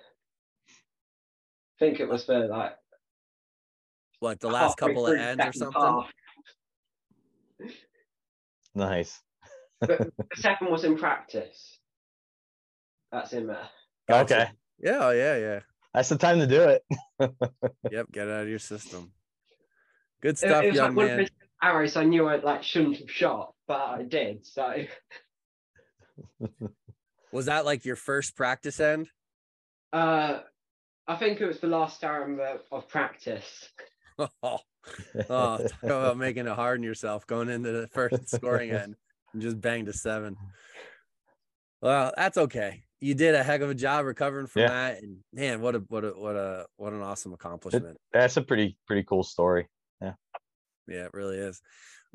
think 1.79 1.99
it 1.99 2.07
was 2.07 2.25
the 2.25 2.39
like 2.47 2.75
What 4.19 4.39
the 4.39 4.49
last 4.49 4.77
couple 4.77 5.07
of 5.07 5.17
ends 5.17 5.43
or 5.45 5.53
something? 5.53 5.81
half. 5.81 6.11
nice. 8.75 9.19
But 9.87 9.99
the 9.99 10.11
second 10.35 10.69
was 10.71 10.83
in 10.83 10.97
practice. 10.97 11.79
That's 13.11 13.33
in 13.33 13.47
there. 13.47 13.67
Gotcha. 14.07 14.35
Okay. 14.35 14.51
Yeah, 14.79 15.11
yeah, 15.11 15.37
yeah. 15.37 15.59
That's 15.93 16.09
the 16.09 16.17
time 16.17 16.39
to 16.39 16.47
do 16.47 16.61
it. 16.63 16.83
Yep, 17.91 18.11
get 18.11 18.27
it 18.27 18.31
out 18.31 18.43
of 18.43 18.49
your 18.49 18.59
system. 18.59 19.11
Good 20.21 20.37
stuff, 20.37 20.63
it 20.63 20.67
was 20.69 20.75
young 20.77 20.87
like 20.89 20.95
one 20.95 21.05
of 21.09 21.17
man. 21.17 21.27
arrows 21.61 21.95
I 21.97 22.03
knew 22.03 22.27
I 22.27 22.37
like 22.37 22.63
shouldn't 22.63 22.97
have 22.97 23.11
shot, 23.11 23.53
but 23.71 23.99
I 23.99 24.03
did. 24.03 24.45
So 24.45 24.83
Was 27.31 27.45
that 27.45 27.63
like 27.65 27.85
your 27.85 27.95
first 27.95 28.35
practice 28.35 28.81
end? 28.81 29.07
uh, 29.93 30.39
I 31.07 31.15
think 31.15 31.39
it 31.39 31.45
was 31.45 31.61
the 31.61 31.67
last 31.67 32.03
arrow 32.03 32.37
of, 32.41 32.61
of 32.71 32.89
practice. 32.89 33.69
Oh, 34.43 34.59
oh, 35.29 35.57
talk 35.57 35.83
about 35.83 36.17
making 36.17 36.47
it 36.47 36.53
hard 36.53 36.79
on 36.79 36.83
yourself 36.83 37.25
going 37.27 37.49
into 37.49 37.71
the 37.71 37.87
first 37.87 38.29
scoring 38.29 38.71
end 38.71 38.95
and 39.31 39.41
just 39.41 39.61
banged 39.61 39.87
a 39.87 39.93
seven. 39.93 40.35
Well, 41.81 42.13
that's 42.17 42.37
okay. 42.37 42.83
You 42.99 43.15
did 43.15 43.35
a 43.35 43.43
heck 43.43 43.61
of 43.61 43.69
a 43.69 43.75
job 43.75 44.05
recovering 44.05 44.47
from 44.47 44.63
Yeah. 44.63 44.67
that, 44.69 45.01
and 45.03 45.19
man, 45.31 45.61
what 45.61 45.75
a 45.75 45.79
what 45.87 46.03
a 46.03 46.09
what 46.09 46.35
a 46.35 46.65
what 46.75 46.93
an 46.93 47.01
awesome 47.01 47.33
accomplishment. 47.33 47.97
That's 48.11 48.35
a 48.37 48.41
pretty 48.41 48.77
pretty 48.85 49.03
cool 49.03 49.23
story. 49.23 49.67
Yeah, 50.01 50.13
yeah, 50.87 51.05
it 51.05 51.13
really 51.13 51.37
is. 51.37 51.61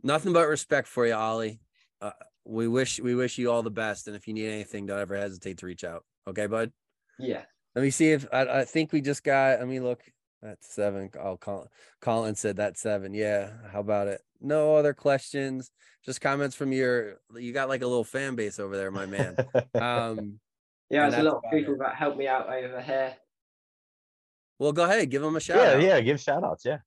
Nothing 0.02 0.32
but 0.32 0.48
respect 0.48 0.88
for 0.88 1.06
you, 1.06 1.14
Ollie. 1.14 1.60
Uh, 2.00 2.12
we 2.44 2.68
wish 2.68 3.00
we 3.00 3.14
wish 3.14 3.38
you 3.38 3.50
all 3.50 3.62
the 3.62 3.70
best, 3.70 4.06
and 4.06 4.16
if 4.16 4.28
you 4.28 4.34
need 4.34 4.48
anything, 4.48 4.86
don't 4.86 4.98
ever 4.98 5.16
hesitate 5.16 5.58
to 5.58 5.66
reach 5.66 5.84
out. 5.84 6.04
Okay, 6.28 6.46
bud. 6.46 6.72
Yeah. 7.18 7.42
Let 7.74 7.82
me 7.82 7.90
see 7.90 8.12
if 8.12 8.26
I, 8.32 8.60
I 8.60 8.64
think 8.64 8.92
we 8.92 9.00
just 9.00 9.24
got. 9.24 9.58
Let 9.58 9.68
me 9.68 9.80
look. 9.80 10.02
That's 10.42 10.72
seven. 10.72 11.10
Oh, 11.18 11.36
Colin, 11.36 11.68
Colin 12.00 12.34
said 12.34 12.56
that 12.56 12.78
seven. 12.78 13.14
Yeah. 13.14 13.50
How 13.72 13.80
about 13.80 14.08
it? 14.08 14.20
No 14.40 14.76
other 14.76 14.94
questions. 14.94 15.70
Just 16.04 16.20
comments 16.20 16.54
from 16.54 16.72
your. 16.72 17.16
You 17.34 17.52
got 17.52 17.68
like 17.68 17.82
a 17.82 17.86
little 17.86 18.04
fan 18.04 18.36
base 18.36 18.58
over 18.58 18.76
there, 18.76 18.90
my 18.90 19.06
man. 19.06 19.36
Um. 19.74 20.40
Yeah, 20.88 21.10
there's 21.10 21.20
a 21.20 21.24
lot 21.24 21.42
of 21.44 21.50
people 21.50 21.74
it. 21.74 21.80
that 21.80 21.96
helped 21.96 22.16
me 22.16 22.28
out 22.28 22.48
over 22.48 22.80
here. 22.80 23.16
Well, 24.58 24.72
go 24.72 24.84
ahead. 24.84 25.10
Give 25.10 25.20
them 25.20 25.34
a 25.34 25.40
shout. 25.40 25.56
yeah, 25.56 25.72
out. 25.72 25.82
yeah. 25.82 26.00
Give 26.00 26.20
shout 26.20 26.44
outs. 26.44 26.64
Yeah. 26.64 26.78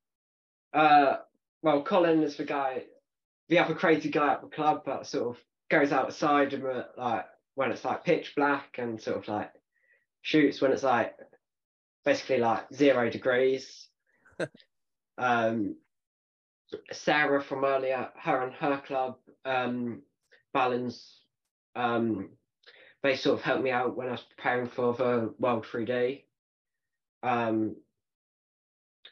Uh, 0.74 1.18
well, 1.62 1.84
Colin 1.84 2.24
is 2.24 2.38
the 2.38 2.46
guy, 2.46 2.84
the 3.50 3.60
other 3.60 3.76
crazy 3.76 4.10
guy 4.10 4.34
at 4.34 4.42
the 4.42 4.48
club 4.48 4.86
that 4.86 5.06
sort 5.08 5.36
of 5.36 5.44
goes 5.70 5.92
outside 5.92 6.54
and 6.54 6.66
uh, 6.66 6.84
like 6.98 7.26
when 7.56 7.72
it's 7.72 7.86
like 7.86 8.04
pitch 8.06 8.34
black 8.36 8.76
and 8.78 9.02
sort 9.02 9.18
of 9.18 9.28
like 9.28 9.52
shoots 10.22 10.62
when 10.62 10.72
it's 10.72 10.84
like 10.84 11.16
basically 12.06 12.38
like 12.38 12.72
zero 12.74 13.10
degrees. 13.10 13.88
um, 15.18 15.76
Sarah 16.92 17.42
from 17.42 17.66
earlier, 17.66 18.10
her 18.22 18.42
and 18.44 18.54
her 18.54 18.82
club, 18.86 19.18
um, 19.44 20.04
Balance, 20.54 21.22
um, 21.76 22.30
they 23.02 23.16
sort 23.16 23.40
of 23.40 23.44
helped 23.44 23.64
me 23.64 23.72
out 23.72 23.96
when 23.96 24.08
I 24.08 24.12
was 24.12 24.26
preparing 24.36 24.70
for 24.70 24.94
the 24.94 25.34
World 25.40 25.66
3D. 25.72 26.24
Um, 27.24 27.76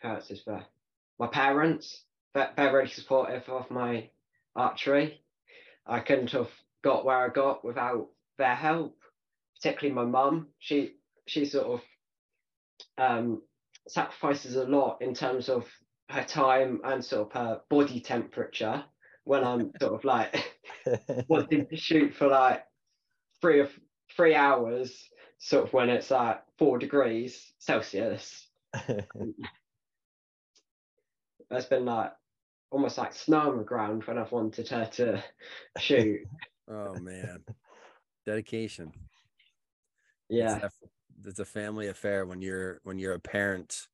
how 0.02 0.16
else 0.16 0.30
is 0.30 0.44
there? 0.46 0.66
my 1.20 1.28
parents 1.28 2.04
they're, 2.34 2.52
they're 2.56 2.74
really 2.74 2.90
supportive 2.90 3.48
of 3.50 3.70
my 3.72 4.10
archery. 4.58 5.22
I 5.86 6.00
couldn't 6.02 6.32
have 6.32 6.50
got 6.84 7.06
where 7.06 7.18
i 7.18 7.30
got 7.30 7.66
without 7.66 8.08
their 8.38 8.56
help 8.56 8.98
particularly 9.58 9.94
my 9.94 10.06
mum. 10.06 10.48
She 10.60 10.94
she 11.28 11.46
sort 11.46 11.68
of 11.68 11.82
um 12.98 13.42
sacrifices 13.88 14.56
a 14.56 14.66
lot 14.66 15.02
in 15.02 15.14
terms 15.14 15.50
of 15.50 15.66
her 16.10 16.24
time 16.24 16.82
and 16.84 17.04
sort 17.04 17.28
of 17.28 17.34
her 17.34 17.62
body 17.70 18.00
temperature 18.00 18.84
when 19.24 19.44
i'm 19.44 19.72
sort 19.82 19.94
of 19.94 20.04
like 20.04 20.54
wanting 21.28 21.66
to 21.68 21.76
shoot 21.76 22.14
for 22.14 22.28
like 22.28 22.64
three 23.42 23.60
or 23.60 23.70
three 24.16 24.36
hours 24.36 25.10
sort 25.40 25.66
of 25.66 25.74
when 25.74 25.90
it's 25.90 26.12
like 26.12 26.42
four 26.58 26.78
degrees 26.80 27.54
celsius. 27.60 28.48
That's 31.50 31.66
been 31.66 31.86
like 31.86 32.12
almost 32.70 32.98
like 32.98 33.14
snow 33.14 33.52
on 33.52 33.58
the 33.58 33.64
ground 33.64 34.04
when 34.06 34.18
I've 34.18 34.32
wanted 34.32 34.68
her 34.70 34.86
to 34.94 35.24
shoot. 35.80 36.22
Oh 36.70 36.96
man. 36.96 37.44
Dedication. 38.26 38.92
Yeah, 40.30 40.58
it's, 40.58 40.64
a- 40.84 41.28
it's 41.30 41.40
a 41.40 41.46
family 41.46 41.88
affair 41.88 42.26
when 42.26 42.42
you're 42.42 42.80
when 42.84 43.00
you're 43.00 43.14
a 43.14 43.20
parent 43.20 43.88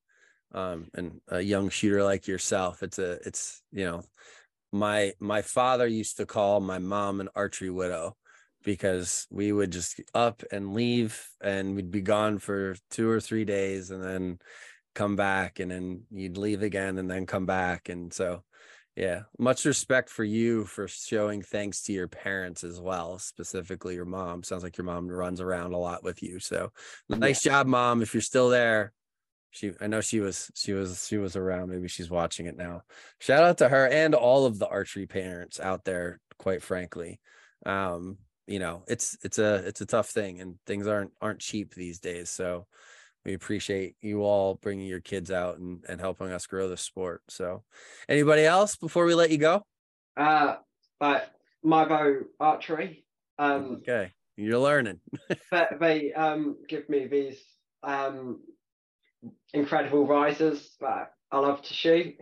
um 0.54 0.88
and 0.94 1.20
a 1.30 1.42
young 1.42 1.70
shooter 1.70 2.04
like 2.04 2.28
yourself 2.28 2.84
it's 2.84 3.00
a 3.00 3.14
it's 3.26 3.64
you 3.72 3.86
know 3.86 4.04
my 4.72 5.14
my 5.20 5.42
father 5.42 5.88
used 5.88 6.18
to 6.18 6.26
call 6.28 6.60
my 6.60 6.78
mom 6.78 7.22
an 7.22 7.30
archery 7.36 7.72
widow 7.72 8.16
because 8.64 9.26
we 9.32 9.52
would 9.52 9.72
just 9.72 10.00
up 10.14 10.44
and 10.52 10.74
leave 10.74 11.28
and 11.42 11.76
we'd 11.76 11.92
be 11.92 12.02
gone 12.02 12.38
for 12.40 12.76
two 12.92 13.10
or 13.10 13.20
three 13.20 13.46
days 13.46 13.90
and 13.90 14.04
then 14.04 14.38
come 14.94 15.16
back 15.16 15.60
and 15.60 15.72
then 15.72 16.04
you'd 16.12 16.38
leave 16.38 16.62
again 16.62 16.98
and 16.98 17.10
then 17.10 17.26
come 17.26 17.46
back 17.46 17.90
and 17.90 18.14
so 18.14 18.44
yeah 18.96 19.22
much 19.40 19.66
respect 19.66 20.10
for 20.10 20.24
you 20.24 20.66
for 20.66 20.88
showing 20.88 21.42
thanks 21.42 21.82
to 21.82 21.94
your 21.94 22.08
parents 22.08 22.64
as 22.64 22.80
well 22.80 23.18
specifically 23.18 23.96
your 23.96 24.06
mom 24.06 24.44
sounds 24.44 24.64
like 24.64 24.78
your 24.78 24.86
mom 24.86 25.08
runs 25.08 25.42
around 25.42 25.74
a 25.74 25.78
lot 25.78 26.04
with 26.04 26.22
you 26.22 26.40
so 26.40 26.72
nice 27.10 27.42
job 27.42 27.66
mom 27.66 28.02
if 28.02 28.14
you're 28.14 28.22
still 28.22 28.50
there. 28.50 28.94
She 29.52 29.72
i 29.80 29.86
know 29.86 30.02
she 30.02 30.20
was 30.20 30.50
she 30.56 30.74
was 30.74 31.06
she 31.08 31.18
was 31.18 31.36
around 31.36 31.70
maybe 31.70 31.88
she's 31.88 32.10
watching 32.10 32.48
it 32.48 32.58
now. 32.58 32.82
Shout 33.20 33.44
out 33.44 33.60
to 33.60 33.70
her 33.70 33.88
and 33.88 34.16
all 34.16 34.46
of 34.46 34.58
the 34.58 34.68
archery 34.68 35.06
parents 35.06 35.60
out 35.60 35.86
there 35.86 36.20
quite 36.40 36.64
frankly. 36.64 37.20
Um 37.66 38.18
you 38.48 38.60
know 38.60 38.84
it's 38.88 39.18
it's 39.24 39.40
a 39.40 39.56
it's 39.68 39.82
a 39.82 39.86
tough 39.86 40.10
thing 40.10 40.42
and 40.42 40.56
things 40.66 40.88
aren't 40.88 41.12
aren't 41.22 41.40
cheap 41.40 41.74
these 41.74 42.00
days 42.00 42.30
so 42.30 42.66
we 43.26 43.34
appreciate 43.34 43.96
you 44.02 44.22
all 44.22 44.56
bringing 44.56 44.88
your 44.88 45.00
kids 45.00 45.32
out 45.32 45.58
and, 45.58 45.84
and 45.88 46.00
helping 46.00 46.32
us 46.32 46.46
grow 46.46 46.68
the 46.70 46.78
sport 46.78 47.22
so 47.30 47.64
anybody 48.08 48.44
else 48.44 48.76
before 48.76 49.06
we 49.06 49.14
let 49.14 49.32
you 49.32 49.38
go 49.38 49.64
uh, 50.16 50.58
but 51.00 51.32
my 51.64 51.86
bow 51.86 52.20
archery. 52.40 53.06
Um, 53.40 53.82
okay 53.82 54.12
you're 54.36 54.60
learning 54.60 55.00
they, 55.52 55.66
they 55.80 56.14
um 56.14 56.58
give 56.68 56.90
me 56.90 57.06
these 57.08 57.40
um 57.84 58.40
incredible 59.54 60.08
risers 60.08 60.76
that 60.82 61.12
I 61.32 61.40
love 61.40 61.62
to 61.64 61.74
shoot. 61.74 62.16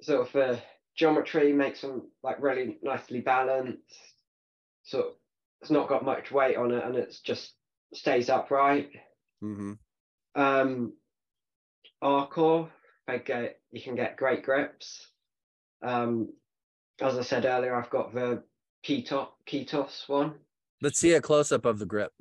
Sort 0.00 0.26
of 0.26 0.32
the 0.32 0.60
geometry 0.96 1.52
makes 1.52 1.80
them 1.80 2.10
like 2.22 2.40
really 2.40 2.78
nicely 2.82 3.20
balanced. 3.20 3.82
So 4.84 5.12
it's 5.60 5.70
not 5.70 5.88
got 5.88 6.04
much 6.04 6.32
weight 6.32 6.56
on 6.56 6.72
it, 6.72 6.84
and 6.84 6.96
it's 6.96 7.20
just 7.20 7.54
stays 7.94 8.28
upright. 8.28 8.90
Hmm 9.42 9.72
um 10.34 10.94
Arcor, 12.02 12.70
they 13.06 13.18
get 13.18 13.60
you 13.70 13.82
can 13.82 13.94
get 13.96 14.16
great 14.16 14.44
grips. 14.44 15.08
Um 15.82 16.32
as 17.00 17.18
I 17.18 17.22
said 17.22 17.44
earlier, 17.44 17.74
I've 17.74 17.90
got 17.90 18.14
the 18.14 18.44
Keto 18.86 19.28
Ketos 19.46 20.08
one. 20.08 20.34
Let's 20.80 20.98
see 20.98 21.12
a 21.12 21.20
close 21.20 21.52
up 21.52 21.64
of 21.64 21.78
the 21.78 21.86
grip. 21.86 22.12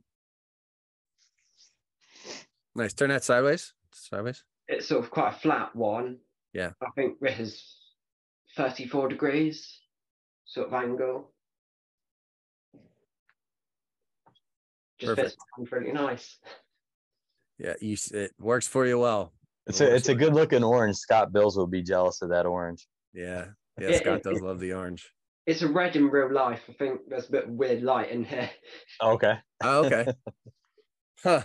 Nice. 2.75 2.93
Turn 2.93 3.09
that 3.09 3.23
sideways. 3.23 3.73
Sideways. 3.93 4.43
It's 4.67 4.87
sort 4.87 5.03
of 5.03 5.11
quite 5.11 5.33
a 5.35 5.39
flat 5.39 5.75
one. 5.75 6.17
Yeah. 6.53 6.71
I 6.81 6.87
think 6.95 7.19
this 7.19 7.39
is 7.39 7.75
34 8.57 9.09
degrees 9.09 9.79
sort 10.45 10.67
of 10.67 10.73
angle. 10.73 11.31
Just 14.99 15.15
Perfect. 15.15 15.37
fits 15.57 15.71
really 15.71 15.91
nice. 15.91 16.37
Yeah, 17.63 17.73
you 17.79 17.95
it 18.13 18.31
works 18.39 18.67
for 18.67 18.87
you 18.87 18.97
well. 18.97 19.33
It's 19.67 19.79
It 19.81 19.89
a 19.89 19.95
it's 19.95 20.09
a 20.09 20.15
good 20.15 20.33
looking 20.33 20.63
orange. 20.63 20.95
Scott 20.97 21.31
Bills 21.31 21.55
will 21.55 21.67
be 21.67 21.83
jealous 21.83 22.21
of 22.23 22.29
that 22.29 22.45
orange. 22.47 22.87
Yeah. 23.13 23.49
Yeah, 23.79 23.89
It- 23.89 24.01
Scott 24.01 24.17
it- 24.17 24.23
does 24.23 24.37
it- 24.39 24.43
love 24.43 24.59
the 24.59 24.73
orange. 24.73 25.13
It's 25.45 25.61
a 25.61 25.67
red 25.67 25.95
in 25.95 26.09
real 26.09 26.31
life. 26.31 26.61
I 26.69 26.73
think 26.73 27.01
there's 27.07 27.27
a 27.27 27.31
bit 27.31 27.43
of 27.45 27.49
weird 27.51 27.81
light 27.83 28.09
in 28.11 28.23
here. 28.23 28.49
Oh, 28.99 29.13
okay. 29.13 29.35
Oh, 29.63 29.85
okay. 29.85 30.05
huh. 31.23 31.43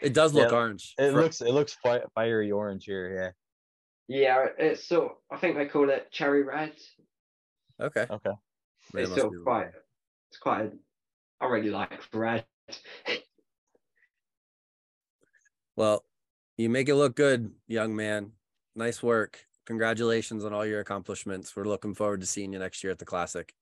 It 0.00 0.14
does 0.14 0.34
look 0.34 0.50
Yeah, 0.50 0.56
orange. 0.56 0.94
It 0.98 1.12
Fr- 1.12 1.20
looks 1.20 1.40
it 1.40 1.52
looks 1.52 1.74
fi- 1.82 2.02
fiery 2.14 2.50
orange 2.52 2.84
here. 2.86 3.34
Yeah, 4.08 4.20
Yeah, 4.20 4.46
it's 4.58 4.84
sort. 4.86 5.16
I 5.30 5.36
think 5.38 5.56
they 5.56 5.66
call 5.66 5.90
it 5.90 6.10
cherry 6.12 6.42
red. 6.42 6.72
okay. 7.80 8.06
Okay. 8.10 8.30
Maybe 8.92 9.02
it 9.02 9.02
It's 9.02 9.10
must 9.10 9.20
sort 9.20 9.36
of 9.36 9.42
quite. 9.44 9.70
It's 10.30 10.38
quite. 10.38 10.66
A, 10.66 10.72
I 11.40 11.46
really 11.46 11.70
like 11.70 11.92
red. 12.12 12.44
Well, 15.80 16.04
you 16.58 16.68
make 16.68 16.90
it 16.90 16.94
look 16.94 17.16
good, 17.16 17.52
young 17.66 17.96
man. 17.96 18.32
Nice 18.76 19.02
work. 19.02 19.46
Congratulations 19.64 20.44
on 20.44 20.52
all 20.52 20.66
your 20.66 20.80
accomplishments. 20.80 21.56
We're 21.56 21.64
looking 21.64 21.94
forward 21.94 22.20
to 22.20 22.26
seeing 22.26 22.52
you 22.52 22.58
next 22.58 22.84
year 22.84 22.90
at 22.90 22.98
the 22.98 23.06
classic. 23.06 23.54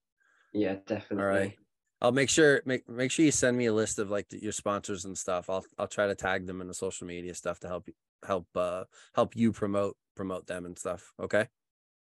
Yeah, 0.52 0.78
definitely. 0.84 1.24
All 1.24 1.30
right. 1.30 1.56
I'll 2.00 2.10
make 2.10 2.28
sure 2.28 2.60
make 2.64 2.88
make 2.88 3.12
sure 3.12 3.24
you 3.24 3.30
send 3.30 3.56
me 3.56 3.66
a 3.66 3.72
list 3.72 4.00
of 4.00 4.10
like 4.10 4.28
the, 4.30 4.42
your 4.42 4.50
sponsors 4.50 5.04
and 5.04 5.16
stuff. 5.16 5.48
I'll 5.48 5.64
I'll 5.78 5.86
try 5.86 6.08
to 6.08 6.16
tag 6.16 6.48
them 6.48 6.60
in 6.60 6.66
the 6.66 6.74
social 6.74 7.06
media 7.06 7.34
stuff 7.34 7.60
to 7.60 7.68
help 7.68 7.86
you 7.86 7.94
help 8.26 8.48
uh 8.56 8.82
help 9.14 9.36
you 9.36 9.52
promote 9.52 9.96
promote 10.16 10.48
them 10.48 10.66
and 10.66 10.76
stuff. 10.76 11.12
Okay. 11.22 11.46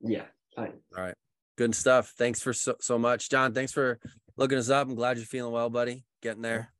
Yeah, 0.02 0.26
thanks. 0.54 0.76
All 0.94 1.04
right. 1.04 1.14
Good 1.56 1.74
stuff. 1.74 2.12
Thanks 2.18 2.42
for 2.42 2.52
so, 2.52 2.74
so 2.82 2.98
much. 2.98 3.30
John, 3.30 3.54
thanks 3.54 3.72
for 3.72 3.98
looking 4.36 4.58
us 4.58 4.68
up. 4.68 4.88
I'm 4.88 4.94
glad 4.94 5.16
you're 5.16 5.24
feeling 5.24 5.54
well, 5.54 5.70
buddy. 5.70 6.04
Getting 6.20 6.42
there. 6.42 6.70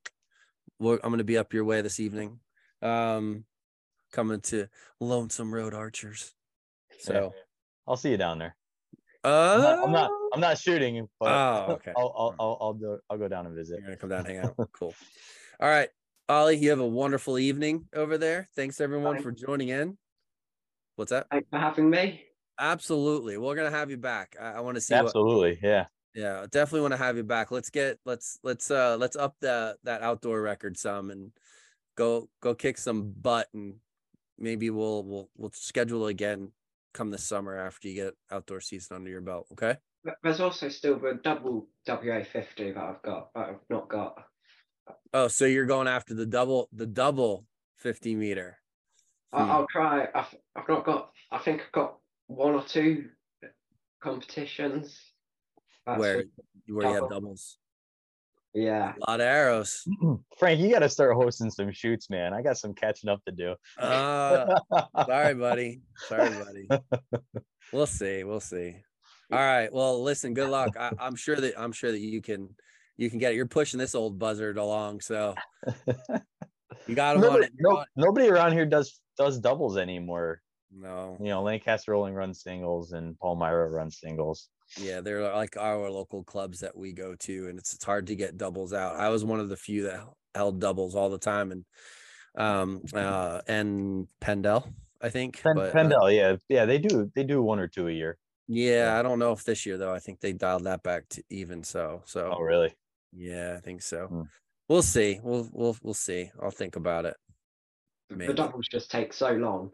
We're, 0.78 0.97
I'm 1.03 1.09
going 1.09 1.16
to 1.16 1.24
be 1.24 1.39
up 1.39 1.55
your 1.55 1.64
way 1.64 1.80
this 1.80 1.99
evening. 1.99 2.41
Um, 2.83 3.45
coming 4.12 4.41
to 4.43 4.66
Lonesome 5.01 5.55
Road 5.55 5.74
Archers. 5.74 6.35
So, 7.01 7.33
I'll 7.87 7.97
see 7.97 8.11
you 8.11 8.16
down 8.16 8.39
there. 8.39 8.57
uh, 9.24 9.28
I'm 9.28 9.61
not, 9.62 9.85
I'm 9.85 9.93
not 9.93 10.11
I'm 10.35 10.41
not 10.41 10.59
shooting, 10.59 11.09
but 11.18 11.28
Oh, 11.28 11.72
okay. 11.74 11.93
I'll 11.97 12.14
I'll 12.16 12.35
I'll 12.39 12.59
I'll, 12.61 12.74
do, 12.74 12.99
I'll 13.11 13.18
go 13.18 13.28
down 13.28 13.47
and 13.47 13.55
visit. 13.55 13.78
You're 13.78 13.87
going 13.87 13.97
to 13.97 14.01
come 14.01 14.11
down 14.11 14.26
and 14.26 14.28
hang 14.28 14.39
out. 14.39 14.55
Cool. 14.72 14.95
All 15.61 15.68
right. 15.68 15.89
Ollie, 16.28 16.57
you 16.57 16.70
have 16.70 16.80
a 16.80 16.87
wonderful 16.87 17.39
evening 17.39 17.87
over 17.95 18.16
there. 18.18 18.49
Thanks 18.57 18.80
everyone 18.80 19.16
Bye. 19.16 19.22
for 19.22 19.33
joining 19.33 19.68
in. 19.68 19.99
What's 20.97 21.11
that? 21.11 21.26
Thanks 21.30 21.49
for 21.51 21.59
having 21.59 21.91
me. 21.91 22.22
Absolutely. 22.59 23.37
We're 23.39 23.55
going 23.55 23.70
to 23.70 23.76
have 23.76 23.91
you 23.91 23.97
back. 23.97 24.37
I, 24.41 24.53
I 24.53 24.61
want 24.61 24.76
to 24.76 24.80
see 24.80 24.95
what, 24.95 25.07
Absolutely, 25.07 25.59
yeah. 25.62 25.87
Yeah, 26.14 26.47
definitely 26.51 26.83
want 26.83 26.93
to 26.93 26.99
have 26.99 27.16
you 27.16 27.24
back. 27.24 27.51
Let's 27.51 27.70
get 27.70 27.99
let's 28.05 28.39
let's 28.43 28.70
uh 28.70 28.97
let's 29.01 29.16
up 29.16 29.35
the 29.41 29.76
that 29.85 30.03
outdoor 30.03 30.43
record 30.43 30.76
some 30.76 31.11
and 31.11 31.33
go 31.97 32.28
go 32.40 32.55
kick 32.55 32.78
some 32.78 33.12
butt 33.20 33.49
and 33.55 33.74
maybe 34.38 34.70
we'll 34.70 35.03
we'll 35.05 35.28
we'll 35.36 35.51
schedule 35.53 36.07
again 36.07 36.51
come 36.95 37.11
this 37.11 37.24
summer 37.24 37.57
after 37.57 37.88
you 37.88 37.95
get 37.95 38.14
outdoor 38.30 38.61
season 38.61 38.97
under 38.97 39.11
your 39.11 39.20
belt. 39.20 39.47
Okay. 39.53 39.76
There's 40.22 40.40
also 40.40 40.68
still 40.68 40.99
the 40.99 41.20
double 41.22 41.68
WA50 41.86 42.74
that 42.74 42.82
I've 42.82 43.03
got, 43.03 43.32
that 43.34 43.49
I've 43.51 43.61
not 43.70 43.88
got. 43.88 44.16
Oh, 45.14 45.28
so 45.28 45.45
you're 45.47 45.64
going 45.66 45.86
after 45.86 46.12
the 46.12 46.26
double 46.26 46.68
the 46.72 46.86
double 46.86 47.47
50 47.78 48.14
meter. 48.16 48.59
I- 49.32 49.45
Hmm. 49.45 49.51
I'll 49.51 49.66
try. 49.70 50.09
I've, 50.14 50.34
I've 50.57 50.68
not 50.68 50.84
got. 50.84 51.12
I 51.30 51.38
think 51.38 51.62
I've 51.62 51.72
got 51.72 51.99
one 52.26 52.55
or 52.55 52.62
two 52.64 53.09
competitions. 54.03 54.99
That's 55.86 55.99
where 55.99 56.24
you 56.66 56.78
have 56.80 57.09
doubles. 57.09 57.59
Yeah. 58.55 58.93
A 59.07 59.11
lot 59.11 59.21
of 59.21 59.27
arrows. 59.27 59.87
Frank, 60.39 60.61
you 60.61 60.71
got 60.71 60.81
to 60.81 60.89
start 60.89 61.15
hosting 61.15 61.51
some 61.51 61.73
shoots, 61.73 62.11
man. 62.11 62.33
I 62.33 62.43
got 62.43 62.59
some 62.59 62.75
catching 62.75 63.09
up 63.11 63.25
to 63.25 63.33
do. 63.33 63.55
Uh 63.79 64.59
sorry, 65.07 65.35
buddy. 65.35 65.81
Sorry, 66.09 66.31
buddy. 66.31 66.69
We'll 67.73 67.87
see. 67.87 68.25
We'll 68.25 68.41
see. 68.41 68.77
All 69.33 69.39
right. 69.39 69.73
Well, 69.73 70.03
listen. 70.03 70.35
Good 70.35 70.51
luck. 70.51 70.77
I, 70.79 70.93
I'm 70.99 71.17
sure 71.17 71.37
that 71.37 71.59
I'm 71.59 71.73
sure 71.73 71.91
that 71.91 72.01
you 72.01 72.21
can 72.21 72.49
you 72.97 73.09
can 73.09 73.19
get 73.19 73.33
it. 73.33 73.37
You're 73.37 73.47
pushing 73.47 73.79
this 73.79 73.95
old 73.95 74.19
buzzard 74.19 74.59
along, 74.59 75.01
so 75.01 75.35
you 76.87 76.95
got 76.95 77.17
him 77.17 77.23
on 77.23 77.29
nobody, 77.29 77.47
it. 77.47 77.53
No, 77.59 77.85
nobody 77.97 78.29
around 78.29 78.53
here 78.53 78.67
does 78.67 79.01
does 79.17 79.39
doubles 79.39 79.79
anymore. 79.79 80.43
No. 80.75 81.17
You 81.21 81.29
know, 81.29 81.43
Lancaster 81.43 81.93
Rolling 81.93 82.15
runs 82.15 82.43
singles 82.43 82.93
and 82.93 83.19
Palmyra 83.19 83.71
runs 83.71 83.99
singles. 84.01 84.49
Yeah, 84.79 85.01
they're 85.01 85.23
like 85.33 85.57
our 85.57 85.91
local 85.91 86.25
clubs 86.25 86.61
that 86.61 86.77
we 86.77 86.93
go 86.93 87.14
to, 87.14 87.49
and 87.49 87.59
it's 87.59 87.75
it's 87.75 87.85
hard 87.85 88.07
to 88.07 88.16
get 88.16 88.39
doubles 88.39 88.73
out. 88.73 88.97
I 88.97 89.09
was 89.11 89.25
one 89.25 89.41
of 89.41 89.49
the 89.49 89.57
few 89.57 89.83
that 89.85 90.01
held 90.35 90.61
doubles 90.61 90.95
all 90.95 91.11
the 91.11 91.18
time, 91.18 91.53
and 91.53 91.64
um 92.37 92.81
uh 92.95 93.41
and 93.47 94.09
Pendel, 94.20 94.73
I 95.01 95.11
think. 95.11 95.43
Pen, 95.43 95.55
but, 95.57 95.70
uh, 95.70 95.73
Pendel, 95.73 96.14
yeah, 96.14 96.37
yeah, 96.49 96.64
they 96.64 96.79
do 96.79 97.11
they 97.14 97.25
do 97.25 97.43
one 97.43 97.59
or 97.59 97.68
two 97.68 97.89
a 97.89 97.93
year. 97.93 98.16
yeah, 98.49 98.97
I 98.99 99.03
don't 99.03 99.18
know 99.18 99.33
if 99.33 99.45
this 99.45 99.66
year 99.66 99.77
though. 99.77 99.93
I 99.93 99.99
think 99.99 100.20
they 100.20 100.33
dialed 100.33 100.64
that 100.64 100.83
back 100.83 101.09
to 101.11 101.23
even 101.29 101.62
so. 101.62 102.03
So 102.07 102.35
Oh, 102.39 102.41
really? 102.41 102.75
Yeah, 103.12 103.55
I 103.59 103.61
think 103.61 103.83
so. 103.83 104.07
Hmm. 104.07 104.23
We'll 104.68 104.83
see. 104.83 105.20
We'll 105.23 105.49
we'll 105.53 105.77
we'll 105.83 105.93
see. 105.95 106.31
I'll 106.43 106.51
think 106.51 106.77
about 106.77 107.05
it. 107.05 107.16
The 108.09 108.33
doubles 108.35 108.68
just 108.70 108.91
take 108.91 109.12
so 109.12 109.33
long. 109.33 109.70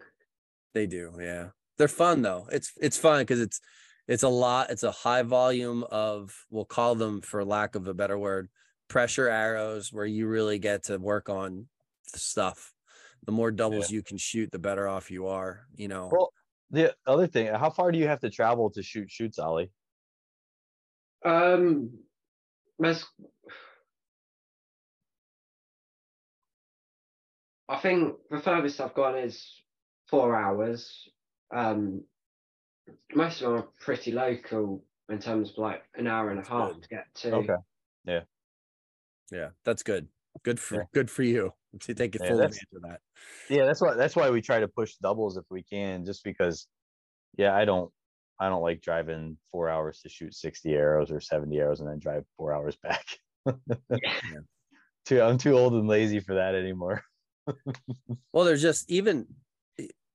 They 0.75 0.87
do, 0.87 1.13
yeah. 1.21 1.49
They're 1.77 1.89
fun 1.89 2.23
though. 2.23 2.49
It's 2.51 2.73
it's 2.81 2.97
fun 2.99 3.21
because 3.23 3.41
it's 3.41 3.61
it's 4.09 4.23
a 4.23 4.29
lot. 4.29 4.71
It's 4.71 4.83
a 4.83 4.91
high 4.91 5.23
volume 5.23 5.85
of 5.91 6.35
we'll 6.51 6.65
call 6.65 6.95
them 6.95 7.21
for 7.21 7.45
lack 7.45 7.75
of 7.75 7.87
a 7.87 7.95
better 7.95 8.19
word, 8.19 8.49
pressure 8.89 9.29
arrows 9.29 9.93
where 9.93 10.07
you 10.07 10.27
really 10.27 10.59
get 10.59 10.85
to 10.85 10.97
work 10.97 11.29
on 11.29 11.67
stuff. 12.07 12.73
The 13.27 13.33
more 13.33 13.51
doubles 13.51 13.91
you 13.91 14.03
can 14.03 14.17
shoot, 14.17 14.51
the 14.51 14.59
better 14.59 14.89
off 14.89 15.11
you 15.11 15.27
are. 15.27 15.67
You 15.77 15.89
know. 15.89 16.09
Well, 16.11 16.33
the 16.71 16.95
other 17.07 17.27
thing, 17.27 17.53
how 17.55 17.71
far 17.71 17.93
do 17.93 17.99
you 17.99 18.09
have 18.09 18.21
to 18.21 18.31
travel 18.31 18.71
to 18.71 18.83
shoot 18.83 19.11
shoots, 19.11 19.39
Ollie? 19.39 19.71
Um, 21.25 21.91
there's, 22.79 23.05
I 27.69 27.79
think 27.79 28.15
the 28.31 28.41
furthest 28.41 28.81
I've 28.81 28.95
gone 28.95 29.19
is 29.19 29.63
four 30.09 30.37
hours. 30.37 31.09
Um, 31.55 32.05
most 33.15 33.41
of 33.41 33.51
them 33.51 33.59
are 33.61 33.69
pretty 33.81 34.13
local 34.13 34.85
in 35.09 35.19
terms 35.19 35.51
of 35.51 35.59
like 35.59 35.85
an 35.95 36.07
hour 36.07 36.31
and 36.31 36.41
a 36.41 36.49
half 36.49 36.81
to 36.81 36.89
get 36.89 37.07
to. 37.15 37.35
Okay. 37.35 37.55
yeah, 38.05 38.21
Yeah, 39.31 39.51
that's 39.65 39.83
good. 39.83 40.09
Good 40.43 40.61
for 40.61 40.77
Yeah. 40.77 40.85
good 40.93 41.11
for 41.11 41.23
you 41.23 41.53
to 41.81 41.95
take 41.95 42.15
it 42.15 42.23
Yeah, 42.23 42.29
full 42.29 42.41
advantage 42.41 42.67
of 42.75 42.83
that. 42.83 43.01
Yeah, 43.49 43.65
that's 43.67 43.81
why 43.81 43.95
that's 43.95 44.17
why 44.17 44.31
we 44.31 44.41
try 44.41 44.61
to 44.61 44.69
push 44.69 44.95
doubles 44.97 45.37
if 45.37 45.45
we 45.51 45.63
can, 45.63 46.05
just 46.05 46.23
because 46.25 46.67
yeah, 47.37 47.55
I 47.55 47.65
don't 47.65 47.93
I 48.39 48.49
don't 48.49 48.63
like 48.63 48.81
driving 48.81 49.39
four 49.51 49.69
hours 49.69 50.01
to 50.03 50.09
shoot 50.09 50.35
60 50.35 50.73
arrows 50.75 51.11
or 51.11 51.21
70 51.21 51.57
arrows 51.59 51.81
and 51.81 51.89
then 51.89 51.99
drive 51.99 52.25
four 52.37 52.53
hours 52.55 52.77
back. 52.77 53.05
Yeah. 53.91 54.41
Too 55.07 55.23
I'm 55.23 55.39
too 55.39 55.57
old 55.57 55.73
and 55.73 55.89
lazy 55.89 56.21
for 56.21 56.35
that 56.35 56.55
anymore. 56.55 57.03
Well, 58.33 58.45
there's 58.45 58.63
just 58.63 58.91
even 58.91 59.27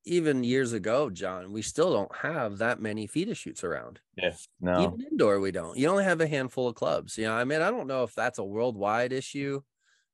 even 0.05 0.43
years 0.43 0.73
ago, 0.73 1.09
John, 1.09 1.51
we 1.51 1.61
still 1.61 1.93
don't 1.93 2.15
have 2.17 2.57
that 2.57 2.81
many 2.81 3.07
feeder 3.07 3.35
shoots 3.35 3.63
around. 3.63 3.99
Yes. 4.17 4.47
No. 4.59 4.81
Even 4.81 5.07
indoor, 5.11 5.39
we 5.39 5.51
don't. 5.51 5.77
You 5.77 5.87
only 5.87 6.03
have 6.03 6.21
a 6.21 6.27
handful 6.27 6.67
of 6.67 6.75
clubs. 6.75 7.17
You 7.17 7.25
know, 7.25 7.33
I 7.33 7.43
mean, 7.43 7.61
I 7.61 7.71
don't 7.71 7.87
know 7.87 8.03
if 8.03 8.13
that's 8.13 8.39
a 8.39 8.43
worldwide 8.43 9.13
issue. 9.13 9.61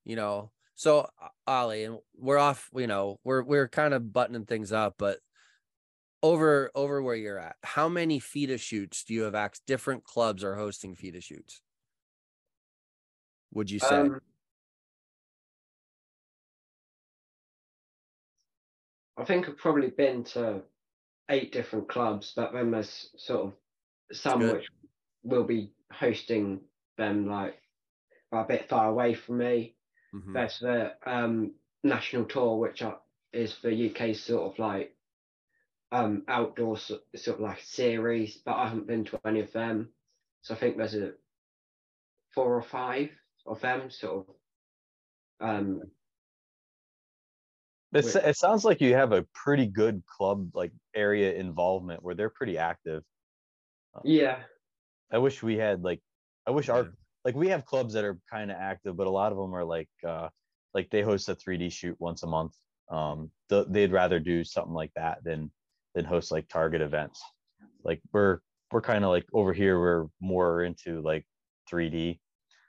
You 0.06 0.16
know, 0.16 0.52
so 0.76 1.10
Ollie, 1.46 1.84
and 1.84 1.98
we're 2.16 2.38
off. 2.38 2.70
You 2.74 2.88
know, 2.88 3.20
we're 3.24 3.44
we're 3.44 3.68
kind 3.68 3.94
of 3.94 4.14
buttoning 4.14 4.46
things 4.46 4.72
up, 4.72 4.96
but 4.98 5.20
over 6.22 6.72
over 6.76 7.02
where 7.02 7.16
you're 7.16 7.40
at, 7.40 7.56
how 7.64 7.90
many 7.90 8.20
feeder 8.20 8.58
shoots 8.58 9.04
do 9.04 9.14
you 9.14 9.24
have? 9.24 9.36
Ac- 9.36 9.62
different 9.68 10.04
clubs 10.04 10.44
are 10.44 10.56
hosting 10.56 10.96
feeder 10.96 11.22
shoots. 11.22 11.62
Would 13.54 13.72
you 13.72 13.80
say? 13.80 13.98
Um, 13.98 14.20
I 19.20 19.26
think 19.26 19.48
I've 19.50 19.58
probably 19.58 19.90
been 19.90 20.24
to 20.26 20.64
eight 21.30 21.52
different 21.52 21.90
clubs, 21.90 22.34
but 22.36 22.54
then 22.54 22.72
there's 22.72 23.10
sort 23.18 23.48
of 23.48 23.54
some 24.16 24.40
which 24.54 24.68
will 25.24 25.44
be 25.44 25.74
hosting 25.92 26.62
them 26.98 27.28
like 27.28 27.62
a 28.32 28.44
bit 28.46 28.70
far 28.70 28.88
away 28.90 29.14
from 29.14 29.38
me. 29.38 29.76
Mhm. 30.14 30.34
There's 30.34 30.60
the 30.60 30.96
um, 31.06 31.56
national 31.84 32.26
tour, 32.26 32.58
which 32.58 32.82
are, 32.82 33.02
is 33.34 33.60
the 33.62 33.90
UK 33.92 34.16
sort 34.16 34.54
of 34.54 34.60
like 34.60 34.96
um, 35.92 36.24
outdoor 36.28 36.78
so- 36.78 37.02
sort 37.16 37.38
of 37.38 37.42
like 37.42 37.60
series, 37.62 38.38
but 38.38 38.56
I 38.56 38.68
haven't 38.70 38.88
been 38.88 39.06
to 39.06 39.20
any 39.26 39.42
of 39.42 39.52
them. 39.52 39.94
So 40.42 40.54
I 40.54 40.58
think 40.58 40.78
there's 40.78 40.96
a 40.96 41.14
four 42.34 42.56
or 42.56 42.62
five 42.62 43.10
of 43.46 43.60
them 43.62 43.90
sort 43.90 44.28
of 44.30 44.36
um 45.42 45.92
It's, 47.92 48.16
it 48.16 48.38
sounds 48.38 48.64
like 48.64 48.82
you 48.82 48.94
have 48.94 49.12
a 49.12 49.26
pretty 49.34 49.66
good 49.66 50.04
club 50.06 50.52
like 50.54 50.72
area 50.96 51.34
involvement 51.34 52.04
where 52.04 52.14
they're 52.14 52.30
pretty 52.30 52.58
active. 52.58 53.04
yeah 54.04 54.40
I 55.12 55.18
wish 55.18 55.42
we 55.42 55.58
had 55.58 55.84
like 55.84 56.02
I 56.46 56.52
wish 56.52 56.70
our 56.70 56.90
like 57.26 57.36
we 57.36 57.50
have 57.50 57.66
clubs 57.66 57.94
that 57.94 58.06
are 58.06 58.20
kind 58.30 58.52
of 58.52 58.58
active, 58.58 58.96
but 58.96 59.08
a 59.08 59.12
lot 59.12 59.32
of 59.32 59.38
them 59.38 59.54
are 59.56 59.66
like 59.66 59.90
uh 60.08 60.30
like 60.74 60.90
they 60.92 61.02
host 61.02 61.30
a 61.30 61.36
3D 61.36 61.72
shoot 61.72 61.96
once 62.00 62.24
a 62.24 62.28
month. 62.28 62.54
Um 62.92 63.32
th- 63.50 63.68
they'd 63.70 63.92
rather 63.92 64.20
do 64.20 64.44
something 64.44 64.74
like 64.74 64.92
that 64.96 65.24
than 65.24 65.52
than 65.96 66.06
host 66.06 66.32
like 66.32 66.48
target 66.48 66.82
events. 66.82 67.22
Like 67.84 68.02
we're 68.14 68.40
we're 68.72 68.82
kind 68.82 69.04
of 69.04 69.10
like 69.10 69.26
over 69.34 69.52
here 69.52 69.80
we're 69.80 70.08
more 70.22 70.64
into 70.64 71.02
like 71.02 71.26
3D. 71.72 72.20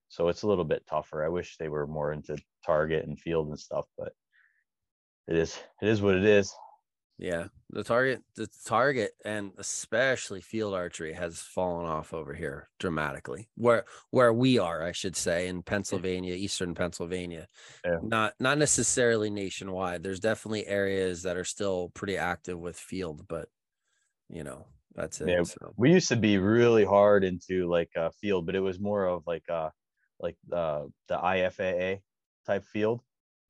So 0.09 0.29
it's 0.29 0.43
a 0.43 0.49
little 0.49 0.65
bit 0.65 0.87
tougher. 0.89 1.25
I 1.25 1.29
wish 1.29 1.57
they 1.57 1.69
were 1.69 1.87
more 1.87 2.13
into 2.13 2.37
target 2.65 3.07
and 3.07 3.19
field 3.21 3.49
and 3.49 3.59
stuff, 3.59 3.85
but 3.97 4.13
it 5.31 5.37
is 5.37 5.59
it 5.81 5.89
is 5.89 6.03
what 6.03 6.17
it 6.17 6.25
is. 6.25 6.53
Yeah, 7.19 7.49
the 7.69 7.85
target, 7.85 8.23
the 8.35 8.49
target, 8.65 9.13
and 9.27 9.53
especially 9.59 10.41
field 10.41 10.73
archery 10.73 11.13
has 11.13 11.39
fallen 11.39 11.85
off 11.85 12.15
over 12.15 12.33
here 12.33 12.71
dramatically. 12.79 13.51
Where 13.57 13.85
where 14.11 14.33
we 14.33 14.59
are, 14.59 14.83
I 14.83 14.93
should 14.93 15.15
say, 15.17 15.47
in 15.49 15.63
Pennsylvania, 15.63 16.35
eastern 16.35 16.75
Pennsylvania, 16.75 17.47
Yeah. 17.85 17.99
not 18.03 18.35
not 18.41 18.57
necessarily 18.59 19.29
nationwide. 19.31 20.03
There's 20.03 20.21
definitely 20.21 20.67
areas 20.67 21.23
that 21.25 21.37
are 21.37 21.45
still 21.45 21.91
pretty 21.91 22.17
active 22.17 22.59
with 22.59 22.79
field, 22.79 23.29
but 23.29 23.49
you 24.31 24.43
know 24.43 24.67
that's 24.95 25.21
it. 25.21 25.29
Yeah, 25.29 25.43
so. 25.43 25.75
we 25.77 25.93
used 25.93 26.09
to 26.09 26.17
be 26.17 26.39
really 26.39 26.85
hard 26.85 27.23
into 27.23 27.69
like 27.69 27.91
uh 27.97 28.11
field 28.21 28.47
but 28.47 28.57
it 28.57 28.61
was 28.61 28.81
more 28.81 29.07
of 29.07 29.25
like 29.27 29.49
uh 29.49 29.71
like 30.19 30.37
uh 30.53 30.85
the 31.09 31.17
ifaa 31.19 32.01
type 32.47 32.65
field 32.65 33.03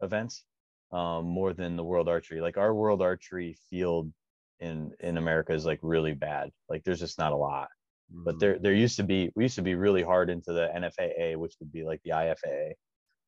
events 0.02 0.44
um 0.92 1.24
more 1.26 1.52
than 1.54 1.76
the 1.76 1.84
world 1.84 2.08
archery. 2.08 2.40
Like 2.40 2.56
our 2.58 2.74
world 2.74 3.02
archery 3.02 3.54
field 3.70 4.12
in 4.60 4.92
in 5.00 5.16
america 5.18 5.52
is 5.54 5.64
like 5.66 5.80
really 5.82 6.14
bad. 6.14 6.50
Like 6.68 6.84
there's 6.84 7.00
just 7.00 7.18
not 7.18 7.32
a 7.32 7.36
lot. 7.36 7.68
But 8.24 8.38
Mhm. 8.38 8.40
there 8.40 8.58
there 8.58 8.74
used 8.74 8.96
to 8.96 9.04
be 9.04 9.32
we 9.36 9.44
used 9.44 9.56
to 9.56 9.62
be 9.62 9.74
really 9.76 10.02
hard 10.02 10.30
into 10.30 10.52
the 10.52 10.68
nfaa 10.74 11.36
which 11.36 11.54
would 11.60 11.72
be 11.72 11.84
like 11.84 12.02
the 12.04 12.10
ifaa 12.12 12.72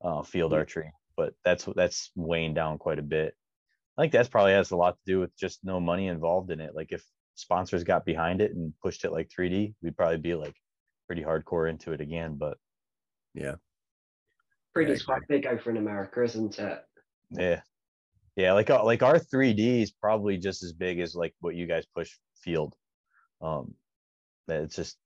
uh 0.04 0.22
field 0.22 0.52
Yeah. 0.52 0.60
archery. 0.60 0.92
But 1.16 1.34
that's 1.44 1.66
that's 1.76 2.10
weighing 2.16 2.54
down 2.54 2.78
quite 2.78 2.98
a 2.98 3.02
bit. 3.02 3.34
I 3.98 4.02
think 4.02 4.12
that's 4.12 4.28
probably 4.28 4.52
has 4.52 4.70
a 4.70 4.76
lot 4.76 4.96
to 4.96 5.02
do 5.06 5.20
with 5.20 5.36
just 5.36 5.64
no 5.64 5.80
money 5.80 6.08
involved 6.08 6.50
in 6.50 6.60
it. 6.60 6.74
Like 6.74 6.92
if 6.92 7.04
sponsors 7.34 7.84
got 7.84 8.04
behind 8.06 8.40
it 8.42 8.52
and 8.52 8.74
pushed 8.82 9.04
it 9.04 9.12
like 9.12 9.30
3d 9.30 9.74
we'd 9.82 9.96
probably 9.96 10.18
be 10.18 10.34
like 10.34 10.54
pretty 11.06 11.22
hardcore 11.22 11.68
into 11.70 11.92
it 11.92 12.00
again 12.00 12.36
but 12.38 12.58
yeah, 13.34 13.56
pretty 14.74 14.94
I 14.94 14.98
quite 14.98 15.26
big 15.28 15.46
over 15.46 15.70
in 15.70 15.76
america 15.76 16.22
isn't 16.22 16.58
it 16.58 16.84
yeah. 17.32 17.62
Yeah 18.36 18.52
like 18.52 18.70
uh, 18.70 18.84
like 18.84 19.02
our 19.02 19.18
3d 19.18 19.82
is 19.82 19.90
probably 19.92 20.38
just 20.38 20.62
as 20.62 20.72
big 20.72 21.00
as 21.00 21.14
like 21.14 21.34
what 21.40 21.54
you 21.54 21.66
guys 21.66 21.86
push 21.94 22.10
field. 22.36 22.74
Um 23.40 23.74
it's 24.48 24.76
just 24.76 24.98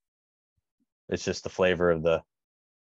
it's 1.08 1.24
just 1.24 1.44
the 1.44 1.50
flavor 1.50 1.90
of 1.90 2.02
the 2.02 2.22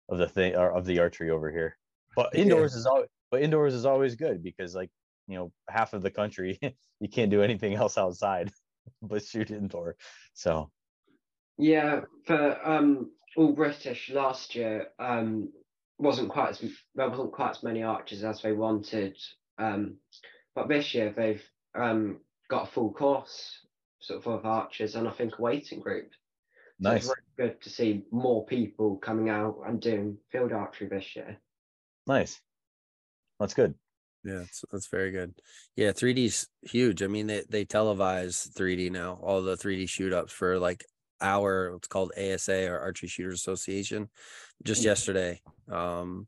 of 0.10 0.18
the 0.18 0.28
thing 0.28 0.56
or 0.56 0.72
of 0.72 0.86
the 0.86 1.00
archery 1.00 1.30
over 1.30 1.52
here. 1.52 1.78
But 2.16 2.30
Yeah. 2.34 2.42
indoors 2.42 2.76
is 2.76 2.86
always 2.86 3.08
but 3.32 3.42
indoors 3.42 3.74
is 3.74 3.86
always 3.86 4.16
good 4.16 4.44
because 4.44 4.76
like 4.76 4.92
you 5.28 5.36
know 5.38 5.52
half 5.70 5.94
of 5.94 6.02
the 6.02 6.12
country 6.12 6.60
you 7.00 7.10
can't 7.10 7.32
do 7.32 7.42
anything 7.42 7.74
else 7.74 7.98
outside 7.98 8.52
but 9.02 9.24
shoot 9.26 9.52
indoor 9.52 9.96
so. 10.34 10.72
Yeah, 11.58 12.02
for 12.26 12.68
um 12.68 13.12
all 13.38 13.54
British 13.54 14.10
last 14.10 14.56
year, 14.56 14.88
um 15.00 15.54
wasn't 15.98 16.30
quite 16.30 16.50
as 16.50 16.64
there 16.96 17.10
wasn't 17.10 17.32
quite 17.32 17.52
as 17.52 17.64
many 17.64 17.84
archers 17.84 18.24
as 18.24 18.42
they 18.42 18.52
wanted. 18.52 19.18
Um, 19.58 19.98
but 20.56 20.68
this 20.68 20.94
year 20.94 21.14
they've 21.16 21.44
um 21.76 22.20
got 22.50 22.68
a 22.68 22.72
full 22.72 22.92
course 22.92 23.60
sort 24.00 24.20
of 24.20 24.28
of 24.28 24.46
archers 24.46 24.96
and 24.96 25.08
I 25.08 25.12
think 25.12 25.38
a 25.38 25.42
waiting 25.42 25.80
group. 25.80 26.10
So 26.82 26.90
nice 26.90 27.06
It's 27.06 27.08
really 27.38 27.50
good 27.50 27.62
to 27.62 27.70
see 27.70 28.04
more 28.12 28.46
people 28.46 28.98
coming 28.98 29.30
out 29.30 29.62
and 29.66 29.80
doing 29.80 30.18
field 30.32 30.52
archery 30.52 30.88
this 30.88 31.16
year. 31.16 31.38
nice 32.08 32.42
that's 33.40 33.54
good 33.54 33.76
yeah, 34.24 34.40
that's, 34.40 34.64
that's 34.72 34.88
very 34.88 35.12
good. 35.12 35.34
Yeah, 35.76 35.90
3D's 35.92 36.48
huge. 36.62 37.04
I 37.04 37.08
mean, 37.08 37.28
they 37.28 37.44
they 37.50 37.66
televise 37.66 38.50
3D 38.54 38.90
now, 38.92 39.20
all 39.22 39.42
the 39.42 39.58
3D 39.58 39.90
shoot 39.90 40.14
ups 40.14 40.32
for 40.32 40.58
like 40.60 40.86
our 41.24 41.74
what's 41.74 41.88
called 41.88 42.12
ASA 42.18 42.70
or 42.70 42.80
Archery 42.80 43.10
Shooters 43.10 43.40
Association. 43.40 44.10
Just 44.64 44.82
Mm. 44.82 44.86
yesterday, 44.86 45.42
um, 45.72 46.28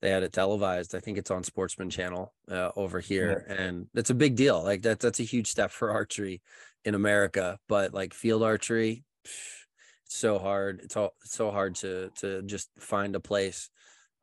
they 0.00 0.10
had 0.10 0.22
it 0.22 0.32
televised. 0.32 0.94
I 0.94 1.00
think 1.00 1.18
it's 1.18 1.30
on 1.30 1.42
Sportsman 1.42 1.90
Channel 1.90 2.32
uh, 2.50 2.70
over 2.76 3.00
here, 3.00 3.44
and 3.48 3.88
it's 3.94 4.10
a 4.10 4.14
big 4.14 4.36
deal. 4.36 4.62
Like 4.62 4.82
that, 4.82 5.00
that's 5.00 5.20
a 5.20 5.24
huge 5.24 5.48
step 5.48 5.70
for 5.70 5.90
archery 6.00 6.42
in 6.84 6.94
America. 6.94 7.58
But 7.68 7.94
like 7.94 8.14
field 8.14 8.42
archery, 8.42 9.04
pff, 9.26 9.64
it's 10.06 10.16
so 10.16 10.38
hard. 10.38 10.80
It's 10.84 10.96
all 10.96 11.14
it's 11.22 11.34
so 11.34 11.50
hard 11.50 11.74
to 11.76 12.10
to 12.20 12.42
just 12.42 12.68
find 12.78 13.16
a 13.16 13.20
place 13.20 13.70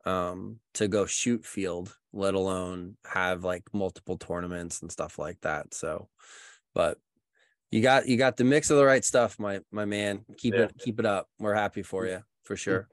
um 0.04 0.58
to 0.74 0.88
go 0.88 1.06
shoot 1.06 1.46
field 1.46 1.96
let 2.12 2.34
alone 2.34 2.96
have 3.06 3.44
like 3.44 3.62
multiple 3.72 4.18
tournaments 4.18 4.82
and 4.82 4.90
stuff 4.90 5.16
like 5.16 5.40
that 5.42 5.72
so 5.72 6.08
but 6.74 6.98
you 7.72 7.82
got 7.82 8.06
you 8.06 8.16
got 8.16 8.36
the 8.36 8.44
mix 8.44 8.70
of 8.70 8.76
the 8.76 8.84
right 8.84 9.04
stuff 9.04 9.38
my 9.40 9.58
my 9.72 9.84
man 9.84 10.24
keep 10.38 10.54
Yeah. 10.54 10.62
it 10.64 10.74
keep 10.78 11.00
it 11.00 11.06
up 11.06 11.26
we're 11.40 11.54
happy 11.54 11.82
for 11.82 12.06
you 12.06 12.22
for 12.44 12.54
sure 12.56 12.88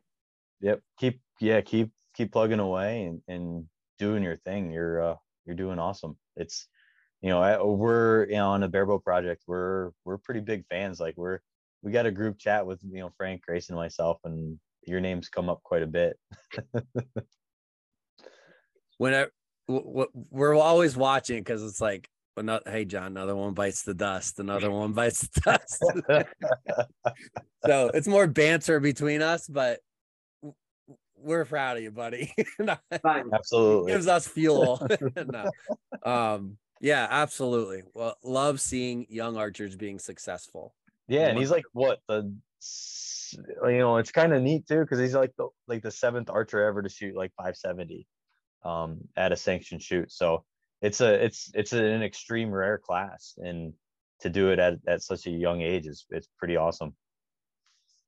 Yep. 0.62 0.82
Keep 1.00 1.22
yeah, 1.40 1.62
keep 1.62 1.92
keep 2.14 2.34
plugging 2.34 2.60
away 2.60 3.04
and, 3.04 3.22
and 3.30 3.66
doing 3.98 4.24
your 4.24 4.36
thing. 4.36 4.72
You're 4.72 5.02
uh 5.02 5.16
you're 5.46 5.56
doing 5.56 5.80
awesome. 5.80 6.18
It's 6.36 6.68
you 7.22 7.30
know, 7.30 7.42
I, 7.42 7.62
we're 7.64 8.26
you 8.28 8.36
know, 8.36 8.50
on 8.50 8.60
the 8.62 8.68
Barebow 8.68 9.00
project, 9.04 9.44
we're 9.48 9.92
we're 10.04 10.18
pretty 10.18 10.42
big 10.42 10.66
fans. 10.70 11.00
Like 11.00 11.16
we're 11.16 11.40
we 11.82 11.94
got 11.94 12.06
a 12.06 12.12
group 12.12 12.38
chat 12.38 12.66
with 12.66 12.82
you 12.84 13.00
know 13.00 13.10
Frank, 13.16 13.44
Grace, 13.46 13.70
and 13.70 13.78
myself, 13.78 14.20
and 14.26 14.60
your 14.86 15.00
names 15.00 15.30
come 15.30 15.48
up 15.50 15.64
quite 15.64 15.84
a 15.84 15.88
bit. 15.88 16.18
when 18.98 19.14
w- 19.70 19.88
w- 19.88 20.12
we're 20.30 20.56
always 20.56 20.98
watching 20.98 21.40
because 21.40 21.64
it's 21.64 21.80
like 21.80 22.10
another 22.40 22.70
hey 22.72 22.86
john 22.86 23.08
another 23.08 23.36
one 23.36 23.54
bites 23.54 23.84
the 23.84 23.94
dust 23.94 24.40
another 24.40 24.72
one 24.72 24.92
bites 24.94 25.28
the 25.28 25.42
dust 25.42 25.84
so 27.66 27.92
it's 27.94 28.08
more 28.08 28.28
banter 28.28 28.80
between 28.80 29.22
us 29.22 29.48
but 29.48 29.80
we're 31.22 31.46
proud 31.46 31.78
of 31.78 31.84
you 31.84 31.92
buddy 31.92 32.34
Absolutely. 33.06 33.92
gives 33.92 34.08
us 34.08 34.28
fuel. 34.28 34.86
no. 35.28 35.50
Um, 36.04 36.58
yeah, 36.82 37.08
absolutely. 37.10 37.84
Well, 37.94 38.16
love 38.24 38.62
seeing 38.62 39.06
young 39.10 39.38
archers 39.38 39.76
being 39.76 40.00
successful. 40.00 40.74
Yeah, 41.08 41.28
and 41.28 41.38
he's 41.38 41.52
like 41.52 41.66
what 41.74 42.00
the 42.08 42.34
you 43.64 43.78
know, 43.78 43.98
it's 43.98 44.12
kind 44.12 44.34
of 44.34 44.42
neat 44.42 44.68
too 44.68 44.82
because 44.82 45.00
he's 45.00 45.14
like 45.14 45.34
the 45.38 45.50
like 45.68 45.84
the 45.84 45.92
seventh 45.92 46.30
archer 46.30 46.64
ever 46.64 46.82
to 46.82 46.90
shoot 46.90 47.16
like 47.16 47.32
570 47.38 48.08
um 48.64 49.00
at 49.16 49.32
a 49.32 49.36
sanctioned 49.36 49.82
shoot. 49.82 50.12
So 50.12 50.44
it's 50.82 51.02
a 51.02 51.26
it's 51.26 51.52
it's 51.54 51.74
an 51.74 52.02
extreme 52.02 52.52
rare 52.52 52.78
class 52.78 53.36
and 53.38 53.74
to 54.22 54.30
do 54.30 54.52
it 54.52 54.60
at, 54.60 54.76
at 54.88 55.02
such 55.02 55.28
a 55.28 55.32
young 55.32 55.62
age 55.62 55.88
is 55.88 56.06
it's 56.10 56.28
pretty 56.38 56.58
awesome. 56.58 56.94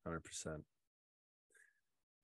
100%. 0.07 0.61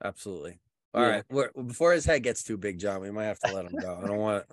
Absolutely. 0.04 0.60
All 0.94 1.04
right. 1.04 1.24
Yeah. 1.30 1.36
We're, 1.36 1.64
before 1.64 1.94
his 1.94 2.06
head 2.06 2.24
gets 2.24 2.44
too 2.44 2.58
big, 2.58 2.80
John, 2.80 3.02
we 3.02 3.12
might 3.12 3.26
have 3.26 3.40
to 3.40 3.54
let 3.54 3.66
him 3.66 3.80
go. 3.80 4.00
I 4.04 4.08
don't 4.08 4.18
want 4.18 4.46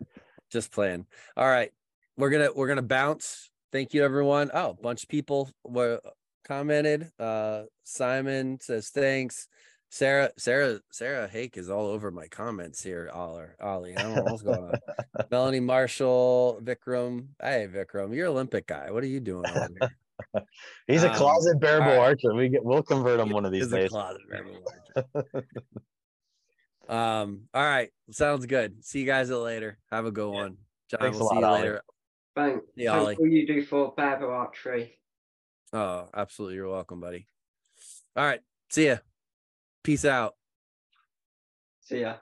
just 0.50 0.70
playing. 0.72 1.06
All 1.36 1.48
right. 1.48 1.70
We're 2.16 2.30
going 2.30 2.46
to, 2.46 2.52
we're 2.54 2.74
to 2.74 2.82
bounce. 2.82 3.50
Thank 3.72 3.94
you 3.94 4.04
everyone. 4.04 4.50
Oh, 4.52 4.70
a 4.70 4.74
bunch 4.74 5.02
of 5.02 5.08
people 5.08 5.50
were 5.64 6.00
commented. 6.46 7.10
Uh, 7.18 7.62
Simon 7.84 8.58
says, 8.60 8.90
thanks. 8.90 9.48
Sarah, 9.94 10.30
Sarah, 10.36 10.80
Sarah 10.90 11.28
Hake 11.28 11.56
is 11.56 11.70
all 11.70 11.86
over 11.86 12.10
my 12.10 12.26
comments 12.26 12.82
here. 12.82 13.08
Ollie, 13.14 13.44
Ollie. 13.60 13.96
I 13.96 14.02
don't 14.02 14.16
know 14.16 14.22
what's 14.24 14.42
going 14.42 14.58
on. 14.64 14.74
Melanie 15.30 15.60
Marshall, 15.60 16.58
Vikram. 16.64 17.28
Hey, 17.40 17.68
Vikram, 17.72 18.12
you're 18.12 18.26
an 18.26 18.32
Olympic 18.32 18.66
guy. 18.66 18.90
What 18.90 19.04
are 19.04 19.06
you 19.06 19.20
doing 19.20 19.46
over 19.48 19.68
here? 19.78 20.42
He's 20.88 21.04
a 21.04 21.10
Um, 21.12 21.16
closet 21.16 21.60
barebow 21.60 21.84
all 21.84 21.90
right. 21.98 22.08
archer. 22.08 22.34
We 22.34 22.48
get 22.48 22.64
we'll 22.64 22.82
convert 22.82 23.20
him 23.20 23.28
one 23.30 23.44
of 23.44 23.52
these 23.52 23.66
Is 23.66 23.72
a 23.72 23.76
days. 23.82 23.90
closet 23.90 24.22
rebel 24.28 24.64
archer. 24.96 25.46
um, 26.88 27.42
all 27.54 27.62
right. 27.62 27.90
Sounds 28.10 28.46
good. 28.46 28.84
See 28.84 28.98
you 28.98 29.06
guys 29.06 29.30
later. 29.30 29.78
Have 29.92 30.06
a 30.06 30.10
good 30.10 30.28
Yeah. 30.32 30.40
one. 30.40 30.56
John, 30.90 31.00
Thanks 31.02 31.18
a 31.18 31.20
we'll 31.20 31.28
see 31.28 31.34
lot, 31.36 31.40
you 31.40 31.46
Ollie. 31.46 31.60
later. 31.60 31.82
Thanks. 32.34 32.66
Yeah, 32.74 32.90
Thanks 32.90 33.04
Ollie. 33.04 33.14
for 33.14 33.22
all 33.22 33.28
you 33.28 33.46
do 33.46 33.62
for 33.64 33.94
Barebow 33.94 34.28
Archery. 34.28 34.98
Oh, 35.72 36.08
absolutely. 36.12 36.56
You're 36.56 36.68
welcome, 36.68 36.98
buddy. 36.98 37.28
All 38.16 38.24
right. 38.24 38.40
See 38.70 38.86
ya. 38.86 38.96
Peace 39.84 40.06
out. 40.06 40.34
See 41.80 42.00
ya. 42.00 42.16